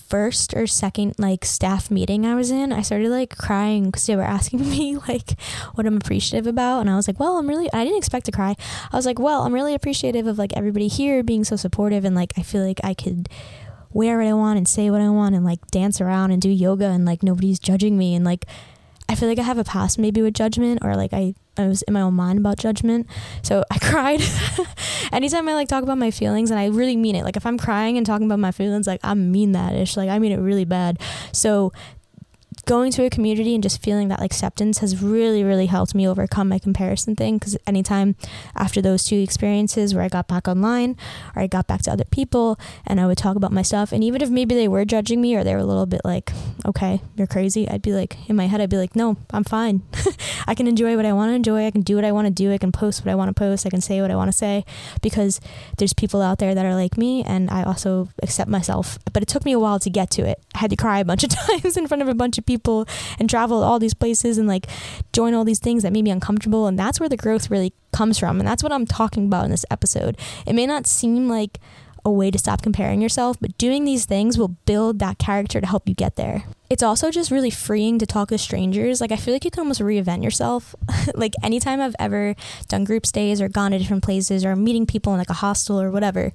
first 0.08 0.54
or 0.54 0.66
second 0.66 1.14
like 1.18 1.44
staff 1.44 1.90
meeting 1.90 2.26
I 2.26 2.34
was 2.34 2.50
in, 2.50 2.72
I 2.72 2.82
started 2.82 3.10
like 3.10 3.36
crying 3.36 3.86
because 3.86 4.06
they 4.06 4.16
were 4.16 4.22
asking 4.22 4.60
me 4.70 4.96
like 5.08 5.38
what 5.74 5.86
I'm 5.86 5.96
appreciative 5.96 6.46
about, 6.46 6.80
and 6.80 6.90
I 6.90 6.96
was 6.96 7.06
like, 7.06 7.20
well, 7.20 7.38
I'm 7.38 7.48
really 7.48 7.72
I 7.72 7.84
didn't 7.84 7.98
expect 7.98 8.26
to 8.26 8.32
cry. 8.32 8.56
I 8.92 8.96
was 8.96 9.06
like, 9.06 9.18
well, 9.18 9.42
I'm 9.42 9.54
really 9.54 9.74
appreciative 9.74 10.26
of 10.26 10.38
like 10.38 10.56
everybody 10.56 10.88
here 10.88 11.22
being 11.22 11.44
so 11.44 11.56
supportive, 11.56 12.04
and 12.04 12.16
like 12.16 12.32
I 12.36 12.42
feel 12.42 12.64
like 12.64 12.80
I 12.82 12.94
could 12.94 13.28
wear 13.92 14.18
what 14.18 14.26
I 14.26 14.32
want 14.34 14.58
and 14.58 14.68
say 14.68 14.90
what 14.90 15.00
I 15.00 15.08
want 15.08 15.34
and 15.34 15.44
like 15.44 15.66
dance 15.70 16.00
around 16.00 16.30
and 16.30 16.42
do 16.42 16.50
yoga 16.50 16.86
and 16.86 17.04
like 17.04 17.22
nobody's 17.22 17.58
judging 17.58 17.96
me 17.96 18.14
and 18.14 18.24
like 18.24 18.44
I 19.08 19.14
feel 19.14 19.28
like 19.28 19.38
I 19.38 19.42
have 19.42 19.58
a 19.58 19.64
past 19.64 19.98
maybe 19.98 20.20
with 20.20 20.34
judgment 20.34 20.80
or 20.82 20.94
like 20.94 21.14
I, 21.14 21.34
I 21.56 21.66
was 21.66 21.82
in 21.82 21.94
my 21.94 22.02
own 22.02 22.14
mind 22.14 22.38
about 22.38 22.58
judgment. 22.58 23.06
So 23.42 23.64
I 23.70 23.78
cried. 23.78 24.20
Anytime 25.12 25.48
I 25.48 25.54
like 25.54 25.68
talk 25.68 25.82
about 25.82 25.98
my 25.98 26.10
feelings 26.10 26.50
and 26.50 26.60
I 26.60 26.66
really 26.66 26.96
mean 26.96 27.16
it. 27.16 27.24
Like 27.24 27.36
if 27.36 27.46
I'm 27.46 27.58
crying 27.58 27.96
and 27.96 28.04
talking 28.04 28.26
about 28.26 28.38
my 28.38 28.52
feelings, 28.52 28.86
like 28.86 29.00
I 29.02 29.14
mean 29.14 29.52
that 29.52 29.74
ish. 29.74 29.96
Like 29.96 30.10
I 30.10 30.18
mean 30.18 30.32
it 30.32 30.36
really 30.38 30.66
bad. 30.66 31.00
So 31.32 31.72
going 32.68 32.92
to 32.92 33.02
a 33.02 33.08
community 33.08 33.54
and 33.54 33.62
just 33.62 33.82
feeling 33.82 34.08
that 34.08 34.20
acceptance 34.20 34.78
has 34.78 35.02
really 35.02 35.42
really 35.42 35.66
helped 35.66 35.94
me 35.94 36.06
overcome 36.06 36.50
my 36.50 36.58
comparison 36.58 37.16
thing. 37.16 37.38
Because 37.38 37.56
anytime 37.66 38.14
after 38.54 38.82
those 38.82 39.04
two 39.04 39.16
experiences 39.16 39.94
where 39.94 40.04
i 40.04 40.08
got 40.08 40.28
back 40.28 40.46
online 40.46 40.94
or 41.34 41.40
i 41.40 41.46
got 41.46 41.66
back 41.66 41.80
to 41.80 41.90
other 41.90 42.04
people 42.04 42.58
and 42.86 43.00
i 43.00 43.06
would 43.06 43.16
talk 43.16 43.36
about 43.36 43.52
my 43.52 43.62
stuff 43.62 43.90
and 43.90 44.04
even 44.04 44.20
if 44.20 44.28
maybe 44.28 44.54
they 44.54 44.68
were 44.68 44.84
judging 44.84 45.20
me 45.20 45.34
or 45.34 45.42
they 45.42 45.54
were 45.54 45.60
a 45.60 45.64
little 45.64 45.86
bit 45.86 46.02
like 46.04 46.30
okay 46.66 47.00
you're 47.16 47.26
crazy 47.26 47.66
i'd 47.70 47.80
be 47.80 47.92
like 47.92 48.16
in 48.28 48.36
my 48.36 48.46
head 48.46 48.60
i'd 48.60 48.68
be 48.68 48.76
like 48.76 48.94
no 48.94 49.16
i'm 49.30 49.44
fine. 49.44 49.82
I 50.46 50.54
can 50.54 50.66
enjoy 50.66 50.96
what 50.96 51.06
i 51.06 51.12
want 51.12 51.30
to 51.30 51.34
enjoy. 51.34 51.66
I 51.66 51.70
can 51.70 51.80
do 51.80 51.94
what 51.96 52.04
i 52.04 52.12
want 52.12 52.26
to 52.26 52.32
do. 52.32 52.52
I 52.52 52.58
can 52.58 52.72
post 52.72 53.04
what 53.04 53.10
i 53.10 53.14
want 53.14 53.28
to 53.28 53.34
post. 53.34 53.64
I 53.64 53.70
can 53.70 53.80
say 53.80 54.02
what 54.02 54.10
i 54.10 54.16
want 54.16 54.30
to 54.30 54.36
say. 54.36 54.64
Because 55.00 55.40
there's 55.78 55.94
people 55.94 56.20
out 56.20 56.38
there 56.38 56.54
that 56.54 56.66
are 56.66 56.74
like 56.74 56.98
me 56.98 57.24
and 57.24 57.50
i 57.50 57.62
also 57.62 58.08
accept 58.22 58.50
myself. 58.50 58.98
But 59.12 59.22
it 59.22 59.28
took 59.28 59.44
me 59.44 59.52
a 59.52 59.58
while 59.58 59.78
to 59.78 59.90
get 59.90 60.10
to 60.10 60.22
it. 60.22 60.42
I 60.54 60.58
had 60.58 60.70
to 60.70 60.76
cry 60.76 60.98
a 60.98 61.04
bunch 61.04 61.24
of 61.24 61.30
times 61.46 61.76
in 61.76 61.86
front 61.86 62.02
of 62.02 62.08
a 62.08 62.14
bunch 62.14 62.36
of 62.36 62.44
people 62.44 62.57
people 62.58 62.86
and 63.18 63.30
travel 63.30 63.62
all 63.62 63.78
these 63.78 63.94
places 63.94 64.38
and 64.38 64.48
like 64.48 64.66
join 65.12 65.34
all 65.34 65.44
these 65.44 65.60
things 65.60 65.82
that 65.82 65.92
made 65.92 66.04
me 66.04 66.10
uncomfortable. 66.10 66.66
And 66.66 66.78
that's 66.78 67.00
where 67.00 67.08
the 67.08 67.16
growth 67.16 67.50
really 67.50 67.72
comes 67.92 68.18
from. 68.18 68.40
And 68.40 68.48
that's 68.48 68.62
what 68.62 68.72
I'm 68.72 68.86
talking 68.86 69.26
about 69.26 69.44
in 69.44 69.50
this 69.50 69.64
episode. 69.70 70.18
It 70.46 70.54
may 70.54 70.66
not 70.66 70.86
seem 70.86 71.28
like 71.28 71.58
a 72.04 72.10
way 72.10 72.30
to 72.30 72.38
stop 72.38 72.62
comparing 72.62 73.00
yourself, 73.00 73.36
but 73.40 73.56
doing 73.58 73.84
these 73.84 74.04
things 74.04 74.38
will 74.38 74.48
build 74.48 74.98
that 74.98 75.18
character 75.18 75.60
to 75.60 75.66
help 75.66 75.88
you 75.88 75.94
get 75.94 76.16
there. 76.16 76.44
It's 76.70 76.82
also 76.82 77.10
just 77.10 77.30
really 77.30 77.50
freeing 77.50 77.98
to 77.98 78.06
talk 78.06 78.28
to 78.28 78.38
strangers. 78.38 79.00
Like, 79.00 79.12
I 79.12 79.16
feel 79.16 79.34
like 79.34 79.44
you 79.44 79.50
can 79.50 79.60
almost 79.60 79.80
reinvent 79.80 80.22
yourself. 80.22 80.74
like, 81.14 81.34
anytime 81.42 81.80
I've 81.80 81.96
ever 81.98 82.34
done 82.68 82.84
group 82.84 83.06
stays 83.06 83.40
or 83.40 83.48
gone 83.48 83.70
to 83.70 83.78
different 83.78 84.04
places 84.04 84.44
or 84.44 84.56
meeting 84.56 84.86
people 84.86 85.12
in 85.12 85.18
like 85.18 85.30
a 85.30 85.34
hostel 85.34 85.80
or 85.80 85.90
whatever, 85.90 86.32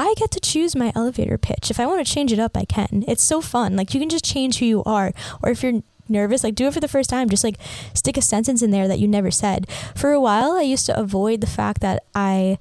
I 0.00 0.14
get 0.16 0.30
to 0.30 0.40
choose 0.40 0.74
my 0.74 0.92
elevator 0.96 1.36
pitch. 1.36 1.70
If 1.70 1.78
I 1.78 1.84
want 1.84 2.04
to 2.04 2.10
change 2.10 2.32
it 2.32 2.38
up, 2.38 2.56
I 2.56 2.64
can. 2.64 3.04
It's 3.06 3.22
so 3.22 3.42
fun. 3.42 3.76
Like 3.76 3.92
you 3.92 4.00
can 4.00 4.08
just 4.08 4.24
change 4.24 4.58
who 4.58 4.64
you 4.64 4.82
are. 4.84 5.12
Or 5.42 5.50
if 5.50 5.62
you're 5.62 5.82
nervous, 6.08 6.42
like 6.42 6.54
do 6.54 6.66
it 6.66 6.72
for 6.72 6.80
the 6.80 6.88
first 6.88 7.10
time. 7.10 7.28
Just 7.28 7.44
like 7.44 7.56
stick 7.92 8.16
a 8.16 8.22
sentence 8.22 8.62
in 8.62 8.70
there 8.70 8.88
that 8.88 8.98
you 8.98 9.06
never 9.06 9.30
said. 9.30 9.68
For 9.94 10.12
a 10.12 10.18
while, 10.18 10.52
I 10.52 10.62
used 10.62 10.86
to 10.86 10.98
avoid 10.98 11.42
the 11.42 11.46
fact 11.46 11.82
that 11.82 12.02
I 12.14 12.58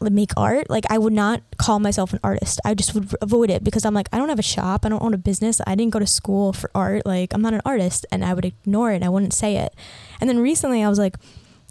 make 0.00 0.32
art. 0.34 0.70
Like 0.70 0.86
I 0.88 0.96
would 0.96 1.12
not 1.12 1.42
call 1.58 1.78
myself 1.78 2.14
an 2.14 2.20
artist. 2.24 2.58
I 2.64 2.72
just 2.72 2.94
would 2.94 3.14
avoid 3.20 3.50
it 3.50 3.62
because 3.62 3.84
I'm 3.84 3.92
like, 3.92 4.08
I 4.10 4.16
don't 4.16 4.30
have 4.30 4.38
a 4.38 4.42
shop. 4.42 4.86
I 4.86 4.88
don't 4.88 5.02
own 5.02 5.12
a 5.12 5.18
business. 5.18 5.60
I 5.66 5.74
didn't 5.74 5.92
go 5.92 5.98
to 5.98 6.06
school 6.06 6.54
for 6.54 6.70
art. 6.74 7.04
Like 7.04 7.34
I'm 7.34 7.42
not 7.42 7.52
an 7.52 7.60
artist. 7.66 8.06
And 8.10 8.24
I 8.24 8.32
would 8.32 8.46
ignore 8.46 8.92
it. 8.92 9.02
I 9.02 9.10
wouldn't 9.10 9.34
say 9.34 9.58
it. 9.58 9.74
And 10.22 10.30
then 10.30 10.38
recently 10.38 10.82
I 10.82 10.88
was 10.88 10.98
like, 10.98 11.16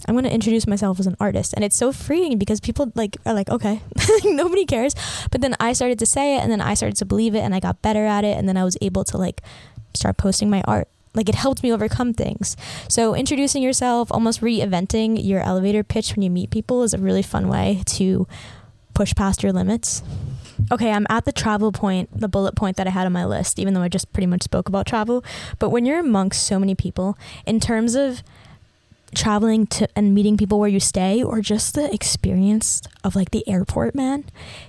I'm 0.07 0.15
going 0.15 0.25
to 0.25 0.33
introduce 0.33 0.67
myself 0.67 0.99
as 0.99 1.07
an 1.07 1.17
artist. 1.19 1.53
And 1.53 1.63
it's 1.63 1.75
so 1.75 1.91
freeing 1.91 2.37
because 2.37 2.59
people 2.59 2.91
like 2.95 3.17
are 3.25 3.33
like, 3.33 3.49
okay, 3.49 3.81
nobody 4.23 4.65
cares. 4.65 4.95
But 5.31 5.41
then 5.41 5.55
I 5.59 5.73
started 5.73 5.99
to 5.99 6.05
say 6.05 6.37
it 6.37 6.41
and 6.41 6.51
then 6.51 6.61
I 6.61 6.73
started 6.73 6.97
to 6.97 7.05
believe 7.05 7.35
it 7.35 7.39
and 7.39 7.55
I 7.55 7.59
got 7.59 7.81
better 7.81 8.05
at 8.05 8.23
it 8.23 8.37
and 8.37 8.47
then 8.47 8.57
I 8.57 8.63
was 8.63 8.77
able 8.81 9.03
to 9.05 9.17
like 9.17 9.41
start 9.93 10.17
posting 10.17 10.49
my 10.49 10.61
art. 10.63 10.87
Like 11.13 11.29
it 11.29 11.35
helped 11.35 11.63
me 11.63 11.71
overcome 11.71 12.13
things. 12.13 12.57
So 12.89 13.15
introducing 13.15 13.63
yourself, 13.63 14.11
almost 14.11 14.41
reinventing 14.41 15.23
your 15.23 15.41
elevator 15.41 15.83
pitch 15.83 16.15
when 16.15 16.23
you 16.23 16.29
meet 16.29 16.49
people 16.49 16.83
is 16.83 16.93
a 16.93 16.97
really 16.97 17.21
fun 17.21 17.47
way 17.47 17.81
to 17.85 18.27
push 18.93 19.15
past 19.15 19.41
your 19.41 19.53
limits. 19.53 20.03
Okay, 20.71 20.91
I'm 20.91 21.05
at 21.09 21.25
the 21.25 21.31
travel 21.31 21.71
point, 21.71 22.09
the 22.17 22.27
bullet 22.27 22.55
point 22.55 22.77
that 22.77 22.87
I 22.87 22.89
had 22.89 23.05
on 23.05 23.11
my 23.11 23.25
list, 23.25 23.59
even 23.59 23.73
though 23.73 23.81
I 23.81 23.89
just 23.89 24.11
pretty 24.13 24.27
much 24.27 24.43
spoke 24.43 24.69
about 24.69 24.85
travel. 24.85 25.23
But 25.59 25.69
when 25.69 25.85
you're 25.85 25.99
amongst 25.99 26.43
so 26.43 26.59
many 26.59 26.75
people, 26.75 27.17
in 27.45 27.59
terms 27.59 27.95
of 27.95 28.23
traveling 29.15 29.65
to 29.67 29.87
and 29.95 30.13
meeting 30.13 30.37
people 30.37 30.59
where 30.59 30.69
you 30.69 30.79
stay 30.79 31.23
or 31.23 31.41
just 31.41 31.75
the 31.75 31.93
experience 31.93 32.81
of 33.03 33.15
like 33.15 33.31
the 33.31 33.47
airport, 33.47 33.95
man. 33.95 34.25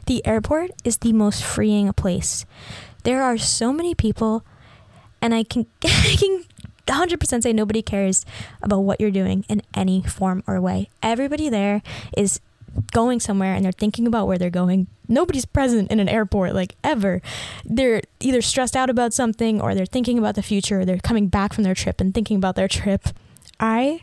The 0.06 0.24
airport 0.26 0.70
is 0.84 0.98
the 0.98 1.12
most 1.12 1.42
freeing 1.44 1.92
place. 1.92 2.46
There 3.04 3.22
are 3.22 3.38
so 3.38 3.72
many 3.72 3.94
people 3.94 4.44
and 5.20 5.34
I 5.34 5.42
can 5.42 5.66
I 5.84 6.16
can 6.18 6.44
100% 6.86 7.42
say 7.42 7.52
nobody 7.52 7.82
cares 7.82 8.24
about 8.62 8.80
what 8.80 9.00
you're 9.00 9.10
doing 9.10 9.44
in 9.48 9.62
any 9.74 10.02
form 10.02 10.42
or 10.46 10.60
way. 10.60 10.88
Everybody 11.02 11.48
there 11.48 11.82
is 12.16 12.40
going 12.92 13.20
somewhere 13.20 13.54
and 13.54 13.64
they're 13.64 13.72
thinking 13.72 14.06
about 14.06 14.26
where 14.26 14.38
they're 14.38 14.50
going. 14.50 14.86
Nobody's 15.08 15.44
present 15.44 15.90
in 15.90 16.00
an 16.00 16.08
airport 16.08 16.54
like 16.54 16.76
ever. 16.84 17.22
They're 17.64 18.02
either 18.20 18.42
stressed 18.42 18.76
out 18.76 18.90
about 18.90 19.14
something 19.14 19.60
or 19.60 19.74
they're 19.74 19.86
thinking 19.86 20.18
about 20.18 20.34
the 20.34 20.42
future 20.42 20.80
or 20.80 20.84
they're 20.84 20.98
coming 20.98 21.28
back 21.28 21.52
from 21.52 21.64
their 21.64 21.74
trip 21.74 22.00
and 22.00 22.14
thinking 22.14 22.36
about 22.36 22.56
their 22.56 22.68
trip. 22.68 23.08
I 23.58 24.02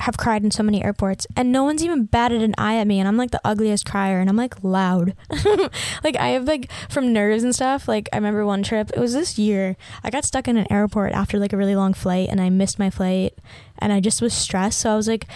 have 0.00 0.16
cried 0.16 0.44
in 0.44 0.50
so 0.50 0.62
many 0.62 0.84
airports 0.84 1.26
and 1.36 1.50
no 1.50 1.64
one's 1.64 1.82
even 1.82 2.04
batted 2.04 2.42
an 2.42 2.54
eye 2.58 2.76
at 2.76 2.86
me 2.86 2.98
and 2.98 3.08
I'm 3.08 3.16
like 3.16 3.30
the 3.30 3.40
ugliest 3.44 3.86
crier 3.86 4.20
and 4.20 4.28
I'm 4.28 4.36
like 4.36 4.62
loud. 4.62 5.14
like 6.04 6.16
I 6.16 6.28
have 6.28 6.44
like 6.44 6.70
from 6.88 7.12
nerves 7.12 7.42
and 7.42 7.54
stuff. 7.54 7.88
Like 7.88 8.08
I 8.12 8.16
remember 8.16 8.44
one 8.44 8.62
trip, 8.62 8.90
it 8.90 9.00
was 9.00 9.14
this 9.14 9.38
year. 9.38 9.76
I 10.04 10.10
got 10.10 10.24
stuck 10.24 10.48
in 10.48 10.56
an 10.56 10.70
airport 10.70 11.12
after 11.12 11.38
like 11.38 11.52
a 11.52 11.56
really 11.56 11.76
long 11.76 11.94
flight 11.94 12.28
and 12.30 12.40
I 12.40 12.50
missed 12.50 12.78
my 12.78 12.90
flight 12.90 13.38
and 13.78 13.92
I 13.92 14.00
just 14.00 14.20
was 14.20 14.34
stressed. 14.34 14.80
So 14.80 14.92
I 14.92 14.96
was 14.96 15.08
like 15.08 15.26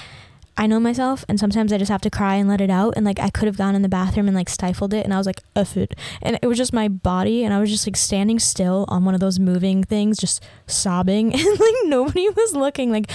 I 0.56 0.66
know 0.66 0.78
myself 0.78 1.24
and 1.26 1.40
sometimes 1.40 1.72
I 1.72 1.78
just 1.78 1.90
have 1.90 2.02
to 2.02 2.10
cry 2.10 2.34
and 2.34 2.46
let 2.46 2.60
it 2.60 2.68
out 2.68 2.92
and 2.94 3.06
like 3.06 3.18
I 3.18 3.30
could 3.30 3.46
have 3.46 3.56
gone 3.56 3.74
in 3.74 3.80
the 3.80 3.88
bathroom 3.88 4.28
and 4.28 4.36
like 4.36 4.50
stifled 4.50 4.92
it 4.92 5.04
and 5.04 5.14
I 5.14 5.16
was 5.16 5.26
like 5.26 5.40
F. 5.56 5.74
And 5.74 6.38
it 6.42 6.46
was 6.46 6.58
just 6.58 6.74
my 6.74 6.86
body 6.86 7.44
and 7.44 7.54
I 7.54 7.60
was 7.60 7.70
just 7.70 7.86
like 7.86 7.96
standing 7.96 8.38
still 8.38 8.84
on 8.88 9.06
one 9.06 9.14
of 9.14 9.20
those 9.20 9.38
moving 9.38 9.82
things 9.82 10.18
just 10.18 10.44
sobbing 10.66 11.32
and 11.34 11.60
like 11.60 11.74
nobody 11.84 12.28
was 12.28 12.54
looking 12.54 12.92
like 12.92 13.10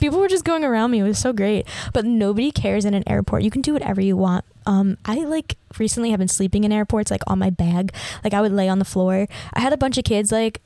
people 0.00 0.18
were 0.18 0.28
just 0.28 0.44
going 0.44 0.64
around 0.64 0.90
me. 0.90 1.00
It 1.00 1.04
was 1.04 1.18
so 1.18 1.32
great. 1.32 1.66
But 1.92 2.04
nobody 2.04 2.50
cares 2.50 2.84
in 2.84 2.94
an 2.94 3.04
airport. 3.06 3.42
You 3.42 3.50
can 3.50 3.62
do 3.62 3.72
whatever 3.72 4.00
you 4.00 4.16
want. 4.16 4.44
Um, 4.66 4.98
I 5.04 5.20
like 5.24 5.56
recently 5.78 6.10
have 6.10 6.18
been 6.18 6.28
sleeping 6.28 6.64
in 6.64 6.72
airports, 6.72 7.10
like 7.10 7.22
on 7.26 7.38
my 7.38 7.50
bag. 7.50 7.94
Like 8.24 8.34
I 8.34 8.40
would 8.40 8.52
lay 8.52 8.68
on 8.68 8.78
the 8.78 8.84
floor. 8.84 9.26
I 9.52 9.60
had 9.60 9.72
a 9.72 9.76
bunch 9.76 9.98
of 9.98 10.04
kids 10.04 10.32
like 10.32 10.60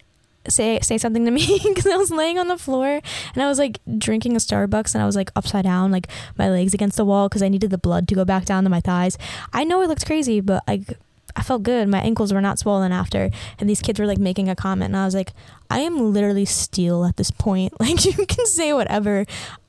say 0.49 0.79
say 0.81 0.99
something 0.99 1.25
to 1.25 1.31
me 1.31 1.59
because 1.64 1.87
I 1.87 1.97
was 1.97 2.11
laying 2.11 2.38
on 2.38 2.49
the 2.49 2.59
floor 2.59 3.01
and 3.35 3.42
I 3.42 3.47
was 3.47 3.59
like 3.59 3.81
drinking 3.99 4.37
a 4.37 4.38
Starbucks 4.38 4.94
and 4.94 5.03
I 5.03 5.07
was 5.07 5.16
like 5.16 5.31
upside 5.37 5.64
down, 5.64 5.90
like 5.90 6.09
my 6.37 6.51
legs 6.51 6.75
against 6.75 6.97
the 6.97 7.05
wall 7.05 7.29
because 7.29 7.42
I 7.42 7.49
needed 7.49 7.70
the 7.70 7.79
blood 7.79 8.09
to 8.09 8.14
go 8.14 8.25
back 8.25 8.44
down 8.44 8.64
to 8.64 8.70
my 8.70 8.81
thighs. 8.81 9.16
I 9.53 9.64
know 9.64 9.83
it 9.83 9.88
looks 9.88 10.05
crazy, 10.05 10.40
but 10.40 10.62
like 10.68 10.99
I 11.37 11.42
felt 11.42 11.62
good. 11.62 11.88
My 11.88 12.01
ankles 12.01 12.33
were 12.33 12.40
not 12.40 12.59
swollen 12.59 12.92
after. 12.92 13.31
And 13.59 13.68
these 13.68 13.83
kids 13.83 13.99
were 13.99 14.07
like 14.07 14.18
making 14.18 14.49
a 14.49 14.57
comment. 14.57 14.90
And 14.90 14.97
I 14.97 15.05
was 15.05 15.14
like, 15.14 15.33
I 15.70 15.81
am 15.81 16.12
literally 16.12 16.44
steel 16.44 17.05
at 17.05 17.16
this 17.16 17.31
point. 17.31 17.73
Like, 17.85 18.05
you 18.05 18.25
can 18.27 18.47
say 18.47 18.73
whatever. 18.73 19.27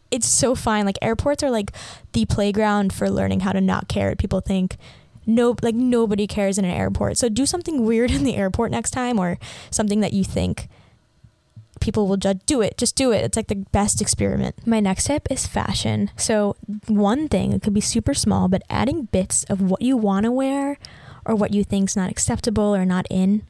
It's 0.09 0.27
so 0.27 0.55
fine. 0.55 0.85
Like, 0.85 0.97
airports 1.01 1.43
are 1.43 1.51
like 1.51 1.71
the 2.13 2.25
playground 2.25 2.93
for 2.93 3.09
learning 3.09 3.41
how 3.41 3.51
to 3.51 3.59
not 3.59 3.89
care. 3.89 4.15
People 4.15 4.39
think, 4.39 4.77
no, 5.25 5.55
like, 5.61 5.75
nobody 5.75 6.27
cares 6.27 6.57
in 6.57 6.63
an 6.63 6.71
airport. 6.71 7.17
So 7.17 7.27
do 7.27 7.45
something 7.45 7.83
weird 7.83 8.11
in 8.11 8.23
the 8.23 8.37
airport 8.37 8.71
next 8.71 8.91
time 8.91 9.19
or 9.19 9.37
something 9.69 9.99
that 9.99 10.13
you 10.13 10.23
think 10.23 10.69
people 11.81 12.07
will 12.07 12.17
judge. 12.17 12.39
Do 12.45 12.61
it. 12.61 12.77
Just 12.77 12.95
do 12.95 13.11
it. 13.11 13.23
It's 13.23 13.35
like 13.35 13.47
the 13.47 13.55
best 13.55 14.01
experiment. 14.01 14.65
My 14.65 14.79
next 14.79 15.05
tip 15.05 15.27
is 15.29 15.45
fashion. 15.45 16.09
So, 16.15 16.55
one 16.87 17.27
thing, 17.27 17.51
it 17.51 17.61
could 17.61 17.73
be 17.73 17.81
super 17.81 18.13
small, 18.13 18.47
but 18.47 18.61
adding 18.69 19.05
bits 19.05 19.43
of 19.45 19.61
what 19.61 19.81
you 19.81 19.97
want 19.97 20.23
to 20.23 20.31
wear 20.31 20.77
or 21.25 21.35
what 21.35 21.53
you 21.53 21.63
think's 21.63 21.95
not 21.95 22.09
acceptable 22.09 22.75
or 22.75 22.85
not 22.85 23.05
in 23.09 23.43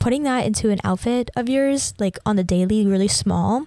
putting 0.00 0.22
that 0.24 0.46
into 0.46 0.70
an 0.70 0.80
outfit 0.82 1.30
of 1.36 1.48
yours, 1.48 1.94
like 1.98 2.18
on 2.26 2.36
the 2.36 2.42
daily, 2.42 2.86
really 2.86 3.08
small, 3.08 3.66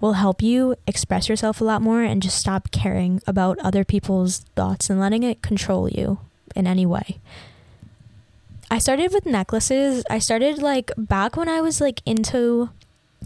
will 0.00 0.14
help 0.14 0.42
you 0.42 0.74
express 0.86 1.28
yourself 1.28 1.60
a 1.60 1.64
lot 1.64 1.80
more 1.80 2.02
and 2.02 2.22
just 2.22 2.38
stop 2.38 2.70
caring 2.70 3.22
about 3.26 3.58
other 3.60 3.84
people's 3.84 4.40
thoughts 4.56 4.90
and 4.90 4.98
letting 4.98 5.22
it 5.22 5.42
control 5.42 5.88
you 5.88 6.18
in 6.56 6.66
any 6.66 6.84
way. 6.84 7.20
I 8.70 8.78
started 8.78 9.12
with 9.12 9.26
necklaces. 9.26 10.04
I 10.10 10.18
started 10.18 10.60
like 10.60 10.90
back 10.96 11.36
when 11.36 11.48
I 11.48 11.60
was 11.60 11.80
like 11.80 12.02
into 12.04 12.70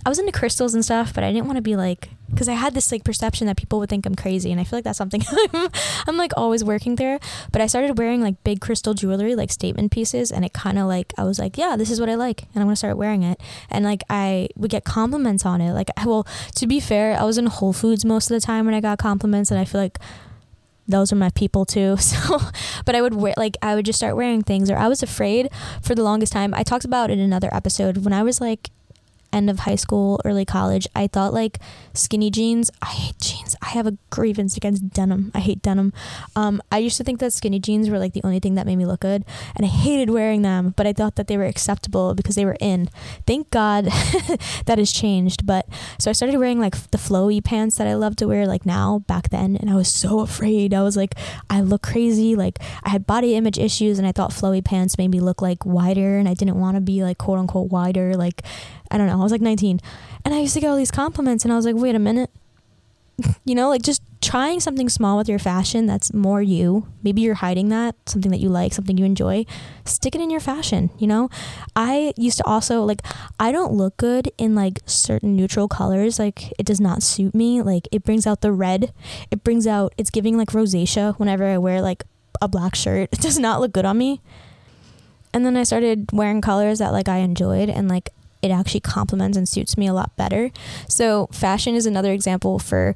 I 0.04 0.08
was 0.08 0.18
into 0.18 0.32
crystals 0.32 0.74
and 0.74 0.84
stuff, 0.84 1.14
but 1.14 1.22
I 1.22 1.32
didn't 1.32 1.46
want 1.46 1.56
to 1.56 1.62
be 1.62 1.76
like 1.76 2.10
because 2.34 2.48
I 2.48 2.54
had 2.54 2.74
this 2.74 2.90
like 2.90 3.04
perception 3.04 3.46
that 3.46 3.56
people 3.56 3.78
would 3.78 3.88
think 3.88 4.06
I'm 4.06 4.14
crazy, 4.14 4.50
and 4.50 4.60
I 4.60 4.64
feel 4.64 4.78
like 4.78 4.84
that's 4.84 4.98
something 4.98 5.22
I'm, 5.54 5.70
I'm 6.06 6.16
like 6.16 6.32
always 6.36 6.64
working 6.64 6.96
through. 6.96 7.18
But 7.52 7.62
I 7.62 7.66
started 7.66 7.98
wearing 7.98 8.20
like 8.20 8.42
big 8.44 8.60
crystal 8.60 8.94
jewelry, 8.94 9.34
like 9.34 9.50
statement 9.50 9.92
pieces, 9.92 10.30
and 10.30 10.44
it 10.44 10.52
kind 10.52 10.78
of 10.78 10.86
like 10.86 11.12
I 11.16 11.24
was 11.24 11.38
like, 11.38 11.56
yeah, 11.56 11.76
this 11.76 11.90
is 11.90 12.00
what 12.00 12.08
I 12.08 12.14
like, 12.14 12.42
and 12.54 12.56
I'm 12.56 12.66
gonna 12.66 12.76
start 12.76 12.96
wearing 12.96 13.22
it. 13.22 13.40
And 13.70 13.84
like 13.84 14.02
I 14.10 14.48
would 14.56 14.70
get 14.70 14.84
compliments 14.84 15.46
on 15.46 15.60
it. 15.60 15.72
Like, 15.72 15.90
well, 16.04 16.26
to 16.56 16.66
be 16.66 16.80
fair, 16.80 17.18
I 17.18 17.24
was 17.24 17.38
in 17.38 17.46
Whole 17.46 17.72
Foods 17.72 18.04
most 18.04 18.30
of 18.30 18.34
the 18.34 18.44
time 18.44 18.66
when 18.66 18.74
I 18.74 18.80
got 18.80 18.98
compliments, 18.98 19.50
and 19.50 19.60
I 19.60 19.64
feel 19.64 19.80
like 19.80 19.98
those 20.86 21.12
are 21.12 21.16
my 21.16 21.30
people 21.30 21.64
too. 21.64 21.96
So, 22.04 22.38
but 22.84 22.94
I 22.94 23.02
would 23.02 23.14
wear 23.14 23.34
like 23.36 23.56
I 23.62 23.74
would 23.74 23.86
just 23.86 23.98
start 23.98 24.16
wearing 24.16 24.42
things, 24.42 24.70
or 24.70 24.76
I 24.76 24.88
was 24.88 25.02
afraid 25.02 25.48
for 25.82 25.94
the 25.94 26.02
longest 26.02 26.32
time. 26.32 26.52
I 26.54 26.62
talked 26.62 26.84
about 26.84 27.10
it 27.10 27.14
in 27.14 27.20
another 27.20 27.48
episode 27.52 27.98
when 28.04 28.12
I 28.12 28.22
was 28.22 28.40
like 28.40 28.70
end 29.34 29.50
of 29.50 29.60
high 29.60 29.74
school, 29.74 30.20
early 30.24 30.44
college, 30.44 30.86
I 30.94 31.06
thought 31.08 31.34
like 31.34 31.58
skinny 31.92 32.30
jeans. 32.30 32.70
I 32.80 32.86
hate 32.86 33.20
jeans. 33.20 33.56
I 33.60 33.68
have 33.68 33.86
a 33.86 33.98
grievance 34.10 34.56
against 34.56 34.90
denim. 34.90 35.32
I 35.34 35.40
hate 35.40 35.60
denim. 35.60 35.92
Um, 36.36 36.62
I 36.70 36.78
used 36.78 36.96
to 36.98 37.04
think 37.04 37.20
that 37.20 37.32
skinny 37.32 37.58
jeans 37.58 37.90
were 37.90 37.98
like 37.98 38.12
the 38.12 38.22
only 38.24 38.40
thing 38.40 38.54
that 38.54 38.66
made 38.66 38.76
me 38.76 38.86
look 38.86 39.00
good, 39.00 39.24
and 39.56 39.64
I 39.66 39.68
hated 39.68 40.10
wearing 40.10 40.42
them. 40.42 40.74
But 40.76 40.86
I 40.86 40.92
thought 40.92 41.16
that 41.16 41.26
they 41.26 41.36
were 41.36 41.44
acceptable 41.44 42.14
because 42.14 42.36
they 42.36 42.44
were 42.44 42.56
in. 42.60 42.88
Thank 43.26 43.50
God 43.50 43.84
that 44.66 44.78
has 44.78 44.92
changed. 44.92 45.46
But 45.46 45.66
so 45.98 46.10
I 46.10 46.12
started 46.12 46.38
wearing 46.38 46.60
like 46.60 46.90
the 46.90 46.98
flowy 46.98 47.42
pants 47.42 47.76
that 47.76 47.86
I 47.86 47.94
love 47.94 48.16
to 48.16 48.28
wear 48.28 48.46
like 48.46 48.64
now 48.64 49.00
back 49.06 49.30
then, 49.30 49.56
and 49.56 49.68
I 49.68 49.74
was 49.74 49.88
so 49.88 50.20
afraid. 50.20 50.72
I 50.72 50.82
was 50.82 50.96
like, 50.96 51.14
I 51.50 51.60
look 51.60 51.82
crazy. 51.82 52.36
Like 52.36 52.58
I 52.82 52.90
had 52.90 53.06
body 53.06 53.34
image 53.34 53.58
issues, 53.58 53.98
and 53.98 54.06
I 54.06 54.12
thought 54.12 54.30
flowy 54.30 54.64
pants 54.64 54.96
made 54.98 55.10
me 55.10 55.20
look 55.20 55.42
like 55.42 55.66
wider, 55.66 56.18
and 56.18 56.28
I 56.28 56.34
didn't 56.34 56.60
want 56.60 56.76
to 56.76 56.80
be 56.80 57.02
like 57.02 57.18
quote 57.18 57.38
unquote 57.38 57.70
wider. 57.70 58.14
Like 58.14 58.42
I 58.94 58.98
don't 58.98 59.09
know. 59.09 59.18
I 59.18 59.22
was 59.22 59.33
like 59.33 59.40
19. 59.40 59.80
And 60.24 60.33
I 60.33 60.38
used 60.38 60.54
to 60.54 60.61
get 60.61 60.68
all 60.68 60.76
these 60.76 60.92
compliments, 60.92 61.44
and 61.44 61.52
I 61.52 61.57
was 61.57 61.66
like, 61.66 61.74
wait 61.74 61.96
a 61.96 61.98
minute. 61.98 62.30
you 63.44 63.54
know, 63.54 63.68
like 63.68 63.83
just 63.83 64.02
trying 64.20 64.61
something 64.61 64.88
small 64.88 65.18
with 65.18 65.28
your 65.28 65.38
fashion 65.38 65.87
that's 65.87 66.14
more 66.14 66.40
you. 66.40 66.87
Maybe 67.02 67.20
you're 67.20 67.35
hiding 67.35 67.68
that, 67.68 67.96
something 68.07 68.30
that 68.30 68.38
you 68.38 68.48
like, 68.48 68.72
something 68.72 68.96
you 68.96 69.04
enjoy. 69.04 69.46
Stick 69.85 70.14
it 70.14 70.20
in 70.20 70.30
your 70.30 70.40
fashion, 70.40 70.90
you 70.98 71.07
know? 71.07 71.28
I 71.76 72.14
used 72.16 72.38
to 72.38 72.44
also, 72.44 72.85
like, 72.85 73.02
I 73.38 73.52
don't 73.52 73.72
look 73.72 73.96
good 73.96 74.30
in 74.38 74.54
like 74.54 74.80
certain 74.87 75.37
neutral 75.37 75.68
colors. 75.68 76.18
Like, 76.18 76.52
it 76.59 76.64
does 76.64 76.80
not 76.80 77.02
suit 77.02 77.35
me. 77.35 77.61
Like, 77.61 77.88
it 77.92 78.04
brings 78.04 78.26
out 78.26 78.40
the 78.40 78.52
red. 78.52 78.92
It 79.30 79.44
brings 79.44 79.66
out, 79.66 79.92
it's 79.98 80.11
giving 80.11 80.38
like 80.38 80.48
rosacea 80.48 81.18
whenever 81.18 81.44
I 81.44 81.59
wear 81.59 81.83
like 81.83 82.04
a 82.40 82.48
black 82.48 82.74
shirt. 82.74 83.11
It 83.12 83.20
does 83.20 83.38
not 83.38 83.61
look 83.61 83.72
good 83.72 83.85
on 83.85 83.98
me. 83.98 84.20
And 85.33 85.44
then 85.44 85.57
I 85.57 85.64
started 85.64 86.11
wearing 86.12 86.40
colors 86.40 86.78
that 86.78 86.92
like 86.92 87.09
I 87.09 87.18
enjoyed 87.18 87.68
and 87.68 87.88
like 87.88 88.11
it 88.44 88.50
actually 88.50 88.80
complements 88.80 89.38
and 89.38 89.48
suits 89.48 89.78
me 89.78 89.87
a 89.87 89.94
lot 89.94 90.14
better. 90.16 90.50
So, 90.87 91.28
fashion 91.33 91.74
is 91.74 91.87
another 91.87 92.12
example 92.12 92.59
for 92.59 92.94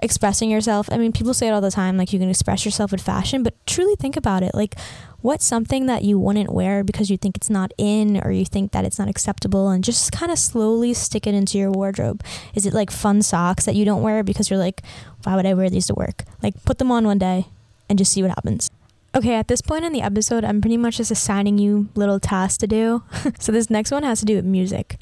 expressing 0.00 0.50
yourself. 0.50 0.88
I 0.90 0.96
mean, 0.96 1.12
people 1.12 1.34
say 1.34 1.48
it 1.48 1.50
all 1.50 1.60
the 1.60 1.70
time 1.70 1.98
like 1.98 2.12
you 2.12 2.18
can 2.18 2.30
express 2.30 2.64
yourself 2.64 2.92
with 2.92 3.02
fashion, 3.02 3.42
but 3.42 3.54
truly 3.66 3.96
think 3.96 4.16
about 4.16 4.42
it. 4.42 4.54
Like, 4.54 4.76
what's 5.20 5.44
something 5.44 5.86
that 5.86 6.04
you 6.04 6.18
wouldn't 6.18 6.50
wear 6.50 6.82
because 6.84 7.10
you 7.10 7.18
think 7.18 7.36
it's 7.36 7.50
not 7.50 7.72
in 7.76 8.18
or 8.24 8.30
you 8.30 8.46
think 8.46 8.72
that 8.72 8.84
it's 8.86 8.98
not 8.98 9.08
acceptable 9.08 9.68
and 9.68 9.84
just 9.84 10.10
kind 10.10 10.32
of 10.32 10.38
slowly 10.38 10.94
stick 10.94 11.26
it 11.26 11.34
into 11.34 11.58
your 11.58 11.70
wardrobe? 11.70 12.24
Is 12.54 12.64
it 12.64 12.72
like 12.72 12.90
fun 12.90 13.20
socks 13.20 13.66
that 13.66 13.74
you 13.74 13.84
don't 13.84 14.02
wear 14.02 14.22
because 14.22 14.48
you're 14.48 14.58
like, 14.58 14.82
why 15.24 15.36
would 15.36 15.46
I 15.46 15.52
wear 15.52 15.68
these 15.68 15.88
to 15.88 15.94
work? 15.94 16.24
Like, 16.42 16.64
put 16.64 16.78
them 16.78 16.90
on 16.90 17.04
one 17.04 17.18
day 17.18 17.46
and 17.90 17.98
just 17.98 18.12
see 18.12 18.22
what 18.22 18.30
happens. 18.30 18.70
Okay, 19.18 19.34
at 19.34 19.48
this 19.48 19.62
point 19.62 19.84
in 19.84 19.92
the 19.92 20.00
episode, 20.00 20.44
I'm 20.44 20.60
pretty 20.60 20.76
much 20.76 20.98
just 20.98 21.10
assigning 21.10 21.58
you 21.58 21.88
little 21.96 22.20
tasks 22.20 22.56
to 22.58 22.68
do. 22.68 23.02
so 23.40 23.50
this 23.50 23.68
next 23.68 23.90
one 23.90 24.04
has 24.04 24.20
to 24.20 24.24
do 24.24 24.36
with 24.36 24.44
music. 24.44 24.96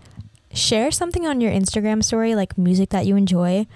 Share 0.55 0.90
something 0.90 1.26
on 1.26 1.42
your 1.42 1.52
Instagram 1.52 2.02
story, 2.02 2.35
like 2.35 2.57
music 2.57 2.88
that 2.88 3.05
you 3.05 3.14
enjoy, 3.14 3.66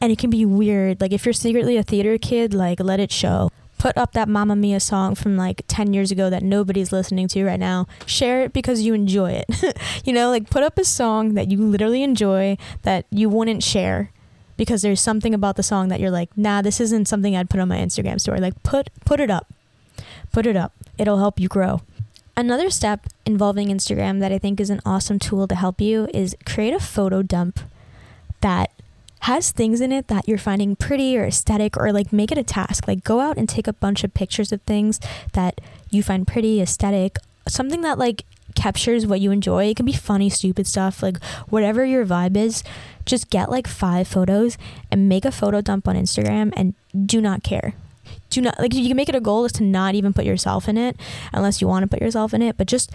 and 0.00 0.10
it 0.10 0.16
can 0.16 0.30
be 0.30 0.46
weird. 0.46 1.02
Like 1.02 1.12
if 1.12 1.26
you're 1.26 1.34
secretly 1.34 1.76
a 1.76 1.82
theater 1.82 2.16
kid, 2.16 2.54
like 2.54 2.80
let 2.80 2.98
it 2.98 3.12
show. 3.12 3.50
Put 3.76 3.94
up 3.98 4.12
that 4.12 4.26
Mamma 4.26 4.56
Mia 4.56 4.80
song 4.80 5.16
from 5.16 5.36
like 5.36 5.64
10 5.68 5.92
years 5.92 6.10
ago 6.10 6.30
that 6.30 6.42
nobody's 6.42 6.92
listening 6.92 7.28
to 7.28 7.44
right 7.44 7.60
now. 7.60 7.86
Share 8.06 8.44
it 8.44 8.54
because 8.54 8.80
you 8.80 8.94
enjoy 8.94 9.32
it. 9.32 9.76
you 10.06 10.14
know, 10.14 10.30
like 10.30 10.48
put 10.48 10.62
up 10.62 10.78
a 10.78 10.84
song 10.86 11.34
that 11.34 11.50
you 11.50 11.58
literally 11.58 12.02
enjoy 12.02 12.56
that 12.84 13.04
you 13.10 13.28
wouldn't 13.28 13.62
share 13.62 14.12
because 14.56 14.80
there's 14.80 15.02
something 15.02 15.34
about 15.34 15.56
the 15.56 15.62
song 15.62 15.88
that 15.88 16.00
you're 16.00 16.10
like, 16.10 16.34
nah, 16.38 16.62
this 16.62 16.80
isn't 16.80 17.06
something 17.06 17.36
I'd 17.36 17.50
put 17.50 17.60
on 17.60 17.68
my 17.68 17.76
Instagram 17.76 18.18
story. 18.18 18.40
Like 18.40 18.62
put 18.62 18.88
put 19.04 19.20
it 19.20 19.30
up 19.30 19.52
put 20.32 20.46
it 20.46 20.56
up. 20.56 20.72
It'll 20.98 21.18
help 21.18 21.40
you 21.40 21.48
grow. 21.48 21.82
Another 22.36 22.70
step 22.70 23.06
involving 23.26 23.68
Instagram 23.68 24.20
that 24.20 24.32
I 24.32 24.38
think 24.38 24.60
is 24.60 24.70
an 24.70 24.80
awesome 24.86 25.18
tool 25.18 25.46
to 25.48 25.54
help 25.54 25.80
you 25.80 26.08
is 26.14 26.36
create 26.46 26.72
a 26.72 26.80
photo 26.80 27.22
dump 27.22 27.60
that 28.40 28.70
has 29.20 29.50
things 29.50 29.80
in 29.80 29.92
it 29.92 30.08
that 30.08 30.26
you're 30.26 30.38
finding 30.38 30.74
pretty 30.74 31.18
or 31.18 31.26
aesthetic 31.26 31.76
or 31.76 31.92
like 31.92 32.12
make 32.12 32.32
it 32.32 32.38
a 32.38 32.42
task. 32.42 32.88
Like 32.88 33.04
go 33.04 33.20
out 33.20 33.36
and 33.36 33.48
take 33.48 33.66
a 33.66 33.72
bunch 33.72 34.04
of 34.04 34.14
pictures 34.14 34.52
of 34.52 34.62
things 34.62 35.00
that 35.32 35.60
you 35.90 36.02
find 36.02 36.26
pretty, 36.26 36.62
aesthetic, 36.62 37.16
something 37.46 37.82
that 37.82 37.98
like 37.98 38.24
captures 38.54 39.06
what 39.06 39.20
you 39.20 39.30
enjoy. 39.30 39.66
It 39.66 39.76
can 39.76 39.86
be 39.86 39.92
funny, 39.92 40.30
stupid 40.30 40.66
stuff, 40.66 41.02
like 41.02 41.22
whatever 41.50 41.84
your 41.84 42.06
vibe 42.06 42.36
is. 42.36 42.64
Just 43.04 43.28
get 43.28 43.50
like 43.50 43.66
five 43.66 44.08
photos 44.08 44.56
and 44.90 45.08
make 45.08 45.24
a 45.26 45.32
photo 45.32 45.60
dump 45.60 45.86
on 45.86 45.96
Instagram 45.96 46.52
and 46.56 46.74
do 47.06 47.20
not 47.20 47.42
care 47.42 47.74
do 48.30 48.40
not 48.40 48.58
like 48.58 48.74
you 48.74 48.88
can 48.88 48.96
make 48.96 49.08
it 49.08 49.14
a 49.14 49.20
goal 49.20 49.44
is 49.44 49.52
to 49.52 49.62
not 49.62 49.94
even 49.94 50.12
put 50.12 50.24
yourself 50.24 50.68
in 50.68 50.78
it 50.78 50.96
unless 51.32 51.60
you 51.60 51.68
want 51.68 51.82
to 51.82 51.88
put 51.88 52.00
yourself 52.00 52.32
in 52.32 52.42
it 52.42 52.56
but 52.56 52.66
just 52.66 52.90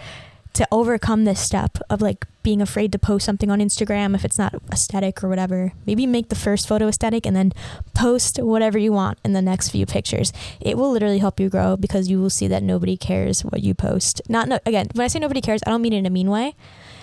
to 0.56 0.66
overcome 0.72 1.24
this 1.24 1.38
step 1.38 1.76
of 1.90 2.00
like 2.00 2.26
being 2.42 2.62
afraid 2.62 2.90
to 2.90 2.98
post 2.98 3.26
something 3.26 3.50
on 3.50 3.58
Instagram 3.58 4.14
if 4.14 4.24
it's 4.24 4.38
not 4.38 4.54
aesthetic 4.72 5.22
or 5.22 5.28
whatever. 5.28 5.72
Maybe 5.84 6.06
make 6.06 6.30
the 6.30 6.34
first 6.34 6.66
photo 6.66 6.88
aesthetic 6.88 7.26
and 7.26 7.36
then 7.36 7.52
post 7.92 8.38
whatever 8.38 8.78
you 8.78 8.90
want 8.90 9.18
in 9.22 9.34
the 9.34 9.42
next 9.42 9.68
few 9.68 9.84
pictures. 9.84 10.32
It 10.58 10.78
will 10.78 10.90
literally 10.90 11.18
help 11.18 11.38
you 11.38 11.50
grow 11.50 11.76
because 11.76 12.08
you 12.08 12.22
will 12.22 12.30
see 12.30 12.48
that 12.48 12.62
nobody 12.62 12.96
cares 12.96 13.44
what 13.44 13.62
you 13.62 13.74
post. 13.74 14.22
Not 14.30 14.48
no, 14.48 14.58
again, 14.64 14.86
when 14.94 15.04
I 15.04 15.08
say 15.08 15.18
nobody 15.18 15.42
cares, 15.42 15.60
I 15.66 15.70
don't 15.70 15.82
mean 15.82 15.92
it 15.92 15.98
in 15.98 16.06
a 16.06 16.10
mean 16.10 16.30
way. 16.30 16.54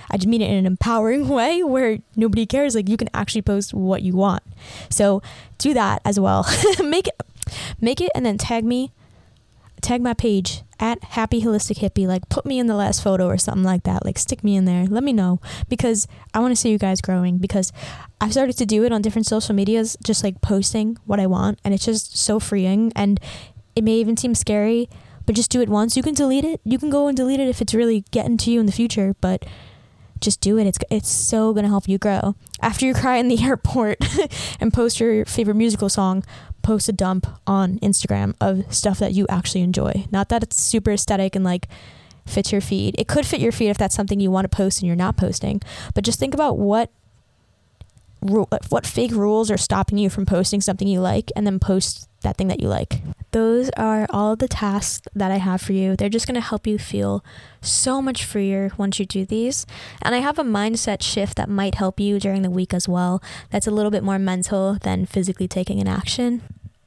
I 0.10 0.17
just 0.17 0.28
mean 0.28 0.41
it 0.41 0.50
in 0.50 0.58
an 0.58 0.65
empowering 0.65 1.28
way 1.39 1.62
where 1.62 2.00
nobody 2.15 2.48
cares. 2.48 2.74
Like 2.74 2.89
you 2.89 2.98
can 2.98 3.10
actually 3.13 3.43
post 3.43 3.72
what 3.72 4.02
you 4.02 4.13
want. 4.13 4.41
So 4.89 5.22
do 5.60 5.76
that 5.76 6.02
as 6.06 6.19
well. 6.19 6.48
make 6.84 7.08
Make 7.80 8.02
it 8.02 8.12
and 8.16 8.26
then 8.26 8.38
tag 8.38 8.63
me, 8.63 8.92
tag 9.82 10.02
my 10.02 10.13
page 10.13 10.63
at 10.80 11.04
Happy 11.04 11.42
Holistic 11.42 11.78
Hippie. 11.78 12.08
Like, 12.08 12.28
put 12.30 12.46
me 12.46 12.60
in 12.60 12.68
the 12.68 12.76
last 12.76 13.04
photo 13.04 13.28
or 13.28 13.38
something 13.38 13.63
like 13.63 13.84
that. 13.84 14.06
Like, 14.06 14.18
stick 14.18 14.44
me 14.44 14.56
in 14.56 14.66
there. 14.66 14.86
Let 14.86 15.04
me 15.04 15.13
know 15.13 15.39
because 15.70 16.08
I 16.34 16.39
want 16.39 16.52
to 16.52 16.56
see 16.56 16.72
you 16.72 16.78
guys 16.78 17.02
growing. 17.02 17.38
Because 17.38 17.72
I've 18.20 18.32
started 18.32 18.58
to 18.58 18.66
do 18.66 18.84
it 18.84 18.92
on 18.92 19.02
different 19.02 19.28
social 19.28 19.56
medias, 19.56 19.98
just 20.04 20.24
like 20.24 20.42
posting 20.42 20.98
what 21.06 21.20
I 21.20 21.28
want, 21.28 21.60
and 21.63 21.74
it's 21.74 21.86
just 21.86 22.18
so 22.18 22.39
freeing. 22.39 22.92
And 22.96 23.20
it 23.76 23.84
may 23.84 23.96
even 23.96 24.18
seem 24.18 24.36
scary, 24.36 24.89
but 25.26 25.36
just 25.36 25.52
do 25.52 25.62
it 25.62 25.70
once. 25.70 25.96
You 25.98 26.04
can 26.04 26.13
delete 26.13 26.46
it. 26.46 26.62
You 26.63 26.78
can 26.78 26.89
go 26.89 27.08
and 27.08 27.16
delete 27.16 27.39
it 27.39 27.48
if 27.48 27.62
it's 27.62 27.74
really 27.74 28.06
getting 28.12 28.38
to 28.38 28.52
you 28.52 28.60
in 28.60 28.66
the 28.66 28.72
future, 28.72 29.16
but 29.22 29.46
just 30.24 30.42
do 30.42 30.58
it. 30.58 30.66
It's 30.66 30.80
it's 30.89 31.10
so 31.10 31.54
gonna 31.54 31.68
help 31.68 31.88
you 31.88 31.98
grow. 31.98 32.36
After 32.62 32.86
you 32.86 32.94
cry 32.94 33.18
in 33.18 33.28
the 33.28 33.44
airport 33.44 34.00
and 34.60 34.74
post 34.74 35.00
your 35.00 35.26
favorite 35.26 35.56
musical 35.56 35.89
song, 35.89 36.24
post 36.63 36.89
a 36.89 36.93
dump 36.93 37.28
on 37.45 37.78
Instagram 37.80 38.34
of 38.41 38.73
stuff 38.73 38.97
that 38.99 39.13
you 39.13 39.28
actually 39.30 39.62
enjoy. 39.62 40.06
Not 40.12 40.30
that 40.30 40.41
it's 40.41 40.62
super 40.62 40.91
aesthetic 40.91 41.36
and 41.36 41.45
like 41.45 41.67
fits 42.26 42.52
your 42.52 42.62
feed. 42.62 42.95
It 42.97 43.08
could 43.08 43.26
fit 43.26 43.39
your 43.39 43.52
feed 43.52 43.69
if 43.69 43.78
that's 43.78 43.95
something 43.95 44.19
you 44.19 44.32
want 44.32 44.49
to 44.49 44.56
post 44.56 44.80
and 44.80 44.88
you're 44.88 44.95
not 44.95 45.17
posting. 45.17 45.62
But 45.93 46.04
just 46.04 46.19
think 46.19 46.34
about 46.34 46.58
what 46.58 46.89
what 48.24 48.86
fake 48.86 49.12
rules 49.12 49.52
are 49.52 49.58
stopping 49.58 49.98
you 49.98 50.10
from 50.10 50.26
posting 50.26 50.62
something 50.62 50.88
you 50.88 51.00
like 51.02 51.32
and 51.36 51.46
then 51.46 51.60
post 51.60 52.08
that 52.22 52.38
thing 52.38 52.48
that 52.48 52.62
you 52.62 52.68
like. 52.68 53.02
Those 53.32 53.70
are 53.78 54.08
all 54.10 54.36
the 54.36 54.48
tasks 54.48 55.08
that 55.14 55.32
I 55.32 55.38
have 55.38 55.62
for 55.62 55.74
you. 55.74 55.96
They're 55.96 56.10
just 56.10 56.28
going 56.28 56.36
to 56.36 56.42
help 56.42 56.66
you 56.66 56.78
feel 56.78 57.24
so 57.62 58.02
much 58.02 58.24
freer 58.24 58.72
once 58.78 59.00
you 59.00 59.06
do 59.06 59.26
these. 59.26 59.66
And 60.02 60.16
I 60.16 60.20
have 60.20 60.40
a 60.40 60.44
mindset 60.44 61.02
shift 61.02 61.36
that 61.38 61.50
might 61.50 61.76
help 61.76 62.00
you 62.00 62.20
during 62.20 62.42
the 62.42 62.50
week 62.50 62.74
as 62.74 62.88
well. 62.88 63.22
That's 63.50 63.68
a 63.68 63.72
little 63.72 63.92
bit 63.92 64.04
more 64.04 64.20
mental 64.20 64.78
than 64.82 65.06
physically 65.06 65.48
taking 65.48 65.80
an 65.80 65.88
action. 65.88 66.42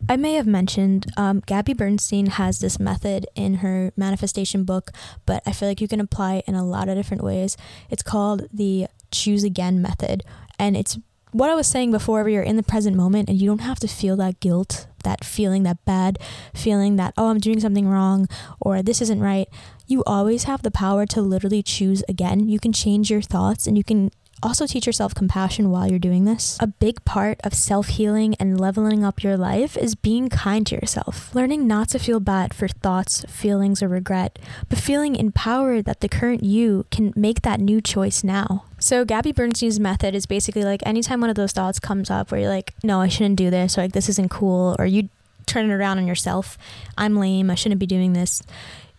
I 0.09 0.17
may 0.17 0.35
have 0.35 0.47
mentioned 0.47 1.07
um, 1.17 1.43
Gabby 1.47 1.73
Bernstein 1.73 2.27
has 2.27 2.61
this 2.61 2.79
method 2.79 3.27
in 3.35 3.57
her 3.57 3.93
manifestation 3.97 4.63
book, 4.63 4.93
but 5.25 5.43
I 5.45 5.53
feel 5.53 5.69
like 5.69 5.81
you 5.81 5.89
can 5.89 6.01
apply 6.01 6.37
it 6.37 6.45
in 6.47 6.55
a 6.55 6.65
lot 6.65 6.89
of 6.89 6.97
different 6.97 7.25
ways. 7.25 7.57
It's 7.91 8.05
called 8.05 8.49
the 8.53 8.87
choose 9.11 9.43
again 9.43 9.83
method, 9.83 10.23
and 10.61 10.77
it's 10.77 10.97
what 11.37 11.51
I 11.51 11.55
was 11.55 11.67
saying 11.67 11.91
before, 11.91 12.23
where 12.23 12.31
you're 12.31 12.43
in 12.43 12.57
the 12.57 12.63
present 12.63 12.97
moment 12.97 13.29
and 13.29 13.41
you 13.41 13.47
don't 13.47 13.61
have 13.61 13.81
to 13.81 13.89
feel 13.89 14.17
that 14.17 14.41
guilt 14.41 14.87
that 15.07 15.25
feeling, 15.25 15.63
that 15.63 15.83
bad 15.87 16.19
feeling 16.53 16.97
that, 16.97 17.15
oh, 17.17 17.31
I'm 17.31 17.39
doing 17.39 17.61
something 17.61 17.89
wrong 17.89 18.29
or 18.61 18.83
this 18.83 19.01
isn't 19.01 19.21
right, 19.21 19.49
you 19.87 20.05
always 20.05 20.45
have 20.45 20.63
the 20.63 20.71
power 20.71 21.07
to 21.07 21.23
literally 21.23 21.63
choose 21.63 22.03
again. 22.09 22.49
You 22.49 22.59
can 22.59 22.73
change 22.73 23.11
your 23.11 23.23
thoughts 23.23 23.67
and 23.67 23.79
you 23.79 23.85
can 23.85 24.11
also 24.43 24.67
teach 24.67 24.87
yourself 24.87 25.15
compassion 25.15 25.71
while 25.71 25.89
you're 25.89 25.99
doing 25.99 26.25
this. 26.25 26.59
A 26.61 26.67
big 26.67 27.05
part 27.05 27.41
of 27.43 27.55
self 27.55 27.89
healing 27.89 28.35
and 28.39 28.61
leveling 28.61 29.05
up 29.05 29.23
your 29.23 29.37
life 29.37 29.77
is 29.77 29.95
being 29.95 30.29
kind 30.29 30.67
to 30.67 30.75
yourself. 30.75 31.35
Learning 31.35 31.67
not 31.67 31.89
to 31.91 31.99
feel 31.99 32.21
bad 32.21 32.55
for 32.55 32.69
thoughts, 32.69 33.25
feelings, 33.29 33.83
or 33.83 33.89
regret, 33.89 34.39
but 34.69 34.79
feeling 34.79 35.17
empowered 35.17 35.85
that 35.85 36.01
the 36.01 36.09
current 36.09 36.43
you 36.43 36.87
can 36.91 37.13
make 37.17 37.43
that 37.43 37.61
new 37.61 37.81
choice 37.81 38.23
now. 38.23 38.65
So, 38.79 39.05
Gabby 39.05 39.33
Bernstein's 39.33 39.81
method 39.81 40.15
is 40.15 40.27
basically 40.27 40.65
like 40.65 40.83
anytime 40.87 41.21
one 41.21 41.31
of 41.31 41.37
those 41.37 41.53
thoughts 41.53 41.79
comes 41.79 42.11
up 42.11 42.31
where 42.31 42.41
you're 42.41 42.51
like, 42.51 42.75
no, 42.83 43.01
I 43.01 43.09
shouldn't 43.09 43.37
do 43.37 43.51
this, 43.51 43.79
or 43.79 43.83
like, 43.83 43.93
this 43.93 44.09
isn't 44.09 44.31
cool, 44.31 44.77
or 44.79 44.87
you 44.87 45.09
turn 45.47 45.71
it 45.71 45.75
around 45.75 45.99
on 45.99 46.07
yourself, 46.07 46.59
I'm 46.99 47.17
lame, 47.17 47.51
I 47.51 47.55
shouldn't 47.55 47.79
be 47.79 47.87
doing 47.87 48.13
this. 48.13 48.43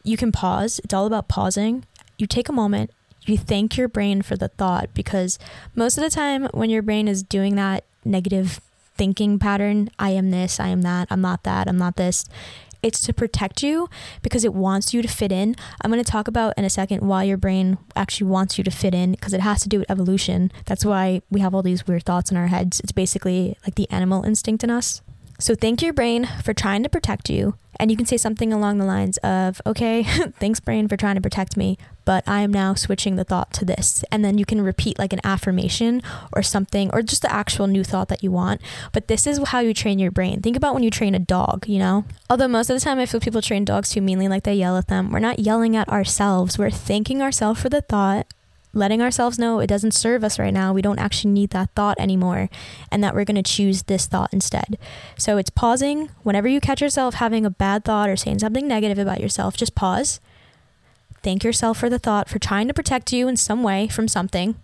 You 0.04 0.18
can 0.18 0.32
pause. 0.32 0.80
It's 0.84 0.94
all 0.94 1.06
about 1.06 1.28
pausing. 1.28 1.86
You 2.18 2.26
take 2.26 2.50
a 2.50 2.54
moment 2.54 2.92
you 3.30 3.38
thank 3.38 3.78
your 3.78 3.88
brain 3.88 4.22
for 4.22 4.36
the 4.36 4.48
thought 4.48 4.94
because 4.94 5.40
most 5.76 5.98
of 5.98 6.04
the 6.04 6.10
time 6.10 6.48
when 6.54 6.70
your 6.70 6.82
brain 6.82 7.08
is 7.08 7.24
doing 7.24 7.56
that 7.56 7.84
negative 8.06 8.62
thinking 8.96 9.38
pattern, 9.40 9.90
I 10.00 10.12
am 10.12 10.32
this, 10.32 10.60
I 10.60 10.70
am 10.70 10.82
that, 10.82 11.08
I'm 11.12 11.22
not 11.22 11.44
that, 11.44 11.68
I'm 11.68 11.78
not 11.78 11.96
this, 11.96 12.26
it's 12.84 13.02
to 13.02 13.14
protect 13.14 13.64
you 13.64 13.90
because 14.22 14.46
it 14.46 14.54
wants 14.54 14.94
you 14.94 15.02
to 15.02 15.08
fit 15.08 15.32
in. 15.32 15.56
I'm 15.82 15.92
going 15.92 16.04
to 16.04 16.10
talk 16.10 16.28
about 16.28 16.54
in 16.58 16.66
a 16.66 16.70
second 16.70 17.02
why 17.08 17.24
your 17.24 17.38
brain 17.38 17.78
actually 17.96 18.28
wants 18.30 18.58
you 18.58 18.64
to 18.64 18.72
fit 18.72 18.94
in 18.94 19.12
because 19.12 19.34
it 19.34 19.42
has 19.42 19.62
to 19.64 19.70
do 19.70 19.80
with 19.80 19.92
evolution. 19.92 20.52
That's 20.66 20.86
why 20.86 21.22
we 21.30 21.42
have 21.42 21.56
all 21.56 21.64
these 21.64 21.88
weird 21.88 22.04
thoughts 22.04 22.32
in 22.32 22.38
our 22.38 22.48
heads. 22.48 22.80
It's 22.80 22.92
basically 22.92 23.58
like 23.66 23.76
the 23.76 23.90
animal 23.90 24.24
instinct 24.24 24.64
in 24.64 24.70
us. 24.70 25.02
So 25.40 25.54
thank 25.54 25.82
your 25.82 25.94
brain 25.94 26.28
for 26.44 26.54
trying 26.54 26.84
to 26.84 26.90
protect 26.90 27.30
you. 27.30 27.56
And 27.80 27.92
you 27.92 27.98
can 27.98 28.08
say 28.08 28.18
something 28.18 28.52
along 28.52 28.80
the 28.80 28.86
lines 28.86 29.18
of, 29.18 29.62
okay, 29.66 30.04
thanks, 30.40 30.60
brain, 30.60 30.88
for 30.88 30.98
trying 30.98 31.16
to 31.16 31.22
protect 31.22 31.56
me, 31.58 31.78
but 32.08 32.24
I 32.26 32.40
am 32.40 32.54
now 32.54 32.74
switching 32.74 33.18
the 33.18 33.26
thought 33.26 33.52
to 33.56 33.66
this. 33.66 34.02
And 34.14 34.24
then 34.24 34.38
you 34.38 34.46
can 34.46 34.62
repeat 34.62 34.98
like 34.98 35.12
an 35.12 35.20
affirmation 35.26 36.02
or 36.32 36.42
something, 36.42 36.90
or 36.94 37.02
just 37.02 37.22
the 37.22 37.30
actual 37.30 37.68
new 37.68 37.84
thought 37.84 38.08
that 38.08 38.24
you 38.24 38.32
want. 38.32 38.62
But 38.94 39.10
this 39.10 39.28
is 39.28 39.46
how 39.50 39.60
you 39.60 39.74
train 39.74 40.00
your 40.00 40.10
brain. 40.10 40.42
Think 40.42 40.56
about 40.56 40.74
when 40.74 40.84
you 40.84 40.90
train 40.90 41.16
a 41.16 41.20
dog, 41.20 41.68
you 41.68 41.80
know? 41.80 42.06
Although 42.30 42.48
most 42.48 42.70
of 42.70 42.78
the 42.78 42.80
time 42.80 42.98
I 42.98 43.06
feel 43.06 43.20
people 43.20 43.42
train 43.42 43.66
dogs 43.66 43.90
too 43.90 44.00
meanly, 44.00 44.30
like 44.30 44.44
they 44.44 44.54
yell 44.54 44.78
at 44.78 44.88
them. 44.88 45.12
We're 45.12 45.20
not 45.20 45.40
yelling 45.40 45.76
at 45.76 45.90
ourselves, 45.90 46.58
we're 46.58 46.72
thanking 46.72 47.22
ourselves 47.22 47.62
for 47.62 47.68
the 47.68 47.82
thought 47.82 48.26
letting 48.74 49.02
ourselves 49.02 49.40
know 49.40 49.60
it 49.60 49.68
doesn't 49.68 49.94
serve 49.94 50.24
us 50.24 50.38
right 50.38 50.54
now. 50.54 50.72
We 50.72 50.84
don't 50.84 51.00
actually 51.00 51.32
need 51.32 51.50
that 51.50 51.72
thought 51.76 52.00
anymore, 52.00 52.48
and 52.92 53.04
that 53.04 53.16
we're 53.16 53.26
going 53.26 53.42
to 53.42 53.44
choose 53.44 53.84
this 53.84 54.06
thought 54.06 54.32
instead. 54.32 54.78
So 55.18 55.38
it's 55.38 55.50
pausing. 55.50 56.10
Whenever 56.22 56.48
you 56.48 56.62
catch 56.62 56.80
yourself 56.80 57.16
having 57.16 57.44
a 57.44 57.50
bad 57.50 57.84
thought 57.84 58.08
or 58.08 58.16
saying 58.16 58.40
something 58.40 58.68
negative 58.68 59.00
about 59.00 59.20
yourself, 59.20 59.58
just 59.58 59.74
pause. 59.74 60.20
Thank 61.24 61.44
yourself 61.44 61.78
for 61.78 61.90
the 61.90 62.00
thought 62.00 62.30
for 62.30 62.40
trying 62.40 62.68
to 62.68 62.74
protect 62.74 63.12
you 63.12 63.28
in 63.28 63.38
some 63.38 63.64
way 63.64 63.88
from 63.88 64.08
something. 64.08 64.56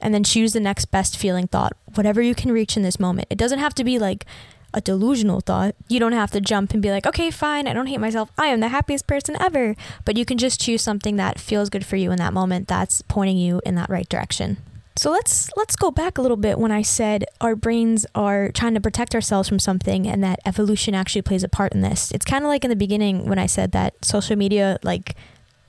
And 0.00 0.14
then 0.14 0.24
choose 0.24 0.52
the 0.52 0.60
next 0.60 0.86
best 0.86 1.16
feeling 1.16 1.48
thought, 1.48 1.76
whatever 1.94 2.22
you 2.22 2.34
can 2.34 2.52
reach 2.52 2.76
in 2.76 2.82
this 2.82 3.00
moment. 3.00 3.28
It 3.30 3.38
doesn't 3.38 3.58
have 3.58 3.74
to 3.74 3.84
be 3.84 3.98
like 3.98 4.26
a 4.74 4.80
delusional 4.80 5.40
thought. 5.40 5.74
You 5.88 5.98
don't 5.98 6.12
have 6.12 6.30
to 6.32 6.40
jump 6.40 6.72
and 6.72 6.82
be 6.82 6.90
like, 6.90 7.06
okay, 7.06 7.30
fine, 7.30 7.66
I 7.66 7.72
don't 7.72 7.86
hate 7.86 8.00
myself. 8.00 8.30
I 8.38 8.46
am 8.46 8.60
the 8.60 8.68
happiest 8.68 9.06
person 9.06 9.36
ever. 9.40 9.74
But 10.04 10.16
you 10.16 10.24
can 10.24 10.38
just 10.38 10.60
choose 10.60 10.82
something 10.82 11.16
that 11.16 11.40
feels 11.40 11.70
good 11.70 11.86
for 11.86 11.96
you 11.96 12.12
in 12.12 12.18
that 12.18 12.34
moment 12.34 12.68
that's 12.68 13.02
pointing 13.02 13.38
you 13.38 13.60
in 13.64 13.74
that 13.76 13.90
right 13.90 14.08
direction. 14.08 14.58
So 14.98 15.12
let's 15.12 15.48
let's 15.56 15.76
go 15.76 15.92
back 15.92 16.18
a 16.18 16.22
little 16.22 16.36
bit 16.36 16.58
when 16.58 16.72
I 16.72 16.82
said 16.82 17.24
our 17.40 17.54
brains 17.54 18.04
are 18.16 18.50
trying 18.50 18.74
to 18.74 18.80
protect 18.80 19.14
ourselves 19.14 19.48
from 19.48 19.60
something 19.60 20.08
and 20.08 20.24
that 20.24 20.40
evolution 20.44 20.92
actually 20.92 21.22
plays 21.22 21.44
a 21.44 21.48
part 21.48 21.72
in 21.72 21.82
this. 21.82 22.10
It's 22.10 22.24
kind 22.24 22.42
of 22.42 22.48
like 22.48 22.64
in 22.64 22.70
the 22.70 22.74
beginning 22.74 23.28
when 23.28 23.38
I 23.38 23.46
said 23.46 23.70
that 23.70 23.94
social 24.04 24.34
media 24.34 24.80
like 24.82 25.14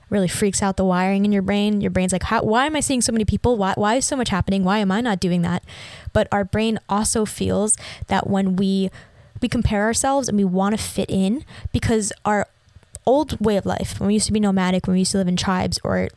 really 0.08 0.26
freaks 0.26 0.64
out 0.64 0.76
the 0.76 0.84
wiring 0.84 1.24
in 1.24 1.30
your 1.30 1.42
brain. 1.42 1.80
Your 1.80 1.92
brain's 1.92 2.10
like, 2.10 2.24
why 2.42 2.66
am 2.66 2.74
I 2.74 2.80
seeing 2.80 3.00
so 3.00 3.12
many 3.12 3.24
people? 3.24 3.56
Why, 3.56 3.72
why 3.76 3.94
is 3.94 4.04
so 4.04 4.16
much 4.16 4.30
happening? 4.30 4.64
Why 4.64 4.78
am 4.78 4.90
I 4.90 5.00
not 5.00 5.20
doing 5.20 5.42
that? 5.42 5.62
But 6.12 6.26
our 6.32 6.42
brain 6.42 6.80
also 6.88 7.24
feels 7.24 7.76
that 8.08 8.28
when 8.28 8.56
we 8.56 8.90
we 9.40 9.48
compare 9.48 9.84
ourselves 9.84 10.28
and 10.28 10.36
we 10.36 10.44
want 10.44 10.76
to 10.76 10.82
fit 10.82 11.08
in 11.08 11.44
because 11.70 12.12
our 12.24 12.48
old 13.06 13.40
way 13.40 13.56
of 13.56 13.64
life, 13.64 14.00
when 14.00 14.08
we 14.08 14.14
used 14.14 14.26
to 14.26 14.32
be 14.32 14.40
nomadic, 14.40 14.88
when 14.88 14.94
we 14.94 14.98
used 14.98 15.12
to 15.12 15.18
live 15.18 15.28
in 15.28 15.36
tribes 15.36 15.78
or 15.84 16.08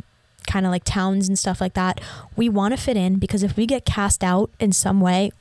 kind 0.53 0.67
of 0.67 0.71
like 0.71 0.83
towns 0.83 1.27
and 1.27 1.37
stuff 1.37 1.59
like 1.59 1.73
that, 1.73 1.99
we 2.35 2.47
want 2.47 2.77
to 2.77 2.79
fit 2.79 2.95
in 2.95 3.15
because 3.15 3.41
if 3.41 3.57
we 3.57 3.65
get 3.65 3.85
cast 3.85 4.23
out 4.23 4.51
in 4.59 4.71
some 4.71 5.01
way, 5.01 5.31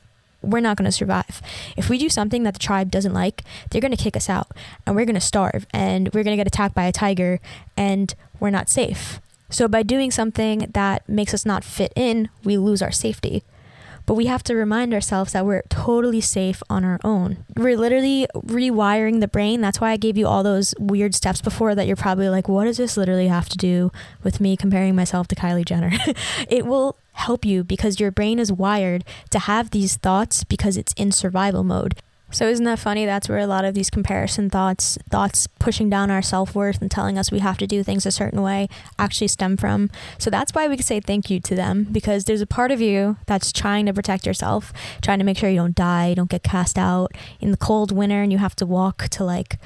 we're 0.40 0.58
not 0.58 0.78
going 0.78 0.86
to 0.86 0.92
survive. 0.92 1.42
If 1.76 1.90
we 1.90 1.98
do 1.98 2.08
something 2.08 2.44
that 2.44 2.54
the 2.54 2.58
tribe 2.58 2.90
doesn't 2.90 3.12
like, 3.12 3.44
they're 3.68 3.82
going 3.82 3.94
to 3.94 4.02
kick 4.02 4.16
us 4.16 4.30
out 4.30 4.48
and 4.86 4.96
we're 4.96 5.04
going 5.04 5.14
to 5.14 5.20
starve 5.20 5.66
and 5.70 6.08
we're 6.14 6.24
going 6.24 6.36
to 6.36 6.40
get 6.40 6.46
attacked 6.46 6.74
by 6.74 6.84
a 6.84 6.92
tiger 6.92 7.40
and 7.76 8.14
we're 8.40 8.48
not 8.48 8.70
safe. 8.70 9.20
So 9.50 9.68
by 9.68 9.82
doing 9.82 10.10
something 10.10 10.70
that 10.72 11.06
makes 11.06 11.34
us 11.34 11.44
not 11.44 11.62
fit 11.62 11.92
in, 11.94 12.30
we 12.42 12.56
lose 12.56 12.80
our 12.80 12.90
safety. 12.90 13.42
But 14.06 14.14
we 14.14 14.26
have 14.26 14.42
to 14.44 14.54
remind 14.54 14.92
ourselves 14.92 15.32
that 15.32 15.46
we're 15.46 15.62
totally 15.68 16.20
safe 16.20 16.62
on 16.68 16.84
our 16.84 16.98
own. 17.04 17.44
We're 17.56 17.76
literally 17.76 18.26
rewiring 18.34 19.20
the 19.20 19.28
brain. 19.28 19.60
That's 19.60 19.80
why 19.80 19.90
I 19.90 19.96
gave 19.96 20.18
you 20.18 20.26
all 20.26 20.42
those 20.42 20.74
weird 20.78 21.14
steps 21.14 21.40
before 21.40 21.74
that 21.74 21.86
you're 21.86 21.96
probably 21.96 22.28
like, 22.28 22.48
what 22.48 22.64
does 22.64 22.76
this 22.76 22.96
literally 22.96 23.28
have 23.28 23.48
to 23.50 23.56
do 23.56 23.92
with 24.22 24.40
me 24.40 24.56
comparing 24.56 24.94
myself 24.94 25.28
to 25.28 25.36
Kylie 25.36 25.64
Jenner? 25.64 25.92
it 26.48 26.66
will 26.66 26.96
help 27.12 27.44
you 27.44 27.62
because 27.62 28.00
your 28.00 28.10
brain 28.10 28.38
is 28.38 28.52
wired 28.52 29.04
to 29.30 29.38
have 29.38 29.70
these 29.70 29.96
thoughts 29.96 30.44
because 30.44 30.76
it's 30.76 30.92
in 30.94 31.12
survival 31.12 31.62
mode. 31.62 31.94
So 32.32 32.48
isn't 32.48 32.64
that 32.64 32.78
funny? 32.78 33.04
That's 33.04 33.28
where 33.28 33.38
a 33.38 33.46
lot 33.46 33.64
of 33.64 33.74
these 33.74 33.90
comparison 33.90 34.48
thoughts, 34.48 34.98
thoughts 35.10 35.46
pushing 35.58 35.90
down 35.90 36.10
our 36.10 36.22
self-worth 36.22 36.80
and 36.80 36.90
telling 36.90 37.18
us 37.18 37.30
we 37.30 37.40
have 37.40 37.58
to 37.58 37.66
do 37.66 37.82
things 37.82 38.06
a 38.06 38.10
certain 38.10 38.42
way 38.42 38.68
actually 38.98 39.28
stem 39.28 39.56
from. 39.56 39.90
So 40.18 40.30
that's 40.30 40.52
why 40.52 40.66
we 40.66 40.78
say 40.78 40.98
thank 40.98 41.30
you 41.30 41.40
to 41.40 41.54
them 41.54 41.86
because 41.92 42.24
there's 42.24 42.40
a 42.40 42.46
part 42.46 42.70
of 42.70 42.80
you 42.80 43.18
that's 43.26 43.52
trying 43.52 43.86
to 43.86 43.92
protect 43.92 44.26
yourself, 44.26 44.72
trying 45.02 45.18
to 45.18 45.24
make 45.24 45.36
sure 45.36 45.50
you 45.50 45.56
don't 45.56 45.74
die, 45.74 46.14
don't 46.14 46.30
get 46.30 46.42
cast 46.42 46.78
out 46.78 47.12
in 47.40 47.50
the 47.50 47.56
cold 47.56 47.92
winter 47.92 48.22
and 48.22 48.32
you 48.32 48.38
have 48.38 48.56
to 48.56 48.66
walk 48.66 49.08
to 49.10 49.24
like 49.24 49.58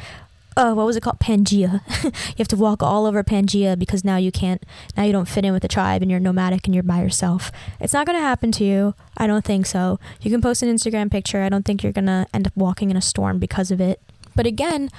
uh, 0.56 0.72
what 0.72 0.86
was 0.86 0.96
it 0.96 1.02
called? 1.02 1.18
Pangea. 1.18 1.82
you 2.04 2.34
have 2.38 2.48
to 2.48 2.56
walk 2.56 2.82
all 2.82 3.04
over 3.04 3.22
Pangea 3.22 3.78
because 3.78 4.04
now 4.04 4.16
you 4.16 4.32
can't, 4.32 4.64
now 4.96 5.02
you 5.02 5.12
don't 5.12 5.28
fit 5.28 5.44
in 5.44 5.52
with 5.52 5.62
the 5.62 5.68
tribe 5.68 6.00
and 6.00 6.10
you're 6.10 6.18
nomadic 6.18 6.66
and 6.66 6.74
you're 6.74 6.82
by 6.82 7.02
yourself. 7.02 7.52
It's 7.78 7.92
not 7.92 8.06
going 8.06 8.18
to 8.18 8.22
happen 8.22 8.52
to 8.52 8.64
you. 8.64 8.94
I 9.18 9.26
don't 9.26 9.44
think 9.44 9.66
so. 9.66 10.00
You 10.22 10.30
can 10.30 10.40
post 10.40 10.62
an 10.62 10.74
Instagram 10.74 11.10
picture. 11.10 11.42
I 11.42 11.50
don't 11.50 11.64
think 11.64 11.82
you're 11.82 11.92
going 11.92 12.06
to 12.06 12.26
end 12.32 12.46
up 12.46 12.56
walking 12.56 12.90
in 12.90 12.96
a 12.96 13.02
storm 13.02 13.38
because 13.38 13.70
of 13.70 13.80
it. 13.80 14.00
But 14.34 14.46
again, 14.46 14.90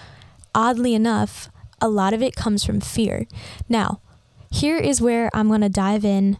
oddly 0.54 0.94
enough, 0.94 1.50
a 1.82 1.90
lot 1.90 2.14
of 2.14 2.22
it 2.22 2.36
comes 2.36 2.64
from 2.64 2.80
fear. 2.80 3.26
Now, 3.68 4.02
here 4.52 4.78
is 4.78 5.02
where 5.02 5.30
I'm 5.34 5.48
going 5.48 5.62
to 5.62 5.70
dive 5.70 6.06
in 6.06 6.38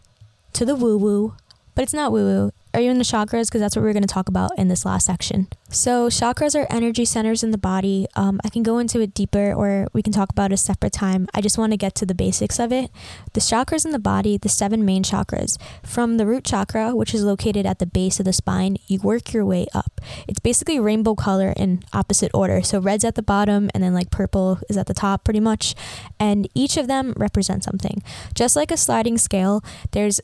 to 0.52 0.64
the 0.64 0.76
woo 0.76 0.96
woo, 0.96 1.34
but 1.74 1.82
it's 1.82 1.94
not 1.94 2.12
woo 2.12 2.24
woo. 2.24 2.52
Are 2.74 2.80
you 2.80 2.90
in 2.90 2.98
the 2.98 3.04
chakras? 3.04 3.46
Because 3.46 3.60
that's 3.60 3.74
what 3.74 3.82
we're 3.82 3.94
going 3.94 4.02
to 4.02 4.08
talk 4.08 4.28
about 4.28 4.50
in 4.58 4.68
this 4.68 4.84
last 4.84 5.06
section. 5.06 5.48
So, 5.70 6.08
chakras 6.08 6.54
are 6.54 6.66
energy 6.70 7.04
centers 7.04 7.42
in 7.42 7.50
the 7.50 7.58
body. 7.58 8.06
Um, 8.14 8.40
I 8.44 8.50
can 8.50 8.62
go 8.62 8.78
into 8.78 9.00
it 9.00 9.14
deeper 9.14 9.52
or 9.52 9.88
we 9.94 10.02
can 10.02 10.12
talk 10.12 10.30
about 10.30 10.52
a 10.52 10.56
separate 10.56 10.92
time. 10.92 11.28
I 11.34 11.40
just 11.40 11.56
want 11.56 11.72
to 11.72 11.76
get 11.76 11.94
to 11.96 12.06
the 12.06 12.14
basics 12.14 12.58
of 12.58 12.72
it. 12.72 12.90
The 13.32 13.40
chakras 13.40 13.86
in 13.86 13.92
the 13.92 13.98
body, 13.98 14.36
the 14.36 14.48
seven 14.48 14.84
main 14.84 15.02
chakras, 15.02 15.58
from 15.82 16.18
the 16.18 16.26
root 16.26 16.44
chakra, 16.44 16.94
which 16.94 17.14
is 17.14 17.24
located 17.24 17.64
at 17.64 17.78
the 17.78 17.86
base 17.86 18.18
of 18.18 18.26
the 18.26 18.32
spine, 18.32 18.76
you 18.86 19.00
work 19.00 19.32
your 19.32 19.44
way 19.44 19.66
up. 19.74 20.00
It's 20.26 20.40
basically 20.40 20.78
rainbow 20.78 21.14
color 21.14 21.54
in 21.56 21.82
opposite 21.92 22.30
order. 22.34 22.62
So, 22.62 22.80
red's 22.80 23.04
at 23.04 23.14
the 23.14 23.22
bottom 23.22 23.70
and 23.74 23.82
then 23.82 23.94
like 23.94 24.10
purple 24.10 24.58
is 24.68 24.76
at 24.76 24.86
the 24.86 24.94
top, 24.94 25.24
pretty 25.24 25.40
much. 25.40 25.74
And 26.20 26.48
each 26.54 26.76
of 26.76 26.86
them 26.86 27.14
represent 27.16 27.64
something. 27.64 28.02
Just 28.34 28.56
like 28.56 28.70
a 28.70 28.76
sliding 28.76 29.16
scale, 29.16 29.62
there's 29.92 30.20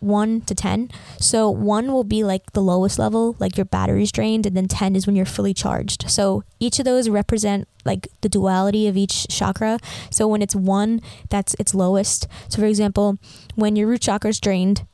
1 0.00 0.42
to 0.42 0.54
10. 0.54 0.90
So 1.18 1.50
1 1.50 1.92
will 1.92 2.04
be 2.04 2.24
like 2.24 2.52
the 2.52 2.62
lowest 2.62 2.98
level, 2.98 3.36
like 3.38 3.56
your 3.56 3.64
battery's 3.64 4.12
drained, 4.12 4.46
and 4.46 4.56
then 4.56 4.68
10 4.68 4.96
is 4.96 5.06
when 5.06 5.16
you're 5.16 5.24
fully 5.24 5.54
charged. 5.54 6.10
So 6.10 6.44
each 6.60 6.78
of 6.78 6.84
those 6.84 7.08
represent 7.08 7.68
like 7.84 8.08
the 8.20 8.28
duality 8.28 8.86
of 8.86 8.96
each 8.96 9.28
chakra. 9.28 9.78
So 10.10 10.26
when 10.28 10.42
it's 10.42 10.56
1, 10.56 11.00
that's 11.30 11.54
its 11.54 11.74
lowest. 11.74 12.26
So 12.48 12.60
for 12.60 12.66
example, 12.66 13.18
when 13.54 13.76
your 13.76 13.88
root 13.88 14.02
chakra 14.02 14.30
is 14.30 14.40
drained, 14.40 14.86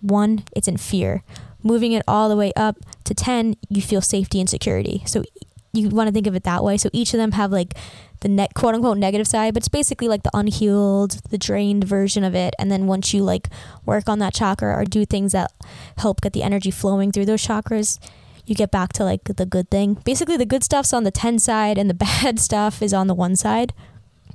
1, 0.00 0.44
it's 0.54 0.68
in 0.68 0.76
fear. 0.76 1.22
Moving 1.62 1.92
it 1.92 2.02
all 2.06 2.28
the 2.28 2.36
way 2.36 2.52
up 2.54 2.76
to 3.04 3.14
10, 3.14 3.56
you 3.68 3.82
feel 3.82 4.00
safety 4.00 4.40
and 4.40 4.48
security. 4.48 5.02
So 5.06 5.24
you 5.72 5.88
want 5.88 6.08
to 6.08 6.12
think 6.12 6.26
of 6.26 6.34
it 6.34 6.44
that 6.44 6.64
way. 6.64 6.76
So 6.76 6.88
each 6.92 7.12
of 7.14 7.18
them 7.18 7.32
have 7.32 7.52
like 7.52 7.74
the 8.20 8.28
net 8.28 8.54
quote 8.54 8.74
unquote 8.74 8.98
negative 8.98 9.26
side, 9.26 9.54
but 9.54 9.62
it's 9.62 9.68
basically 9.68 10.08
like 10.08 10.22
the 10.22 10.30
unhealed, 10.34 11.20
the 11.30 11.38
drained 11.38 11.84
version 11.84 12.24
of 12.24 12.34
it. 12.34 12.54
And 12.58 12.70
then 12.70 12.86
once 12.86 13.12
you 13.12 13.22
like 13.22 13.48
work 13.84 14.08
on 14.08 14.18
that 14.20 14.34
chakra 14.34 14.74
or 14.74 14.84
do 14.84 15.04
things 15.04 15.32
that 15.32 15.52
help 15.98 16.20
get 16.20 16.32
the 16.32 16.42
energy 16.42 16.70
flowing 16.70 17.12
through 17.12 17.26
those 17.26 17.46
chakras, 17.46 17.98
you 18.46 18.54
get 18.54 18.70
back 18.70 18.92
to 18.94 19.04
like 19.04 19.24
the 19.24 19.46
good 19.46 19.70
thing. 19.70 19.94
Basically, 20.04 20.36
the 20.36 20.46
good 20.46 20.64
stuff's 20.64 20.92
on 20.92 21.04
the 21.04 21.10
10 21.10 21.38
side 21.38 21.78
and 21.78 21.90
the 21.90 21.94
bad 22.22 22.38
stuff 22.38 22.82
is 22.82 22.94
on 22.94 23.06
the 23.06 23.14
one 23.14 23.36
side. 23.36 23.72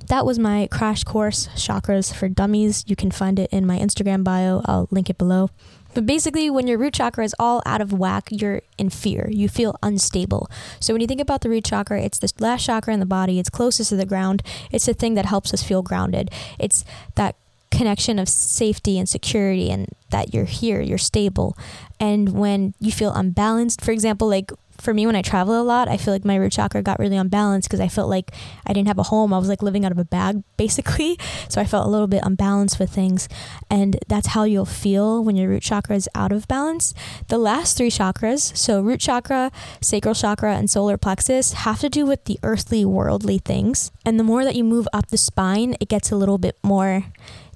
that 0.08 0.26
was 0.26 0.38
my 0.38 0.68
crash 0.70 1.04
course, 1.04 1.48
Chakras 1.54 2.12
for 2.12 2.28
Dummies. 2.28 2.84
You 2.86 2.96
can 2.96 3.10
find 3.10 3.38
it 3.38 3.48
in 3.52 3.66
my 3.66 3.78
Instagram 3.78 4.24
bio. 4.24 4.60
I'll 4.66 4.88
link 4.90 5.08
it 5.08 5.16
below. 5.16 5.48
But 5.94 6.06
basically, 6.06 6.48
when 6.50 6.66
your 6.66 6.78
root 6.78 6.94
chakra 6.94 7.24
is 7.24 7.34
all 7.38 7.62
out 7.66 7.80
of 7.80 7.92
whack, 7.92 8.28
you're 8.30 8.62
in 8.78 8.90
fear. 8.90 9.28
You 9.30 9.48
feel 9.48 9.76
unstable. 9.82 10.50
So, 10.80 10.94
when 10.94 11.00
you 11.00 11.06
think 11.06 11.20
about 11.20 11.42
the 11.42 11.50
root 11.50 11.64
chakra, 11.64 12.00
it's 12.00 12.18
the 12.18 12.32
last 12.38 12.64
chakra 12.64 12.94
in 12.94 13.00
the 13.00 13.06
body, 13.06 13.38
it's 13.38 13.50
closest 13.50 13.90
to 13.90 13.96
the 13.96 14.06
ground. 14.06 14.42
It's 14.70 14.86
the 14.86 14.94
thing 14.94 15.14
that 15.14 15.26
helps 15.26 15.52
us 15.52 15.62
feel 15.62 15.82
grounded. 15.82 16.30
It's 16.58 16.84
that 17.16 17.36
connection 17.72 18.18
of 18.18 18.28
safety 18.28 18.98
and 18.98 19.08
security 19.08 19.70
and 19.70 19.88
that 20.10 20.32
you're 20.32 20.44
here, 20.44 20.80
you're 20.80 20.98
stable. 20.98 21.56
And 21.98 22.30
when 22.30 22.74
you 22.78 22.92
feel 22.92 23.12
unbalanced, 23.12 23.80
for 23.80 23.90
example, 23.90 24.28
like 24.28 24.52
for 24.82 24.92
me 24.92 25.06
when 25.06 25.14
I 25.14 25.22
travel 25.22 25.60
a 25.60 25.62
lot, 25.62 25.88
I 25.88 25.96
feel 25.96 26.12
like 26.12 26.24
my 26.24 26.34
root 26.34 26.52
chakra 26.52 26.82
got 26.82 26.98
really 26.98 27.16
unbalanced 27.16 27.68
because 27.68 27.80
I 27.80 27.88
felt 27.88 28.10
like 28.10 28.32
I 28.66 28.72
didn't 28.72 28.88
have 28.88 28.98
a 28.98 29.04
home. 29.04 29.32
I 29.32 29.38
was 29.38 29.48
like 29.48 29.62
living 29.62 29.84
out 29.84 29.92
of 29.92 29.98
a 29.98 30.04
bag 30.04 30.42
basically. 30.56 31.18
So 31.48 31.60
I 31.60 31.64
felt 31.64 31.86
a 31.86 31.90
little 31.90 32.08
bit 32.08 32.22
unbalanced 32.24 32.78
with 32.78 32.90
things. 32.90 33.28
And 33.70 33.98
that's 34.08 34.28
how 34.28 34.44
you'll 34.44 34.64
feel 34.64 35.22
when 35.22 35.36
your 35.36 35.48
root 35.48 35.62
chakra 35.62 35.96
is 35.96 36.08
out 36.14 36.32
of 36.32 36.48
balance. 36.48 36.94
The 37.28 37.38
last 37.38 37.76
three 37.76 37.90
chakras, 37.90 38.56
so 38.56 38.80
root 38.80 39.00
chakra, 39.00 39.52
sacral 39.80 40.14
chakra, 40.14 40.56
and 40.56 40.68
solar 40.68 40.96
plexus, 40.96 41.52
have 41.52 41.80
to 41.80 41.88
do 41.88 42.04
with 42.04 42.24
the 42.24 42.38
earthly, 42.42 42.84
worldly 42.84 43.38
things. 43.38 43.92
And 44.04 44.18
the 44.18 44.24
more 44.24 44.44
that 44.44 44.56
you 44.56 44.64
move 44.64 44.88
up 44.92 45.08
the 45.08 45.16
spine, 45.16 45.76
it 45.80 45.88
gets 45.88 46.10
a 46.10 46.16
little 46.16 46.38
bit 46.38 46.58
more 46.62 47.04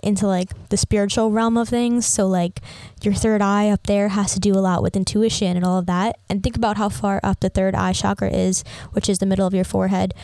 into 0.03 0.27
like 0.27 0.51
the 0.69 0.77
spiritual 0.77 1.31
realm 1.31 1.57
of 1.57 1.69
things. 1.69 2.07
So 2.07 2.27
like 2.27 2.61
your 3.03 3.15
third 3.15 3.43
eye 3.43 3.69
up 3.69 3.87
there 3.87 4.09
has 4.09 4.35
to 4.35 4.41
do 4.41 4.53
a 4.53 4.61
lot 4.61 4.83
with 4.83 4.97
intuition 4.97 5.57
and 5.57 5.65
all 5.65 5.79
of 5.79 5.87
that. 5.87 6.19
And 6.29 6.43
think 6.43 6.57
about 6.57 6.77
how 6.77 6.89
far 6.89 7.21
up 7.23 7.41
the 7.41 7.49
third 7.49 7.75
eye 7.75 7.93
chakra 7.93 8.31
is, 8.31 8.65
which 8.93 9.09
is 9.09 9.19
the 9.19 9.27
middle 9.27 9.47
of 9.47 9.55
your 9.55 9.65
forehead 9.65 10.15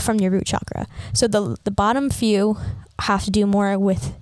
from 0.00 0.20
your 0.20 0.30
root 0.30 0.46
chakra. 0.46 0.86
So 1.12 1.26
the 1.26 1.56
the 1.64 1.70
bottom 1.70 2.10
few 2.10 2.56
have 3.00 3.24
to 3.24 3.30
do 3.30 3.46
more 3.46 3.78
with 3.78 4.14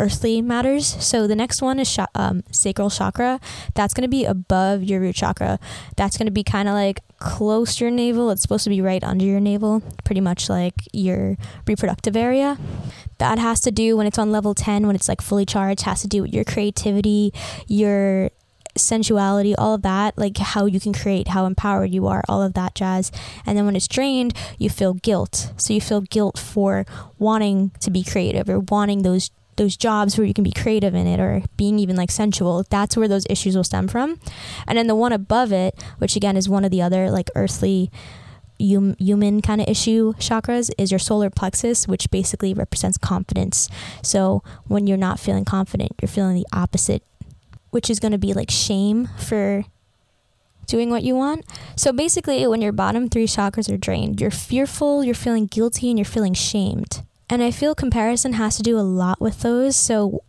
earthly 0.00 0.42
matters. 0.42 0.86
So 1.04 1.26
the 1.26 1.36
next 1.36 1.62
one 1.62 1.78
is 1.78 1.88
sh- 1.88 2.00
um, 2.14 2.42
sacral 2.50 2.90
chakra. 2.90 3.40
That's 3.74 3.94
going 3.94 4.02
to 4.02 4.08
be 4.08 4.24
above 4.24 4.82
your 4.82 5.00
root 5.00 5.14
chakra. 5.14 5.58
That's 5.96 6.16
going 6.16 6.26
to 6.26 6.32
be 6.32 6.42
kind 6.42 6.68
of 6.68 6.74
like 6.74 7.00
close 7.18 7.76
to 7.76 7.84
your 7.84 7.90
navel. 7.90 8.30
It's 8.30 8.42
supposed 8.42 8.64
to 8.64 8.70
be 8.70 8.80
right 8.80 9.02
under 9.04 9.24
your 9.24 9.40
navel, 9.40 9.82
pretty 10.04 10.20
much 10.20 10.48
like 10.48 10.74
your 10.92 11.36
reproductive 11.66 12.16
area. 12.16 12.58
That 13.24 13.38
has 13.38 13.60
to 13.60 13.70
do 13.70 13.96
when 13.96 14.06
it's 14.06 14.18
on 14.18 14.30
level 14.30 14.54
10, 14.54 14.86
when 14.86 14.94
it's 14.94 15.08
like 15.08 15.22
fully 15.22 15.46
charged, 15.46 15.80
has 15.84 16.02
to 16.02 16.06
do 16.06 16.20
with 16.20 16.34
your 16.34 16.44
creativity, 16.44 17.32
your 17.66 18.30
sensuality, 18.76 19.54
all 19.56 19.72
of 19.72 19.80
that, 19.80 20.18
like 20.18 20.36
how 20.36 20.66
you 20.66 20.78
can 20.78 20.92
create, 20.92 21.28
how 21.28 21.46
empowered 21.46 21.90
you 21.90 22.06
are, 22.06 22.22
all 22.28 22.42
of 22.42 22.52
that 22.52 22.74
jazz. 22.74 23.10
And 23.46 23.56
then 23.56 23.64
when 23.64 23.76
it's 23.76 23.88
drained, 23.88 24.34
you 24.58 24.68
feel 24.68 24.92
guilt. 24.92 25.54
So 25.56 25.72
you 25.72 25.80
feel 25.80 26.02
guilt 26.02 26.38
for 26.38 26.84
wanting 27.18 27.70
to 27.80 27.90
be 27.90 28.04
creative 28.04 28.46
or 28.50 28.60
wanting 28.60 29.04
those 29.04 29.30
those 29.56 29.76
jobs 29.76 30.18
where 30.18 30.26
you 30.26 30.34
can 30.34 30.44
be 30.44 30.52
creative 30.52 30.94
in 30.94 31.06
it 31.06 31.18
or 31.18 31.40
being 31.56 31.78
even 31.78 31.94
like 31.94 32.10
sensual 32.10 32.64
that's 32.70 32.96
where 32.96 33.06
those 33.06 33.24
issues 33.30 33.54
will 33.54 33.62
stem 33.62 33.86
from 33.86 34.18
and 34.66 34.76
then 34.76 34.88
the 34.88 34.96
one 34.96 35.12
above 35.12 35.52
it 35.52 35.80
which 35.98 36.16
again 36.16 36.36
is 36.36 36.48
one 36.48 36.64
of 36.64 36.72
the 36.72 36.82
other 36.82 37.08
like 37.08 37.30
earthly 37.36 37.88
human 38.58 39.42
kind 39.42 39.60
of 39.60 39.68
issue 39.68 40.12
chakras 40.14 40.70
is 40.78 40.90
your 40.92 40.98
solar 40.98 41.30
plexus 41.30 41.88
which 41.88 42.10
basically 42.10 42.54
represents 42.54 42.96
confidence 42.96 43.68
so 44.02 44.42
when 44.66 44.86
you're 44.86 44.96
not 44.96 45.18
feeling 45.18 45.44
confident 45.44 45.92
you're 46.00 46.08
feeling 46.08 46.34
the 46.36 46.46
opposite 46.52 47.02
which 47.70 47.90
is 47.90 47.98
going 47.98 48.12
to 48.12 48.18
be 48.18 48.32
like 48.32 48.50
shame 48.50 49.08
for 49.18 49.64
doing 50.66 50.90
what 50.90 51.02
you 51.02 51.14
want. 51.14 51.44
So 51.76 51.92
basically, 51.92 52.46
when 52.46 52.62
your 52.62 52.72
bottom 52.72 53.08
three 53.08 53.26
chakras 53.26 53.72
are 53.72 53.76
drained, 53.76 54.20
you're 54.20 54.30
fearful, 54.30 55.04
you're 55.04 55.14
feeling 55.14 55.46
guilty, 55.46 55.90
and 55.90 55.98
you're 55.98 56.04
feeling 56.04 56.34
shamed. 56.34 57.02
And 57.28 57.42
I 57.42 57.50
feel 57.50 57.74
comparison 57.74 58.34
has 58.34 58.56
to 58.56 58.62
do 58.62 58.78
a 58.78 58.82
lot 58.82 59.20
with 59.20 59.40
those. 59.40 59.76
So, 59.76 60.22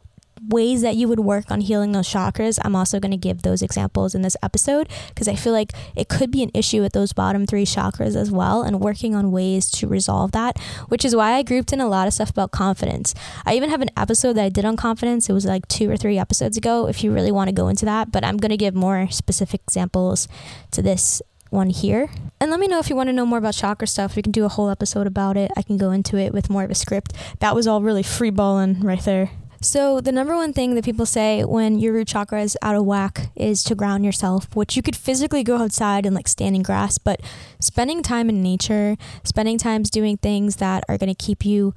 ways 0.49 0.81
that 0.81 0.95
you 0.95 1.07
would 1.07 1.19
work 1.19 1.51
on 1.51 1.61
healing 1.61 1.91
those 1.91 2.07
chakras, 2.07 2.59
I'm 2.63 2.75
also 2.75 2.99
going 2.99 3.11
to 3.11 3.17
give 3.17 3.41
those 3.41 3.61
examples 3.61 4.15
in 4.15 4.21
this 4.21 4.37
episode 4.43 4.89
because 5.09 5.27
I 5.27 5.35
feel 5.35 5.53
like 5.53 5.71
it 5.95 6.09
could 6.09 6.31
be 6.31 6.43
an 6.43 6.51
issue 6.53 6.81
with 6.81 6.93
those 6.93 7.13
bottom 7.13 7.45
three 7.45 7.65
chakras 7.65 8.15
as 8.15 8.31
well 8.31 8.61
and 8.61 8.79
working 8.79 9.15
on 9.15 9.31
ways 9.31 9.69
to 9.71 9.87
resolve 9.87 10.31
that, 10.33 10.59
which 10.87 11.05
is 11.05 11.15
why 11.15 11.33
I 11.33 11.43
grouped 11.43 11.73
in 11.73 11.81
a 11.81 11.87
lot 11.87 12.07
of 12.07 12.13
stuff 12.13 12.29
about 12.29 12.51
confidence. 12.51 13.13
I 13.45 13.55
even 13.55 13.69
have 13.69 13.81
an 13.81 13.91
episode 13.97 14.33
that 14.33 14.45
I 14.45 14.49
did 14.49 14.65
on 14.65 14.75
confidence. 14.75 15.29
It 15.29 15.33
was 15.33 15.45
like 15.45 15.67
two 15.67 15.89
or 15.89 15.97
three 15.97 16.17
episodes 16.17 16.57
ago 16.57 16.87
if 16.87 17.03
you 17.03 17.11
really 17.11 17.31
want 17.31 17.49
to 17.49 17.55
go 17.55 17.67
into 17.67 17.85
that, 17.85 18.11
but 18.11 18.23
I'm 18.23 18.37
going 18.37 18.51
to 18.51 18.57
give 18.57 18.75
more 18.75 19.07
specific 19.09 19.61
examples 19.67 20.27
to 20.71 20.81
this 20.81 21.21
one 21.49 21.69
here. 21.69 22.09
And 22.39 22.51
let 22.51 22.59
me 22.59 22.67
know 22.67 22.79
if 22.79 22.89
you 22.89 22.95
want 22.95 23.07
to 23.07 23.13
know 23.13 23.25
more 23.25 23.37
about 23.37 23.53
chakra 23.53 23.87
stuff. 23.87 24.15
We 24.15 24.21
can 24.21 24.31
do 24.31 24.45
a 24.45 24.49
whole 24.49 24.69
episode 24.69 25.07
about 25.07 25.37
it. 25.37 25.51
I 25.55 25.61
can 25.61 25.77
go 25.77 25.91
into 25.91 26.17
it 26.17 26.33
with 26.33 26.49
more 26.49 26.63
of 26.63 26.71
a 26.71 26.75
script. 26.75 27.13
That 27.39 27.55
was 27.55 27.65
all 27.65 27.81
really 27.81 28.03
free 28.03 28.29
balling 28.29 28.81
right 28.81 29.01
there. 29.01 29.31
So, 29.65 29.99
the 29.99 30.11
number 30.11 30.35
one 30.35 30.53
thing 30.53 30.75
that 30.75 30.85
people 30.85 31.07
say 31.07 31.43
when 31.43 31.79
your 31.79 31.93
root 31.93 32.07
chakra 32.07 32.43
is 32.43 32.55
out 32.61 32.75
of 32.75 32.85
whack 32.85 33.31
is 33.35 33.63
to 33.63 33.73
ground 33.73 34.05
yourself, 34.05 34.55
which 34.55 34.75
you 34.75 34.83
could 34.83 34.95
physically 34.95 35.43
go 35.43 35.57
outside 35.57 36.05
and 36.05 36.13
like 36.13 36.27
stand 36.27 36.55
in 36.55 36.61
grass, 36.61 36.99
but 36.99 37.19
spending 37.59 38.03
time 38.03 38.29
in 38.29 38.43
nature, 38.43 38.95
spending 39.23 39.57
times 39.57 39.89
doing 39.89 40.17
things 40.17 40.57
that 40.57 40.83
are 40.87 40.99
going 40.99 41.13
to 41.13 41.25
keep 41.25 41.43
you 41.43 41.73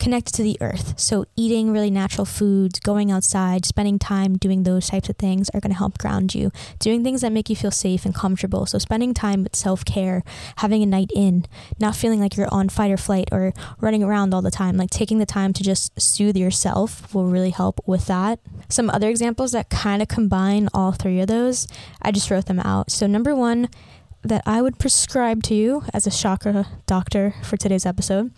connected 0.00 0.34
to 0.34 0.42
the 0.42 0.56
earth. 0.60 0.98
So, 0.98 1.26
eating 1.36 1.72
really 1.72 1.90
natural 1.90 2.24
foods, 2.24 2.80
going 2.80 3.12
outside, 3.12 3.64
spending 3.64 3.98
time 3.98 4.36
doing 4.36 4.64
those 4.64 4.88
types 4.88 5.08
of 5.08 5.16
things 5.16 5.48
are 5.50 5.60
going 5.60 5.70
to 5.70 5.78
help 5.78 5.98
ground 5.98 6.34
you. 6.34 6.50
Doing 6.80 7.04
things 7.04 7.20
that 7.20 7.30
make 7.30 7.48
you 7.48 7.54
feel 7.54 7.70
safe 7.70 8.04
and 8.04 8.14
comfortable. 8.14 8.66
So, 8.66 8.78
spending 8.78 9.14
time 9.14 9.44
with 9.44 9.54
self 9.54 9.84
care, 9.84 10.24
having 10.56 10.82
a 10.82 10.86
night 10.86 11.10
in, 11.14 11.44
not 11.78 11.94
feeling 11.94 12.18
like 12.18 12.36
you're 12.36 12.52
on 12.52 12.68
fight 12.68 12.90
or 12.90 12.96
flight 12.96 13.28
or 13.30 13.52
running 13.80 14.02
around 14.02 14.34
all 14.34 14.42
the 14.42 14.50
time. 14.50 14.76
Like 14.76 14.90
taking 14.90 15.18
the 15.18 15.26
time 15.26 15.52
to 15.52 15.62
just 15.62 16.00
soothe 16.00 16.36
yourself 16.36 17.14
will 17.14 17.26
really 17.26 17.50
help 17.50 17.80
with 17.86 18.06
that. 18.06 18.40
Some 18.68 18.90
other 18.90 19.08
examples 19.08 19.52
that 19.52 19.68
kind 19.68 20.02
of 20.02 20.08
combine 20.08 20.68
all 20.72 20.92
three 20.92 21.20
of 21.20 21.28
those, 21.28 21.66
I 22.00 22.10
just 22.10 22.30
wrote 22.30 22.46
them 22.46 22.60
out. 22.60 22.90
So, 22.90 23.06
number 23.06 23.36
one, 23.36 23.68
that 24.22 24.42
I 24.46 24.62
would 24.62 24.78
prescribe 24.78 25.42
to 25.44 25.54
you 25.54 25.84
as 25.94 26.06
a 26.06 26.10
chakra 26.10 26.66
doctor 26.86 27.34
for 27.42 27.56
today's 27.56 27.86
episode 27.86 28.32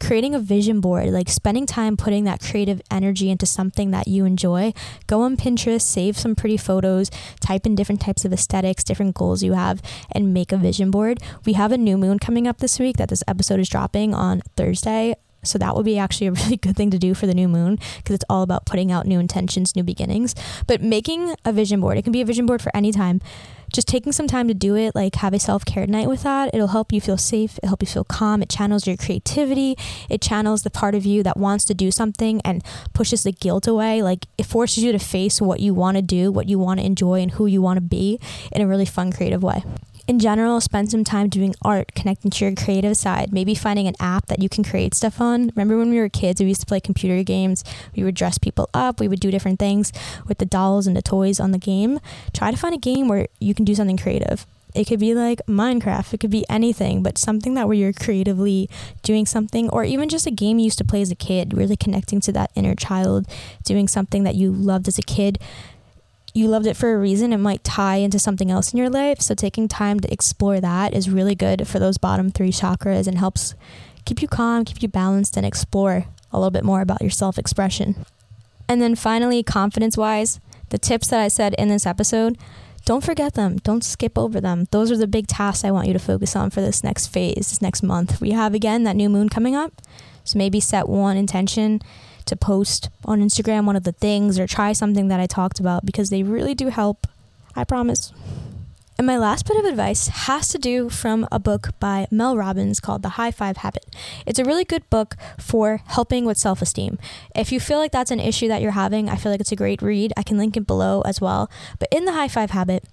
creating 0.00 0.34
a 0.34 0.38
vision 0.38 0.80
board, 0.80 1.08
like 1.08 1.28
spending 1.28 1.66
time 1.66 1.96
putting 1.96 2.24
that 2.24 2.40
creative 2.40 2.80
energy 2.90 3.30
into 3.30 3.46
something 3.46 3.90
that 3.90 4.08
you 4.08 4.24
enjoy. 4.24 4.72
Go 5.06 5.22
on 5.22 5.36
Pinterest, 5.36 5.82
save 5.82 6.18
some 6.18 6.34
pretty 6.34 6.56
photos, 6.56 7.10
type 7.40 7.66
in 7.66 7.74
different 7.74 8.00
types 8.00 8.24
of 8.24 8.32
aesthetics, 8.32 8.84
different 8.84 9.14
goals 9.14 9.42
you 9.42 9.54
have, 9.54 9.80
and 10.12 10.34
make 10.34 10.52
a 10.52 10.56
vision 10.56 10.90
board. 10.90 11.20
We 11.44 11.54
have 11.54 11.72
a 11.72 11.78
new 11.78 11.96
moon 11.96 12.18
coming 12.18 12.46
up 12.46 12.58
this 12.58 12.78
week 12.78 12.96
that 12.96 13.08
this 13.08 13.24
episode 13.26 13.60
is 13.60 13.68
dropping 13.68 14.14
on 14.14 14.42
Thursday. 14.56 15.14
So 15.44 15.58
that 15.58 15.76
would 15.76 15.84
be 15.84 15.98
actually 15.98 16.28
a 16.28 16.32
really 16.40 16.56
good 16.56 16.76
thing 16.76 16.90
to 16.90 16.98
do 16.98 17.14
for 17.14 17.26
the 17.26 17.34
new 17.34 17.48
moon 17.48 17.78
because 17.98 18.14
it's 18.14 18.24
all 18.28 18.42
about 18.42 18.66
putting 18.66 18.90
out 18.90 19.06
new 19.06 19.20
intentions, 19.20 19.76
new 19.76 19.84
beginnings. 19.84 20.34
But 20.66 20.82
making 20.82 21.34
a 21.44 21.52
vision 21.52 21.80
board, 21.80 21.98
it 21.98 22.02
can 22.02 22.12
be 22.12 22.20
a 22.20 22.24
vision 22.24 22.46
board 22.46 22.62
for 22.62 22.74
any 22.74 22.92
time 22.92 23.20
just 23.74 23.88
taking 23.88 24.12
some 24.12 24.26
time 24.26 24.46
to 24.48 24.54
do 24.54 24.76
it, 24.76 24.94
like 24.94 25.16
have 25.16 25.34
a 25.34 25.38
self 25.38 25.64
care 25.64 25.86
night 25.86 26.08
with 26.08 26.22
that, 26.22 26.54
it'll 26.54 26.68
help 26.68 26.92
you 26.92 27.00
feel 27.00 27.18
safe. 27.18 27.58
It'll 27.58 27.70
help 27.70 27.82
you 27.82 27.88
feel 27.88 28.04
calm. 28.04 28.40
It 28.40 28.48
channels 28.48 28.86
your 28.86 28.96
creativity. 28.96 29.76
It 30.08 30.22
channels 30.22 30.62
the 30.62 30.70
part 30.70 30.94
of 30.94 31.04
you 31.04 31.22
that 31.24 31.36
wants 31.36 31.64
to 31.66 31.74
do 31.74 31.90
something 31.90 32.40
and 32.42 32.62
pushes 32.92 33.24
the 33.24 33.32
guilt 33.32 33.66
away. 33.66 34.02
Like 34.02 34.26
it 34.38 34.46
forces 34.46 34.84
you 34.84 34.92
to 34.92 34.98
face 34.98 35.40
what 35.40 35.60
you 35.60 35.74
want 35.74 35.96
to 35.96 36.02
do, 36.02 36.30
what 36.30 36.48
you 36.48 36.58
want 36.58 36.80
to 36.80 36.86
enjoy, 36.86 37.20
and 37.20 37.32
who 37.32 37.46
you 37.46 37.60
want 37.60 37.76
to 37.78 37.82
be 37.82 38.20
in 38.52 38.62
a 38.62 38.66
really 38.66 38.86
fun, 38.86 39.12
creative 39.12 39.42
way 39.42 39.64
in 40.06 40.18
general, 40.18 40.60
spend 40.60 40.90
some 40.90 41.02
time 41.02 41.28
doing 41.28 41.54
art, 41.62 41.94
connecting 41.94 42.30
to 42.30 42.44
your 42.44 42.54
creative 42.54 42.96
side, 42.96 43.32
maybe 43.32 43.54
finding 43.54 43.86
an 43.86 43.94
app 43.98 44.26
that 44.26 44.42
you 44.42 44.48
can 44.48 44.62
create 44.62 44.94
stuff 44.94 45.20
on. 45.20 45.50
Remember 45.54 45.78
when 45.78 45.90
we 45.90 45.98
were 45.98 46.10
kids, 46.10 46.40
we 46.40 46.48
used 46.48 46.60
to 46.60 46.66
play 46.66 46.80
computer 46.80 47.22
games, 47.22 47.64
we 47.96 48.04
would 48.04 48.14
dress 48.14 48.36
people 48.36 48.68
up, 48.74 49.00
we 49.00 49.08
would 49.08 49.20
do 49.20 49.30
different 49.30 49.58
things 49.58 49.92
with 50.26 50.38
the 50.38 50.44
dolls 50.44 50.86
and 50.86 50.96
the 50.96 51.02
toys 51.02 51.40
on 51.40 51.52
the 51.52 51.58
game. 51.58 52.00
Try 52.34 52.50
to 52.50 52.56
find 52.56 52.74
a 52.74 52.78
game 52.78 53.08
where 53.08 53.28
you 53.40 53.54
can 53.54 53.64
do 53.64 53.74
something 53.74 53.96
creative. 53.96 54.46
It 54.74 54.88
could 54.88 54.98
be 54.98 55.14
like 55.14 55.40
Minecraft, 55.46 56.12
it 56.12 56.20
could 56.20 56.32
be 56.32 56.44
anything, 56.50 57.02
but 57.02 57.16
something 57.16 57.54
that 57.54 57.68
where 57.68 57.76
you're 57.76 57.92
creatively 57.92 58.68
doing 59.02 59.24
something, 59.24 59.70
or 59.70 59.84
even 59.84 60.08
just 60.08 60.26
a 60.26 60.32
game 60.32 60.58
you 60.58 60.64
used 60.64 60.78
to 60.78 60.84
play 60.84 61.00
as 61.00 61.12
a 61.12 61.14
kid, 61.14 61.54
really 61.54 61.76
connecting 61.76 62.20
to 62.22 62.32
that 62.32 62.50
inner 62.56 62.74
child, 62.74 63.26
doing 63.62 63.86
something 63.86 64.24
that 64.24 64.34
you 64.34 64.50
loved 64.52 64.88
as 64.88 64.98
a 64.98 65.02
kid 65.02 65.38
you 66.34 66.48
loved 66.48 66.66
it 66.66 66.76
for 66.76 66.92
a 66.92 66.98
reason, 66.98 67.32
it 67.32 67.38
might 67.38 67.62
tie 67.62 67.96
into 67.96 68.18
something 68.18 68.50
else 68.50 68.72
in 68.72 68.78
your 68.78 68.90
life. 68.90 69.20
So 69.20 69.34
taking 69.34 69.68
time 69.68 70.00
to 70.00 70.12
explore 70.12 70.60
that 70.60 70.92
is 70.92 71.08
really 71.08 71.36
good 71.36 71.66
for 71.68 71.78
those 71.78 71.96
bottom 71.96 72.30
three 72.30 72.50
chakras 72.50 73.06
and 73.06 73.16
helps 73.16 73.54
keep 74.04 74.20
you 74.20 74.26
calm, 74.26 74.64
keep 74.64 74.82
you 74.82 74.88
balanced, 74.88 75.36
and 75.36 75.46
explore 75.46 76.06
a 76.32 76.38
little 76.38 76.50
bit 76.50 76.64
more 76.64 76.80
about 76.80 77.00
your 77.00 77.10
self 77.10 77.38
expression. 77.38 78.04
And 78.68 78.82
then 78.82 78.96
finally, 78.96 79.44
confidence 79.44 79.96
wise, 79.96 80.40
the 80.70 80.78
tips 80.78 81.08
that 81.08 81.20
I 81.20 81.28
said 81.28 81.54
in 81.54 81.68
this 81.68 81.86
episode, 81.86 82.36
don't 82.84 83.04
forget 83.04 83.34
them. 83.34 83.58
Don't 83.58 83.84
skip 83.84 84.18
over 84.18 84.40
them. 84.40 84.66
Those 84.72 84.90
are 84.90 84.96
the 84.96 85.06
big 85.06 85.28
tasks 85.28 85.64
I 85.64 85.70
want 85.70 85.86
you 85.86 85.92
to 85.92 85.98
focus 85.98 86.34
on 86.34 86.50
for 86.50 86.60
this 86.60 86.82
next 86.82 87.06
phase, 87.06 87.50
this 87.50 87.62
next 87.62 87.82
month. 87.82 88.20
We 88.20 88.32
have 88.32 88.54
again 88.54 88.82
that 88.84 88.96
new 88.96 89.08
moon 89.08 89.28
coming 89.28 89.54
up. 89.54 89.80
So 90.24 90.38
maybe 90.38 90.58
set 90.58 90.88
one 90.88 91.16
intention 91.16 91.80
to 92.26 92.36
post 92.36 92.90
on 93.04 93.20
Instagram 93.20 93.64
one 93.64 93.76
of 93.76 93.84
the 93.84 93.92
things 93.92 94.38
or 94.38 94.46
try 94.46 94.72
something 94.72 95.08
that 95.08 95.20
I 95.20 95.26
talked 95.26 95.60
about 95.60 95.84
because 95.84 96.10
they 96.10 96.22
really 96.22 96.54
do 96.54 96.68
help. 96.68 97.06
I 97.56 97.64
promise. 97.64 98.12
And 98.96 99.06
my 99.08 99.18
last 99.18 99.46
bit 99.46 99.56
of 99.56 99.64
advice 99.64 100.06
has 100.06 100.48
to 100.48 100.58
do 100.58 100.88
from 100.88 101.26
a 101.32 101.40
book 101.40 101.70
by 101.80 102.06
Mel 102.12 102.36
Robbins 102.36 102.78
called 102.78 103.02
The 103.02 103.10
High 103.10 103.32
Five 103.32 103.58
Habit. 103.58 103.86
It's 104.24 104.38
a 104.38 104.44
really 104.44 104.64
good 104.64 104.88
book 104.88 105.16
for 105.36 105.80
helping 105.86 106.24
with 106.24 106.38
self 106.38 106.62
esteem. 106.62 106.98
If 107.34 107.50
you 107.50 107.58
feel 107.58 107.78
like 107.78 107.90
that's 107.90 108.12
an 108.12 108.20
issue 108.20 108.46
that 108.48 108.62
you're 108.62 108.70
having, 108.72 109.08
I 109.08 109.16
feel 109.16 109.32
like 109.32 109.40
it's 109.40 109.50
a 109.50 109.56
great 109.56 109.82
read. 109.82 110.12
I 110.16 110.22
can 110.22 110.38
link 110.38 110.56
it 110.56 110.66
below 110.66 111.00
as 111.02 111.20
well. 111.20 111.50
But 111.80 111.88
in 111.90 112.04
The 112.04 112.12
High 112.12 112.28
Five 112.28 112.52
Habit, 112.52 112.84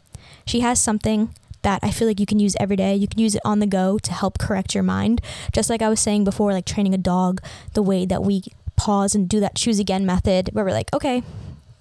she 0.46 0.62
has 0.62 0.82
something 0.82 1.36
that 1.62 1.80
I 1.84 1.92
feel 1.92 2.08
like 2.08 2.20
you 2.20 2.26
can 2.26 2.40
use 2.40 2.56
every 2.60 2.76
day. 2.76 2.96
You 2.96 3.08
can 3.08 3.20
use 3.20 3.36
it 3.36 3.42
on 3.46 3.60
the 3.60 3.68
go 3.68 4.00
to 4.00 4.12
help 4.12 4.40
correct 4.40 4.74
your 4.74 4.84
mind. 4.84 5.22
Just 5.52 5.70
like 5.70 5.84
I 5.84 5.90
was 5.90 6.00
saying 6.00 6.24
before, 6.24 6.52
like 6.52 6.66
training 6.66 6.96
a 6.96 6.98
dog, 6.98 7.42
the 7.74 7.84
way 7.84 8.06
that 8.06 8.24
we 8.24 8.44
pause 8.82 9.14
and 9.16 9.30
do 9.30 9.40
that 9.40 9.56
choose 9.56 9.80
again 9.80 10.06
method, 10.06 10.50
where 10.54 10.66
we're 10.66 10.72
like, 10.72 10.94
okay, 10.94 11.24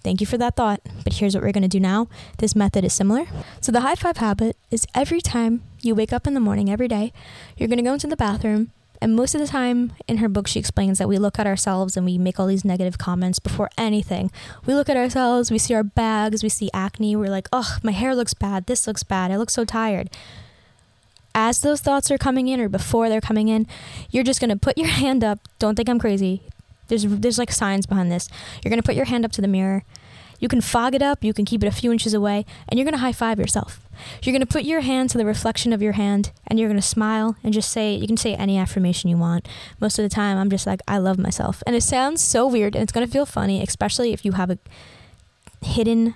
Thank 0.03 0.20
you 0.20 0.26
for 0.26 0.38
that 0.38 0.57
thought, 0.57 0.80
but 1.05 1.14
here's 1.14 1.34
what 1.34 1.44
we're 1.44 1.53
going 1.53 1.62
to 1.62 1.68
do 1.68 1.80
now. 1.80 2.09
This 2.38 2.57
method 2.57 2.84
is 2.84 2.94
similar. 2.94 3.26
So, 3.61 3.70
the 3.70 3.80
high 3.80 3.94
five 3.94 4.16
habit 4.16 4.57
is 4.70 4.86
every 4.94 5.20
time 5.20 5.62
you 5.82 5.94
wake 5.94 6.12
up 6.12 6.26
in 6.26 6.32
the 6.32 6.40
morning, 6.40 6.70
every 6.70 6.88
day, 6.88 7.12
you're 7.57 7.68
going 7.68 7.76
to 7.76 7.84
go 7.84 7.92
into 7.92 8.07
the 8.07 8.16
bathroom. 8.16 8.70
And 9.03 9.14
most 9.14 9.34
of 9.34 9.40
the 9.40 9.46
time 9.46 9.92
in 10.07 10.18
her 10.18 10.28
book, 10.28 10.46
she 10.46 10.59
explains 10.59 10.98
that 10.98 11.09
we 11.09 11.18
look 11.18 11.38
at 11.38 11.46
ourselves 11.46 11.96
and 11.96 12.05
we 12.05 12.18
make 12.18 12.38
all 12.38 12.46
these 12.46 12.64
negative 12.64 12.98
comments 12.98 13.38
before 13.38 13.70
anything. 13.78 14.30
We 14.66 14.74
look 14.74 14.88
at 14.90 14.96
ourselves, 14.96 15.51
we 15.51 15.59
see 15.59 15.74
our 15.74 15.84
bags, 15.84 16.42
we 16.42 16.51
see 16.51 16.70
acne, 16.74 17.16
we're 17.16 17.30
like, 17.30 17.48
oh, 17.53 17.78
my 17.82 17.92
hair 17.92 18.14
looks 18.14 18.34
bad, 18.34 18.66
this 18.66 18.86
looks 18.86 19.03
bad, 19.03 19.30
I 19.30 19.36
look 19.36 19.51
so 19.51 19.64
tired. 19.64 20.11
As 21.34 21.61
those 21.61 21.80
thoughts 21.80 22.11
are 22.11 22.18
coming 22.18 22.48
in 22.48 22.61
or 22.61 22.68
before 22.68 23.09
they're 23.09 23.20
coming 23.20 23.48
in, 23.48 23.66
you're 24.11 24.24
just 24.24 24.40
going 24.40 24.51
to 24.51 24.57
put 24.57 24.76
your 24.76 24.88
hand 25.03 25.24
up. 25.24 25.40
Don't 25.59 25.76
think 25.76 25.88
I'm 25.88 25.98
crazy. 25.98 26.42
There's 26.91 27.05
there's 27.05 27.38
like 27.38 27.51
science 27.51 27.86
behind 27.86 28.12
this. 28.12 28.28
You're 28.62 28.70
gonna 28.70 28.82
put 28.82 28.95
your 28.95 29.07
hand 29.07 29.24
up 29.24 29.32
to 29.32 29.41
the 29.41 29.49
mirror. 29.49 29.84
You 30.41 30.49
can 30.49 30.62
fog 30.62 30.95
it 30.95 31.03
up, 31.03 31.22
you 31.22 31.34
can 31.34 31.45
keep 31.45 31.62
it 31.62 31.66
a 31.66 31.70
few 31.70 31.93
inches 31.93 32.14
away, 32.14 32.47
and 32.68 32.78
you're 32.78 32.84
gonna 32.84 32.99
high 32.99 33.12
five 33.12 33.38
yourself. 33.38 33.80
You're 34.22 34.32
gonna 34.32 34.47
put 34.47 34.64
your 34.64 34.80
hand 34.80 35.11
to 35.11 35.18
the 35.18 35.26
reflection 35.26 35.72
of 35.72 35.82
your 35.82 35.93
hand, 35.93 36.32
and 36.47 36.59
you're 36.59 36.68
gonna 36.68 36.82
smile 36.82 37.36
and 37.45 37.53
just 37.53 37.70
say 37.70 37.95
you 37.95 38.07
can 38.07 38.16
say 38.16 38.34
any 38.34 38.59
affirmation 38.59 39.11
you 39.11 39.18
want. 39.18 39.47
Most 39.80 39.99
of 39.99 40.03
the 40.03 40.09
time, 40.09 40.38
I'm 40.38 40.51
just 40.51 40.66
like 40.66 40.80
I 40.88 40.99
love 40.99 41.18
myself, 41.18 41.62
and 41.66 41.76
it 41.76 41.82
sounds 41.82 42.22
so 42.22 42.47
weird, 42.47 42.74
and 42.74 42.82
it's 42.82 42.93
gonna 42.93 43.07
feel 43.07 43.26
funny, 43.26 43.62
especially 43.62 44.12
if 44.12 44.24
you 44.24 44.32
have 44.32 44.51
a 44.51 44.59
hidden 45.62 46.14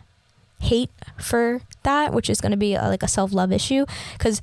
hate 0.61 0.91
for 1.18 1.61
that, 1.83 2.14
which 2.14 2.31
is 2.31 2.41
gonna 2.41 2.57
be 2.57 2.75
a, 2.75 2.89
like 2.89 3.03
a 3.03 3.09
self 3.09 3.33
love 3.33 3.53
issue, 3.53 3.85
because 4.16 4.41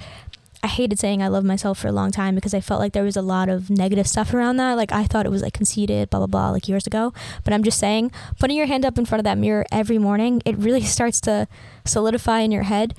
I 0.64 0.68
hated 0.68 1.00
saying 1.00 1.24
I 1.24 1.28
love 1.28 1.44
myself 1.44 1.80
for 1.80 1.88
a 1.88 1.92
long 1.92 2.12
time 2.12 2.36
because 2.36 2.54
I 2.54 2.62
felt 2.62 2.80
like 2.80 2.94
there 2.94 3.04
was 3.04 3.18
a 3.18 3.22
lot 3.22 3.50
of 3.50 3.70
negative 3.70 4.08
stuff 4.08 4.34
around 4.34 4.58
that. 4.58 4.74
Like 4.74 4.92
I 4.92 5.06
thought 5.06 5.26
it 5.26 5.32
was 5.32 5.42
like 5.42 5.54
conceited, 5.54 6.10
blah 6.10 6.20
blah 6.20 6.28
blah, 6.28 6.50
like 6.52 6.68
years 6.68 6.86
ago. 6.86 7.14
But 7.44 7.54
I'm 7.54 7.64
just 7.64 7.80
saying, 7.80 8.12
putting 8.40 8.58
your 8.58 8.68
hand 8.68 8.86
up 8.86 8.98
in 8.98 9.06
front 9.06 9.20
of 9.20 9.24
that 9.24 9.40
mirror 9.40 9.66
every 9.72 9.98
morning, 9.98 10.42
it 10.46 10.56
really 10.58 10.82
starts 10.98 11.20
to 11.22 11.48
solidify 11.86 12.42
in 12.42 12.52
your 12.52 12.64
head 12.64 12.94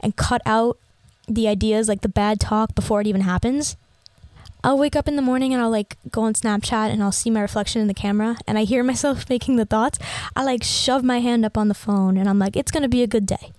and 0.00 0.16
cut 0.16 0.42
out 0.46 0.78
the 1.26 1.48
ideas 1.48 1.88
like 1.88 2.02
the 2.02 2.08
bad 2.08 2.38
talk 2.38 2.74
before 2.74 3.00
it 3.00 3.06
even 3.06 3.22
happens. 3.22 3.76
I'll 4.64 4.78
wake 4.78 4.94
up 4.94 5.08
in 5.08 5.16
the 5.16 5.22
morning 5.22 5.52
and 5.52 5.60
I'll 5.60 5.70
like 5.70 5.96
go 6.10 6.22
on 6.22 6.34
Snapchat 6.34 6.90
and 6.90 7.02
I'll 7.02 7.10
see 7.10 7.30
my 7.30 7.40
reflection 7.40 7.80
in 7.80 7.88
the 7.88 7.94
camera 7.94 8.36
and 8.46 8.56
I 8.56 8.62
hear 8.62 8.84
myself 8.84 9.28
making 9.28 9.56
the 9.56 9.64
thoughts. 9.64 9.98
I 10.36 10.44
like 10.44 10.62
shove 10.62 11.02
my 11.02 11.18
hand 11.18 11.44
up 11.44 11.58
on 11.58 11.66
the 11.66 11.74
phone 11.74 12.16
and 12.16 12.28
I'm 12.28 12.38
like, 12.38 12.56
it's 12.56 12.70
gonna 12.70 12.88
be 12.88 13.02
a 13.02 13.08
good 13.08 13.26
day. 13.26 13.52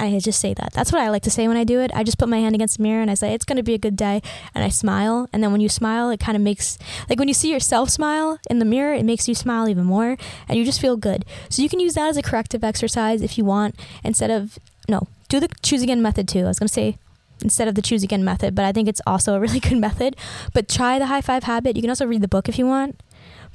I 0.00 0.18
just 0.18 0.40
say 0.40 0.54
that. 0.54 0.72
That's 0.72 0.92
what 0.92 1.00
I 1.00 1.10
like 1.10 1.22
to 1.22 1.30
say 1.30 1.46
when 1.46 1.56
I 1.56 1.64
do 1.64 1.80
it. 1.80 1.90
I 1.94 2.02
just 2.02 2.18
put 2.18 2.28
my 2.28 2.38
hand 2.38 2.54
against 2.54 2.78
the 2.78 2.82
mirror 2.82 3.02
and 3.02 3.10
I 3.10 3.14
say, 3.14 3.34
it's 3.34 3.44
going 3.44 3.56
to 3.56 3.62
be 3.62 3.74
a 3.74 3.78
good 3.78 3.96
day. 3.96 4.22
And 4.54 4.64
I 4.64 4.68
smile. 4.68 5.28
And 5.32 5.42
then 5.42 5.52
when 5.52 5.60
you 5.60 5.68
smile, 5.68 6.10
it 6.10 6.20
kind 6.20 6.36
of 6.36 6.42
makes, 6.42 6.78
like 7.08 7.18
when 7.18 7.28
you 7.28 7.34
see 7.34 7.52
yourself 7.52 7.90
smile 7.90 8.38
in 8.48 8.58
the 8.58 8.64
mirror, 8.64 8.94
it 8.94 9.04
makes 9.04 9.28
you 9.28 9.34
smile 9.34 9.68
even 9.68 9.84
more 9.84 10.16
and 10.48 10.58
you 10.58 10.64
just 10.64 10.80
feel 10.80 10.96
good. 10.96 11.24
So 11.48 11.62
you 11.62 11.68
can 11.68 11.80
use 11.80 11.94
that 11.94 12.08
as 12.08 12.16
a 12.16 12.22
corrective 12.22 12.64
exercise 12.64 13.22
if 13.22 13.36
you 13.36 13.44
want 13.44 13.74
instead 14.02 14.30
of, 14.30 14.58
no, 14.88 15.06
do 15.28 15.38
the 15.38 15.48
choose 15.62 15.82
again 15.82 16.02
method 16.02 16.28
too. 16.28 16.44
I 16.44 16.48
was 16.48 16.58
going 16.58 16.68
to 16.68 16.74
say 16.74 16.96
instead 17.42 17.68
of 17.68 17.74
the 17.74 17.82
choose 17.82 18.02
again 18.02 18.24
method, 18.24 18.54
but 18.54 18.64
I 18.64 18.72
think 18.72 18.88
it's 18.88 19.00
also 19.06 19.34
a 19.34 19.40
really 19.40 19.60
good 19.68 19.78
method. 19.78 20.16
But 20.52 20.68
try 20.68 20.98
the 20.98 21.06
high 21.06 21.20
five 21.20 21.44
habit. 21.44 21.76
You 21.76 21.82
can 21.82 21.90
also 21.90 22.06
read 22.06 22.22
the 22.22 22.28
book 22.28 22.48
if 22.48 22.58
you 22.58 22.66
want. 22.66 23.00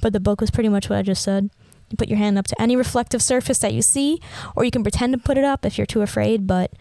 But 0.00 0.12
the 0.12 0.20
book 0.20 0.40
was 0.40 0.50
pretty 0.50 0.68
much 0.68 0.90
what 0.90 0.98
I 0.98 1.02
just 1.02 1.22
said. 1.22 1.50
You 1.90 1.96
put 1.96 2.08
your 2.08 2.18
hand 2.18 2.38
up 2.38 2.46
to 2.48 2.60
any 2.60 2.76
reflective 2.76 3.22
surface 3.22 3.58
that 3.58 3.72
you 3.72 3.82
see, 3.82 4.20
or 4.54 4.64
you 4.64 4.70
can 4.70 4.82
pretend 4.82 5.12
to 5.12 5.18
put 5.18 5.38
it 5.38 5.44
up 5.44 5.64
if 5.64 5.78
you're 5.78 5.86
too 5.86 6.02
afraid, 6.02 6.46
but 6.46 6.72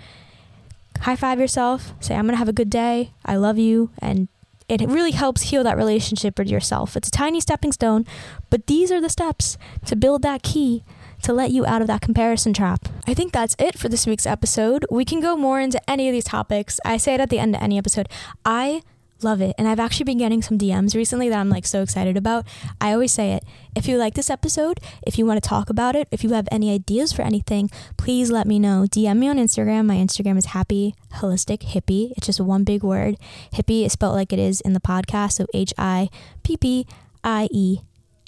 high 1.02 1.16
five 1.16 1.40
yourself, 1.40 1.94
say, 2.00 2.16
I'm 2.16 2.26
going 2.26 2.34
to 2.34 2.40
have 2.40 2.50
a 2.50 2.54
good 2.54 2.70
day, 2.70 3.12
I 3.26 3.36
love 3.36 3.58
you, 3.58 3.92
and 4.00 4.28
it 4.68 4.82
really 4.82 5.12
helps 5.12 5.44
heal 5.44 5.64
that 5.64 5.78
relationship 5.78 6.40
with 6.40 6.50
yourself. 6.50 6.98
It's 6.98 7.10
a 7.10 7.12
tiny 7.12 7.40
stepping 7.40 7.72
stone, 7.72 8.06
but 8.50 8.66
these 8.66 8.92
are 8.92 9.00
the 9.00 9.10
steps 9.10 9.58
to 9.86 9.96
build 9.96 10.24
that 10.24 10.42
key 10.42 10.84
to 11.22 11.34
let 11.34 11.52
you 11.52 11.66
out 11.66 11.82
of 11.82 11.88
that 11.88 12.02
comparison 12.02 12.54
trap. 12.54 12.88
I 13.08 13.14
think 13.14 13.32
that's 13.32 13.56
it 13.60 13.78
for 13.78 13.90
this 13.90 14.08
week's 14.08 14.26
episode. 14.26 14.86
We 14.90 15.06
can 15.06 15.22
go 15.22 15.38
more 15.38 15.60
into 15.60 15.80
any 15.90 16.08
of 16.10 16.14
these 16.14 16.26
topics. 16.26 16.80
I 16.84 16.98
say 16.98 17.14
it 17.14 17.20
at 17.20 17.30
the 17.30 17.40
end 17.40 17.56
of 17.56 17.62
any 17.62 17.78
episode. 17.78 18.10
I 18.44 18.82
love 19.26 19.42
it. 19.42 19.56
And 19.58 19.68
I've 19.68 19.80
actually 19.80 20.06
been 20.06 20.20
getting 20.20 20.42
some 20.42 20.58
DMs 20.58 20.96
recently 20.96 21.28
that 21.28 21.40
I'm 21.40 21.50
like 21.50 21.66
so 21.66 21.82
excited 21.82 22.16
about. 22.16 22.46
I 22.80 22.94
always 22.94 23.12
say 23.12 23.34
it. 23.34 23.44
If 23.76 23.88
you 23.88 23.98
like 23.98 24.14
this 24.14 24.30
episode, 24.30 24.80
if 25.06 25.18
you 25.18 25.26
want 25.26 25.44
to 25.44 25.50
talk 25.50 25.70
about 25.70 25.96
it, 25.96 26.08
if 26.12 26.24
you 26.24 26.30
have 26.30 26.48
any 26.52 26.72
ideas 26.72 27.12
for 27.12 27.24
anything, 27.24 27.70
please 27.98 28.32
let 28.32 28.48
me 28.48 28.60
know. 28.60 28.86
DM 28.90 29.18
me 29.18 29.28
on 29.28 29.38
Instagram. 29.38 29.86
My 29.88 29.96
Instagram 29.96 30.38
is 30.38 30.46
happy 30.58 30.96
holistic 31.16 31.60
hippie. 31.74 32.14
It's 32.16 32.28
just 32.28 32.40
one 32.40 32.64
big 32.64 32.84
word. 32.84 33.18
Hippie 33.54 33.86
is 33.86 33.94
spelled 33.94 34.16
like 34.16 34.32
it 34.32 34.40
is 34.40 34.62
in 34.62 34.74
the 34.74 34.80
podcast. 34.80 35.34
So 35.34 35.48
H 35.54 35.74
I 35.78 36.10
P 36.44 36.56
P 36.56 36.88
I 37.24 37.50
E 37.52 37.80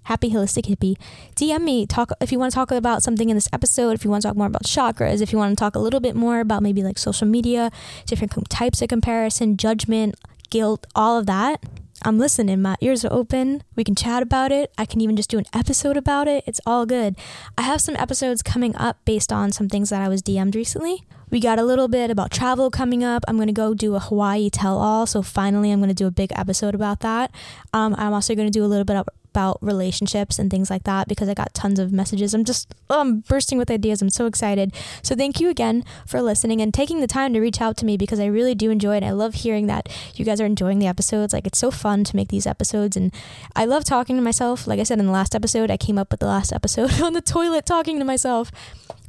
happy 0.07 0.31
holistic 0.31 0.65
hippie 0.67 0.95
dm 1.35 1.61
me 1.63 1.85
talk 1.85 2.11
if 2.21 2.31
you 2.31 2.39
want 2.39 2.49
to 2.49 2.55
talk 2.55 2.71
about 2.71 3.03
something 3.03 3.29
in 3.29 3.35
this 3.35 3.49
episode 3.51 3.91
if 3.91 4.05
you 4.05 4.09
want 4.09 4.21
to 4.21 4.27
talk 4.27 4.37
more 4.37 4.47
about 4.47 4.63
chakras 4.63 5.21
if 5.21 5.33
you 5.33 5.37
want 5.37 5.51
to 5.51 5.55
talk 5.59 5.75
a 5.75 5.79
little 5.79 5.99
bit 5.99 6.15
more 6.15 6.39
about 6.39 6.63
maybe 6.63 6.81
like 6.81 6.97
social 6.97 7.27
media 7.27 7.69
different 8.05 8.31
types 8.49 8.81
of 8.81 8.87
comparison 8.87 9.57
judgment 9.57 10.15
guilt, 10.49 10.87
all 10.95 11.17
of 11.17 11.25
that. 11.25 11.63
I'm 12.03 12.19
listening. 12.19 12.61
My 12.61 12.75
ears 12.79 13.03
are 13.03 13.11
open. 13.11 13.63
We 13.75 13.83
can 13.83 13.95
chat 13.95 14.21
about 14.21 14.51
it. 14.51 14.71
I 14.77 14.85
can 14.85 15.01
even 15.01 15.15
just 15.15 15.29
do 15.29 15.39
an 15.39 15.45
episode 15.53 15.97
about 15.97 16.27
it. 16.27 16.43
It's 16.45 16.61
all 16.65 16.85
good. 16.85 17.15
I 17.57 17.63
have 17.63 17.81
some 17.81 17.95
episodes 17.95 18.43
coming 18.43 18.75
up 18.75 18.97
based 19.03 19.33
on 19.33 19.51
some 19.51 19.67
things 19.67 19.89
that 19.89 20.01
I 20.01 20.07
was 20.07 20.21
DM'd 20.21 20.55
recently. 20.55 21.05
We 21.29 21.39
got 21.39 21.59
a 21.59 21.63
little 21.63 21.87
bit 21.87 22.09
about 22.09 22.31
travel 22.31 22.71
coming 22.71 23.03
up. 23.03 23.23
I'm 23.27 23.35
going 23.35 23.47
to 23.47 23.53
go 23.53 23.73
do 23.73 23.95
a 23.95 23.99
Hawaii 23.99 24.49
tell 24.49 24.77
all. 24.77 25.05
So 25.05 25.21
finally, 25.21 25.71
I'm 25.71 25.79
going 25.79 25.89
to 25.89 25.95
do 25.95 26.07
a 26.07 26.11
big 26.11 26.31
episode 26.35 26.73
about 26.73 27.01
that. 27.01 27.31
Um, 27.73 27.95
I'm 27.97 28.13
also 28.13 28.33
going 28.35 28.47
to 28.47 28.51
do 28.51 28.63
a 28.63 28.67
little 28.67 28.85
bit 28.85 28.95
about 29.37 29.59
relationships 29.61 30.39
and 30.39 30.49
things 30.49 30.71
like 30.71 30.83
that 30.85 31.07
because 31.07 31.29
I 31.29 31.35
got 31.35 31.53
tons 31.53 31.77
of 31.77 31.91
messages. 31.91 32.33
I'm 32.33 32.43
just 32.43 32.73
oh, 32.89 33.01
I'm 33.01 33.19
bursting 33.19 33.59
with 33.59 33.69
ideas. 33.69 34.01
I'm 34.01 34.09
so 34.09 34.25
excited. 34.25 34.73
So 35.03 35.15
thank 35.15 35.39
you 35.39 35.47
again 35.47 35.83
for 36.07 36.23
listening 36.23 36.59
and 36.59 36.73
taking 36.73 37.01
the 37.01 37.07
time 37.07 37.33
to 37.33 37.39
reach 37.39 37.61
out 37.61 37.77
to 37.77 37.85
me 37.85 37.97
because 37.97 38.19
I 38.19 38.25
really 38.25 38.55
do 38.55 38.71
enjoy 38.71 38.97
it. 38.97 39.03
I 39.03 39.11
love 39.11 39.35
hearing 39.35 39.67
that 39.67 39.89
you 40.15 40.25
guys 40.25 40.41
are 40.41 40.45
enjoying 40.47 40.79
the 40.79 40.87
episodes. 40.87 41.33
Like 41.33 41.45
it's 41.45 41.59
so 41.59 41.69
fun 41.69 42.03
to 42.05 42.15
make 42.15 42.29
these 42.29 42.47
episodes 42.47 42.97
and 42.97 43.13
I 43.55 43.65
love 43.65 43.83
talking 43.83 44.15
to 44.15 44.23
myself. 44.23 44.65
Like 44.65 44.79
I 44.79 44.83
said 44.83 44.97
in 44.97 45.05
the 45.05 45.11
last 45.11 45.35
episode, 45.35 45.69
I 45.69 45.77
came 45.77 45.99
up 45.99 46.09
with 46.09 46.19
the 46.19 46.25
last 46.25 46.51
episode 46.59 46.99
on 46.99 47.13
the 47.13 47.21
toilet 47.21 47.67
talking 47.67 47.99
to 47.99 48.05
myself. 48.05 48.51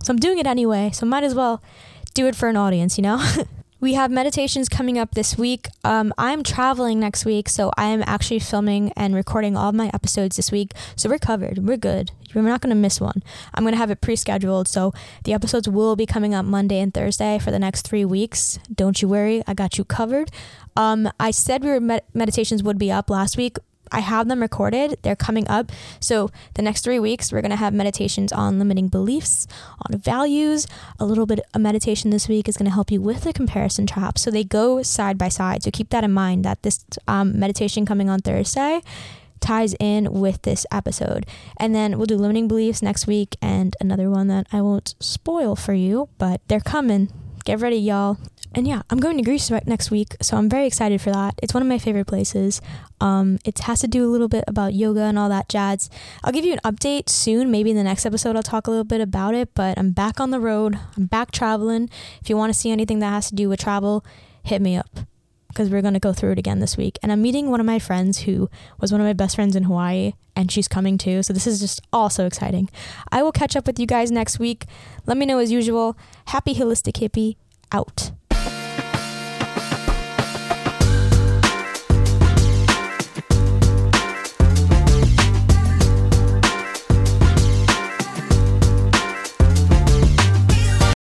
So 0.02 0.12
I'm 0.12 0.18
doing 0.18 0.38
it 0.38 0.46
anyway. 0.46 0.90
So 0.92 1.06
might 1.06 1.24
as 1.24 1.34
well 1.34 1.62
do 2.18 2.26
it 2.26 2.34
for 2.34 2.48
an 2.48 2.56
audience, 2.56 2.98
you 2.98 3.02
know? 3.02 3.24
We 3.80 3.94
have 3.94 4.10
meditations 4.10 4.68
coming 4.68 4.98
up 4.98 5.14
this 5.14 5.38
week. 5.38 5.68
Um, 5.84 6.12
I'm 6.18 6.42
traveling 6.42 6.98
next 6.98 7.24
week, 7.24 7.48
so 7.48 7.70
I 7.76 7.84
am 7.84 8.02
actually 8.08 8.40
filming 8.40 8.92
and 8.96 9.14
recording 9.14 9.56
all 9.56 9.70
my 9.70 9.88
episodes 9.94 10.34
this 10.34 10.50
week. 10.50 10.72
So 10.96 11.08
we're 11.08 11.20
covered. 11.20 11.58
We're 11.58 11.76
good. 11.76 12.10
We're 12.34 12.42
not 12.42 12.60
going 12.60 12.74
to 12.74 12.74
miss 12.74 13.00
one. 13.00 13.22
I'm 13.54 13.62
going 13.62 13.74
to 13.74 13.78
have 13.78 13.92
it 13.92 14.00
pre 14.00 14.16
scheduled, 14.16 14.66
so 14.66 14.92
the 15.22 15.32
episodes 15.32 15.68
will 15.68 15.94
be 15.94 16.06
coming 16.06 16.34
up 16.34 16.44
Monday 16.44 16.80
and 16.80 16.92
Thursday 16.92 17.38
for 17.38 17.52
the 17.52 17.58
next 17.60 17.86
three 17.86 18.04
weeks. 18.04 18.58
Don't 18.74 19.00
you 19.00 19.06
worry, 19.06 19.44
I 19.46 19.54
got 19.54 19.78
you 19.78 19.84
covered. 19.84 20.32
Um, 20.74 21.08
I 21.20 21.30
said 21.30 21.62
we 21.62 21.70
were 21.70 21.78
med- 21.78 22.02
meditations 22.14 22.64
would 22.64 22.78
be 22.78 22.90
up 22.90 23.10
last 23.10 23.36
week, 23.36 23.58
I 23.92 24.00
have 24.00 24.28
them 24.28 24.40
recorded. 24.40 24.98
They're 25.02 25.16
coming 25.16 25.48
up. 25.48 25.72
So 26.00 26.30
the 26.54 26.62
next 26.62 26.82
three 26.82 26.98
weeks, 26.98 27.32
we're 27.32 27.42
going 27.42 27.50
to 27.50 27.56
have 27.56 27.72
meditations 27.74 28.32
on 28.32 28.58
limiting 28.58 28.88
beliefs, 28.88 29.46
on 29.86 29.98
values. 29.98 30.66
A 30.98 31.04
little 31.04 31.26
bit 31.26 31.40
of 31.54 31.60
meditation 31.60 32.10
this 32.10 32.28
week 32.28 32.48
is 32.48 32.56
going 32.56 32.68
to 32.68 32.74
help 32.74 32.90
you 32.90 33.00
with 33.00 33.22
the 33.22 33.32
comparison 33.32 33.86
trap. 33.86 34.18
So 34.18 34.30
they 34.30 34.44
go 34.44 34.82
side 34.82 35.18
by 35.18 35.28
side. 35.28 35.62
So 35.62 35.70
keep 35.70 35.90
that 35.90 36.04
in 36.04 36.12
mind 36.12 36.44
that 36.44 36.62
this 36.62 36.84
um, 37.06 37.38
meditation 37.38 37.86
coming 37.86 38.08
on 38.08 38.20
Thursday 38.20 38.82
ties 39.40 39.74
in 39.78 40.12
with 40.12 40.42
this 40.42 40.66
episode. 40.72 41.26
And 41.56 41.74
then 41.74 41.96
we'll 41.96 42.06
do 42.06 42.16
limiting 42.16 42.48
beliefs 42.48 42.82
next 42.82 43.06
week 43.06 43.36
and 43.40 43.76
another 43.80 44.10
one 44.10 44.28
that 44.28 44.46
I 44.52 44.60
won't 44.60 44.94
spoil 45.00 45.56
for 45.56 45.74
you, 45.74 46.08
but 46.18 46.40
they're 46.48 46.60
coming. 46.60 47.10
Get 47.44 47.60
ready, 47.60 47.76
y'all. 47.76 48.18
And 48.58 48.66
yeah, 48.66 48.82
I'm 48.90 48.98
going 48.98 49.16
to 49.18 49.22
Greece 49.22 49.52
next 49.66 49.92
week, 49.92 50.16
so 50.20 50.36
I'm 50.36 50.48
very 50.48 50.66
excited 50.66 51.00
for 51.00 51.12
that. 51.12 51.38
It's 51.40 51.54
one 51.54 51.62
of 51.62 51.68
my 51.68 51.78
favorite 51.78 52.08
places. 52.08 52.60
Um, 53.00 53.38
it 53.44 53.56
has 53.60 53.82
to 53.82 53.86
do 53.86 54.04
a 54.04 54.10
little 54.10 54.26
bit 54.26 54.42
about 54.48 54.74
yoga 54.74 55.02
and 55.02 55.16
all 55.16 55.28
that 55.28 55.48
jazz. 55.48 55.88
I'll 56.24 56.32
give 56.32 56.44
you 56.44 56.54
an 56.54 56.60
update 56.64 57.08
soon. 57.08 57.52
Maybe 57.52 57.70
in 57.70 57.76
the 57.76 57.84
next 57.84 58.04
episode, 58.04 58.34
I'll 58.34 58.42
talk 58.42 58.66
a 58.66 58.70
little 58.70 58.82
bit 58.82 59.00
about 59.00 59.36
it. 59.36 59.54
But 59.54 59.78
I'm 59.78 59.92
back 59.92 60.18
on 60.18 60.32
the 60.32 60.40
road. 60.40 60.76
I'm 60.96 61.06
back 61.06 61.30
traveling. 61.30 61.88
If 62.20 62.28
you 62.28 62.36
want 62.36 62.52
to 62.52 62.58
see 62.58 62.72
anything 62.72 62.98
that 62.98 63.10
has 63.10 63.28
to 63.28 63.36
do 63.36 63.48
with 63.48 63.60
travel, 63.60 64.04
hit 64.42 64.60
me 64.60 64.76
up 64.76 64.90
because 65.46 65.70
we're 65.70 65.80
going 65.80 65.94
to 65.94 66.00
go 66.00 66.12
through 66.12 66.32
it 66.32 66.38
again 66.40 66.58
this 66.58 66.76
week. 66.76 66.98
And 67.00 67.12
I'm 67.12 67.22
meeting 67.22 67.52
one 67.52 67.60
of 67.60 67.66
my 67.66 67.78
friends 67.78 68.22
who 68.22 68.50
was 68.80 68.90
one 68.90 69.00
of 69.00 69.06
my 69.06 69.12
best 69.12 69.36
friends 69.36 69.54
in 69.54 69.62
Hawaii, 69.62 70.14
and 70.34 70.50
she's 70.50 70.66
coming 70.66 70.98
too. 70.98 71.22
So 71.22 71.32
this 71.32 71.46
is 71.46 71.60
just 71.60 71.80
all 71.92 72.10
so 72.10 72.26
exciting. 72.26 72.68
I 73.12 73.22
will 73.22 73.30
catch 73.30 73.54
up 73.54 73.68
with 73.68 73.78
you 73.78 73.86
guys 73.86 74.10
next 74.10 74.40
week. 74.40 74.64
Let 75.06 75.16
me 75.16 75.26
know 75.26 75.38
as 75.38 75.52
usual. 75.52 75.96
Happy 76.26 76.56
Holistic 76.56 76.94
Hippie 76.94 77.36
out. 77.70 78.10